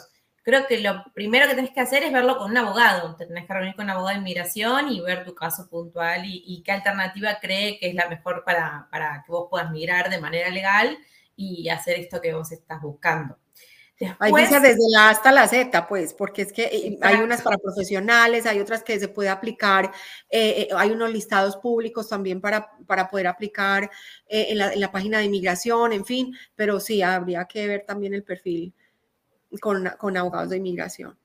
Creo 0.50 0.66
que 0.66 0.80
lo 0.80 1.04
primero 1.14 1.48
que 1.48 1.54
tenés 1.54 1.70
que 1.70 1.80
hacer 1.80 2.02
es 2.02 2.12
verlo 2.12 2.36
con 2.40 2.50
un 2.50 2.58
abogado. 2.58 3.16
Te 3.16 3.28
tenés 3.28 3.46
que 3.46 3.54
reunir 3.54 3.76
con 3.76 3.86
un 3.86 3.92
abogado 3.92 4.16
de 4.16 4.22
inmigración 4.22 4.92
y 4.92 5.00
ver 5.00 5.24
tu 5.24 5.36
caso 5.36 5.70
puntual 5.70 6.24
y, 6.26 6.64
qué 6.66 6.72
alternativa 6.72 7.38
cree 7.40 7.78
que 7.78 7.90
es 7.90 7.94
la 7.94 8.10
mejor 8.10 8.44
para, 8.44 8.88
para 8.90 9.22
que 9.24 9.32
vos 9.32 9.46
puedas 9.48 9.70
migrar 9.70 10.10
de 10.10 10.20
manera 10.20 10.50
legal 10.50 10.98
y 11.36 11.70
hacer 11.70 12.00
esto 12.00 12.20
que 12.20 12.34
vos 12.34 12.52
estás 12.52 12.82
buscando. 12.82 13.38
hay 14.18 14.34
visa 14.34 14.60
desde 14.60 14.90
la 14.92 15.10
A 15.10 15.10
hasta 15.12 15.32
la 15.32 15.48
Z, 15.48 15.88
pues, 15.88 16.16
porque 16.16 16.42
es 16.42 16.52
que 16.52 16.64
eh, 16.64 16.98
hay 17.04 17.18
unas 17.18 17.44
para 17.44 17.60
profesionales, 17.60 18.48
hay 18.48 18.60
otras 18.60 18.84
que 18.84 19.00
se 19.00 19.08
puede 19.08 19.30
aplicar, 19.30 19.92
eh, 20.32 20.62
eh, 20.62 20.70
hay 20.76 20.90
unos 20.90 21.12
listados 21.12 21.58
públicos 21.58 22.10
también 22.10 22.42
para, 22.42 22.72
para 22.88 23.08
poder 23.08 23.28
aplicar 23.28 23.88
en, 24.26 24.58
la, 24.58 24.74
en, 24.74 24.80
la, 24.80 24.92
página 24.92 25.20
de 25.20 25.26
inmigración, 25.26 25.94
en 25.94 26.06
fin, 26.06 26.36
pero 26.56 26.80
sí, 26.80 27.04
habría 27.04 27.46
que 27.46 27.68
ver 27.68 27.86
también 27.86 28.16
el 28.16 28.24
perfil 28.24 28.74
con, 29.62 29.90
con 29.98 30.18
abogados 30.18 30.50
de 30.50 30.58
inmigración. 30.58 31.18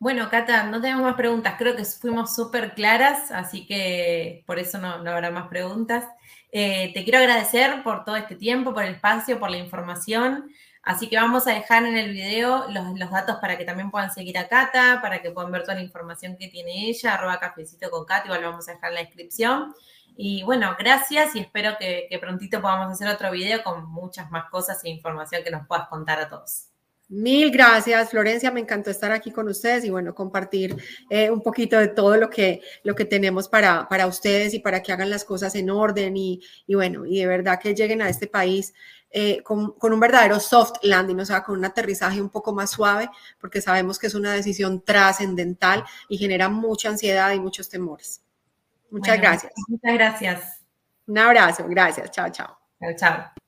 Bueno, 0.00 0.30
Cata, 0.30 0.62
no 0.64 0.80
tenemos 0.80 1.02
más 1.02 1.16
preguntas, 1.16 1.56
creo 1.58 1.74
que 1.74 1.84
fuimos 1.84 2.32
súper 2.34 2.74
claras, 2.74 3.32
así 3.32 3.66
que 3.66 4.44
por 4.46 4.60
eso 4.60 4.78
no, 4.78 4.88
habrá 4.88 5.30
más 5.32 5.48
preguntas. 5.48 6.04
te 6.52 6.92
quiero 7.04 7.18
agradecer 7.18 7.82
por 7.82 8.04
todo 8.04 8.14
este 8.16 8.36
tiempo, 8.36 8.72
por 8.72 8.84
el 8.84 8.94
espacio, 8.94 9.40
por 9.40 9.50
la 9.50 9.58
información. 9.58 10.50
Así 10.82 11.08
que 11.08 11.16
vamos 11.16 11.46
a 11.46 11.52
dejar 11.52 11.84
en 11.84 11.96
el 11.96 12.12
video 12.12 12.68
los, 12.70 12.98
los, 12.98 13.10
datos 13.10 13.36
para 13.40 13.58
que 13.58 13.64
también 13.64 13.90
puedan 13.90 14.10
seguir 14.12 14.38
a 14.38 14.48
Cata, 14.48 15.00
para 15.02 15.20
que 15.20 15.30
puedan 15.32 15.50
ver 15.52 15.62
toda 15.62 15.74
la 15.74 15.82
información 15.82 16.36
que 16.38 16.48
tiene 16.48 16.88
ella, 16.88 17.14
arroba 17.14 17.40
cafecito 17.40 17.90
con 17.90 18.04
Cata, 18.06 18.26
igual 18.26 18.42
lo 18.42 18.50
vamos 18.50 18.68
a 18.68 18.72
dejar 18.72 18.90
en 18.90 18.94
la 18.94 19.00
descripción. 19.02 19.74
Y 20.16 20.42
bueno, 20.44 20.76
gracias 20.78 21.34
y 21.34 21.40
espero 21.40 21.76
que, 21.78 22.06
que 22.08 22.18
prontito 22.18 22.62
podamos 22.62 22.92
hacer 22.92 23.08
otro 23.08 23.30
video 23.30 23.62
con 23.64 23.84
muchas 23.86 24.30
más 24.30 24.48
cosas 24.50 24.82
e 24.84 24.88
información 24.90 25.42
que 25.44 25.50
nos 25.50 25.66
puedas 25.66 25.88
contar 25.88 26.20
a 26.20 26.28
todos. 26.28 26.67
Mil 27.08 27.50
gracias, 27.50 28.10
Florencia. 28.10 28.50
Me 28.50 28.60
encantó 28.60 28.90
estar 28.90 29.10
aquí 29.12 29.30
con 29.30 29.48
ustedes 29.48 29.84
y 29.84 29.90
bueno, 29.90 30.14
compartir 30.14 30.76
eh, 31.08 31.30
un 31.30 31.42
poquito 31.42 31.78
de 31.78 31.88
todo 31.88 32.16
lo 32.16 32.28
que, 32.28 32.60
lo 32.84 32.94
que 32.94 33.06
tenemos 33.06 33.48
para, 33.48 33.88
para 33.88 34.06
ustedes 34.06 34.52
y 34.52 34.58
para 34.58 34.82
que 34.82 34.92
hagan 34.92 35.08
las 35.08 35.24
cosas 35.24 35.54
en 35.54 35.70
orden 35.70 36.16
y, 36.16 36.42
y 36.66 36.74
bueno, 36.74 37.06
y 37.06 37.20
de 37.20 37.26
verdad 37.26 37.58
que 37.58 37.74
lleguen 37.74 38.02
a 38.02 38.10
este 38.10 38.26
país 38.26 38.74
eh, 39.10 39.42
con, 39.42 39.72
con, 39.72 39.94
un 39.94 40.00
verdadero 40.00 40.38
soft 40.38 40.76
landing, 40.82 41.20
o 41.20 41.24
sea, 41.24 41.42
con 41.42 41.56
un 41.58 41.64
aterrizaje 41.64 42.20
un 42.20 42.28
poco 42.28 42.52
más 42.52 42.70
suave, 42.70 43.08
porque 43.40 43.62
sabemos 43.62 43.98
que 43.98 44.08
es 44.08 44.14
una 44.14 44.34
decisión 44.34 44.84
trascendental 44.84 45.84
y 46.10 46.18
genera 46.18 46.50
mucha 46.50 46.90
ansiedad 46.90 47.32
y 47.32 47.40
muchos 47.40 47.70
temores. 47.70 48.22
Muchas 48.90 49.16
bueno, 49.16 49.30
gracias. 49.30 49.52
Muchas 49.66 49.94
gracias. 49.94 50.60
Un 51.06 51.18
abrazo, 51.18 51.64
gracias. 51.68 52.10
Chao, 52.10 52.28
chao. 52.30 52.58
Chao, 52.80 52.92
chao. 52.96 53.47